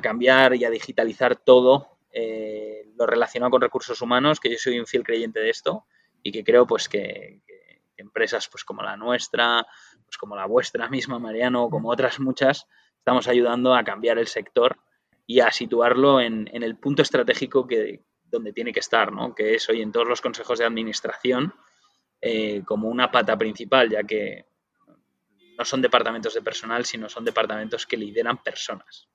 cambiar 0.00 0.54
y 0.54 0.64
a 0.64 0.70
digitalizar 0.70 1.36
todo 1.36 1.98
eh, 2.10 2.90
lo 2.96 3.06
relacionado 3.06 3.50
con 3.50 3.60
recursos 3.60 4.00
humanos, 4.00 4.40
que 4.40 4.50
yo 4.50 4.56
soy 4.58 4.78
un 4.78 4.86
fiel 4.86 5.02
creyente 5.04 5.40
de 5.40 5.50
esto 5.50 5.84
y 6.22 6.32
que 6.32 6.44
creo 6.44 6.66
pues 6.66 6.88
que, 6.88 7.42
que 7.46 7.62
empresas 7.98 8.48
pues 8.48 8.64
como 8.64 8.82
la 8.82 8.96
nuestra, 8.96 9.66
pues 10.04 10.16
como 10.16 10.34
la 10.34 10.46
vuestra 10.46 10.88
misma, 10.88 11.18
Mariano, 11.18 11.68
como 11.68 11.90
otras 11.90 12.20
muchas, 12.20 12.66
estamos 12.98 13.28
ayudando 13.28 13.74
a 13.74 13.82
cambiar 13.82 14.18
el 14.18 14.28
sector 14.28 14.78
y 15.26 15.40
a 15.40 15.50
situarlo 15.50 16.20
en, 16.20 16.48
el 16.52 16.76
punto 16.76 17.02
estratégico 17.02 17.66
que, 17.66 18.04
donde 18.32 18.52
tiene 18.52 18.72
que 18.72 18.80
estar, 18.80 19.12
¿no? 19.12 19.34
que 19.34 19.54
es 19.54 19.68
hoy 19.68 19.82
en 19.82 19.92
todos 19.92 20.08
los 20.08 20.20
consejos 20.20 20.58
de 20.58 20.64
administración 20.64 21.54
eh, 22.20 22.62
como 22.64 22.88
una 22.88 23.10
pata 23.10 23.36
principal, 23.36 23.90
ya 23.90 24.02
que 24.02 24.46
no 25.58 25.64
son 25.64 25.82
departamentos 25.82 26.34
de 26.34 26.42
personal, 26.42 26.84
sino 26.84 27.08
son 27.08 27.24
departamentos 27.24 27.86
que 27.86 27.96
lideran 27.96 28.38
personas. 28.38 29.08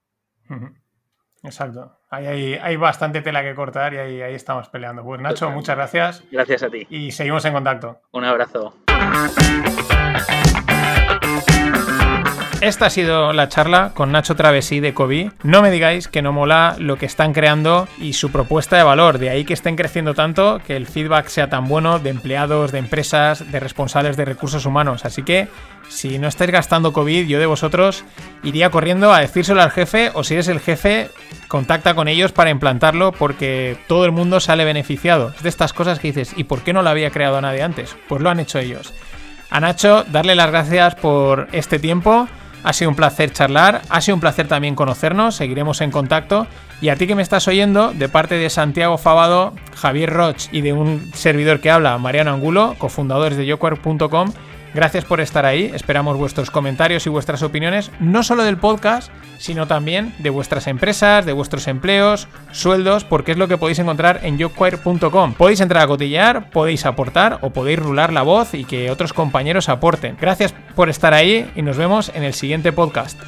Exacto. 1.44 2.00
Hay, 2.10 2.56
hay, 2.56 2.76
bastante 2.78 3.22
tela 3.22 3.44
que 3.44 3.56
cortar 3.56 3.94
y 3.94 3.98
ahí, 3.98 4.22
ahí 4.22 4.34
estamos 4.34 4.70
peleando. 4.70 5.04
Pues 5.04 5.20
Nacho, 5.22 5.50
muchas 5.52 5.76
gracias. 5.76 6.24
Gracias 6.32 6.64
a 6.64 6.70
ti. 6.70 6.88
Y 6.90 7.12
seguimos 7.12 7.44
en 7.46 7.54
contacto. 7.54 8.02
Un 8.12 8.24
abrazo. 8.24 8.76
Esta 12.68 12.88
ha 12.88 12.90
sido 12.90 13.32
la 13.32 13.48
charla 13.48 13.92
con 13.94 14.12
Nacho 14.12 14.36
Travesí 14.36 14.82
de 14.82 14.94
Kobe. 14.94 15.32
No 15.42 15.62
me 15.62 15.72
digáis 15.72 16.10
que 16.10 16.22
no 16.22 16.34
mola 16.34 16.76
lo 16.78 16.98
que 16.98 17.06
están 17.06 17.32
creando 17.32 17.88
y 17.98 18.12
su 18.12 18.30
propuesta 18.30 18.76
de 18.76 18.84
valor. 18.84 19.20
De 19.20 19.30
ahí 19.30 19.46
que 19.46 19.54
estén 19.54 19.78
creciendo 19.78 20.14
tanto, 20.14 20.60
que 20.68 20.76
el 20.76 20.86
feedback 20.86 21.28
sea 21.28 21.50
tan 21.50 21.70
bueno 21.70 22.00
de 22.00 22.10
empleados, 22.10 22.74
de 22.74 22.80
empresas, 22.80 23.50
de 23.54 23.62
responsables 23.62 24.18
de 24.18 24.26
recursos 24.26 24.66
humanos. 24.66 25.06
Así 25.06 25.24
que 25.24 25.48
si 25.88 26.20
no 26.20 26.28
estáis 26.28 26.52
gastando 26.52 26.92
COVID, 26.92 27.26
yo 27.26 27.40
de 27.40 27.46
vosotros 27.46 28.04
iría 28.44 28.70
corriendo 28.70 29.14
a 29.14 29.22
decírselo 29.22 29.62
al 29.62 29.72
jefe 29.72 30.12
o 30.14 30.26
si 30.26 30.34
eres 30.34 30.50
el 30.50 30.60
jefe, 30.60 31.10
contacta 31.48 31.96
con 31.96 32.10
ellos 32.10 32.34
para 32.34 32.50
implantarlo 32.50 33.14
porque 33.14 33.78
todo 33.88 34.04
el 34.04 34.12
mundo 34.12 34.42
sale 34.42 34.66
beneficiado. 34.66 35.32
Es 35.38 35.44
de 35.44 35.48
estas 35.48 35.72
cosas 35.72 36.00
que 36.00 36.10
dices, 36.10 36.34
¿y 36.36 36.44
por 36.44 36.64
qué 36.64 36.74
no 36.74 36.82
lo 36.82 36.90
había 36.90 37.12
creado 37.12 37.40
nadie 37.40 37.64
antes? 37.64 37.96
Pues 38.10 38.22
lo 38.22 38.30
han 38.30 38.42
hecho 38.42 38.60
ellos. 38.60 38.94
A 39.50 39.62
Nacho, 39.62 40.04
darle 40.10 40.36
las 40.36 40.50
gracias 40.50 40.96
por 40.96 41.48
este 41.54 41.80
tiempo. 41.80 42.28
Ha 42.64 42.74
sido 42.74 42.90
un 42.90 42.96
placer 42.96 43.32
charlar, 43.32 43.82
ha 43.90 44.02
sido 44.02 44.16
un 44.16 44.22
placer 44.22 44.48
también 44.48 44.76
conocernos, 44.76 45.36
seguiremos 45.36 45.82
en 45.82 45.92
contacto. 45.92 46.48
Y 46.82 46.90
a 46.90 46.96
ti 46.96 47.08
que 47.08 47.16
me 47.16 47.24
estás 47.24 47.48
oyendo, 47.48 47.94
de 47.94 48.10
parte 48.10 48.36
de 48.36 48.50
Santiago 48.50 48.98
Fabado, 48.98 49.54
Javier 49.76 50.12
Roch 50.12 50.48
y 50.52 50.62
de 50.62 50.74
un 50.74 51.12
servidor 51.14 51.60
que 51.60 51.72
habla, 51.72 51.98
Mariano 51.98 52.34
Angulo, 52.34 52.76
cofundadores 52.78 53.38
de 53.38 53.46
yoquer.com, 53.46 54.32
gracias 54.74 55.06
por 55.06 55.22
estar 55.22 55.46
ahí. 55.46 55.72
Esperamos 55.74 56.18
vuestros 56.18 56.52
comentarios 56.52 57.06
y 57.06 57.10
vuestras 57.10 57.44
opiniones, 57.44 57.92
no 58.00 58.24
solo 58.24 58.44
del 58.44 58.58
podcast, 58.58 59.12
sino 59.38 59.68
también 59.68 60.14
de 60.20 60.30
vuestras 60.30 60.68
empresas, 60.68 61.26
de 61.26 61.34
vuestros 61.34 61.68
empleos, 61.68 62.28
sueldos, 62.52 63.04
porque 63.04 63.32
es 63.32 63.38
lo 63.38 63.48
que 63.48 63.58
podéis 63.58 63.80
encontrar 63.80 64.22
en 64.24 64.40
jobquire.com. 64.40 65.34
Podéis 65.34 65.62
entrar 65.62 65.84
a 65.84 65.88
cotillear, 65.88 66.50
podéis 66.50 66.86
aportar 66.86 67.40
o 67.42 67.52
podéis 67.52 67.80
rular 67.80 68.14
la 68.14 68.24
voz 68.24 68.54
y 68.54 68.66
que 68.66 68.92
otros 68.92 69.14
compañeros 69.14 69.70
aporten. 69.70 70.18
Gracias 70.20 70.54
por 70.76 70.90
estar 70.90 71.14
ahí 71.14 71.50
y 71.56 71.62
nos 71.62 71.78
vemos 71.78 72.12
en 72.14 72.24
el 72.24 72.34
siguiente 72.34 72.72
podcast. 72.72 73.20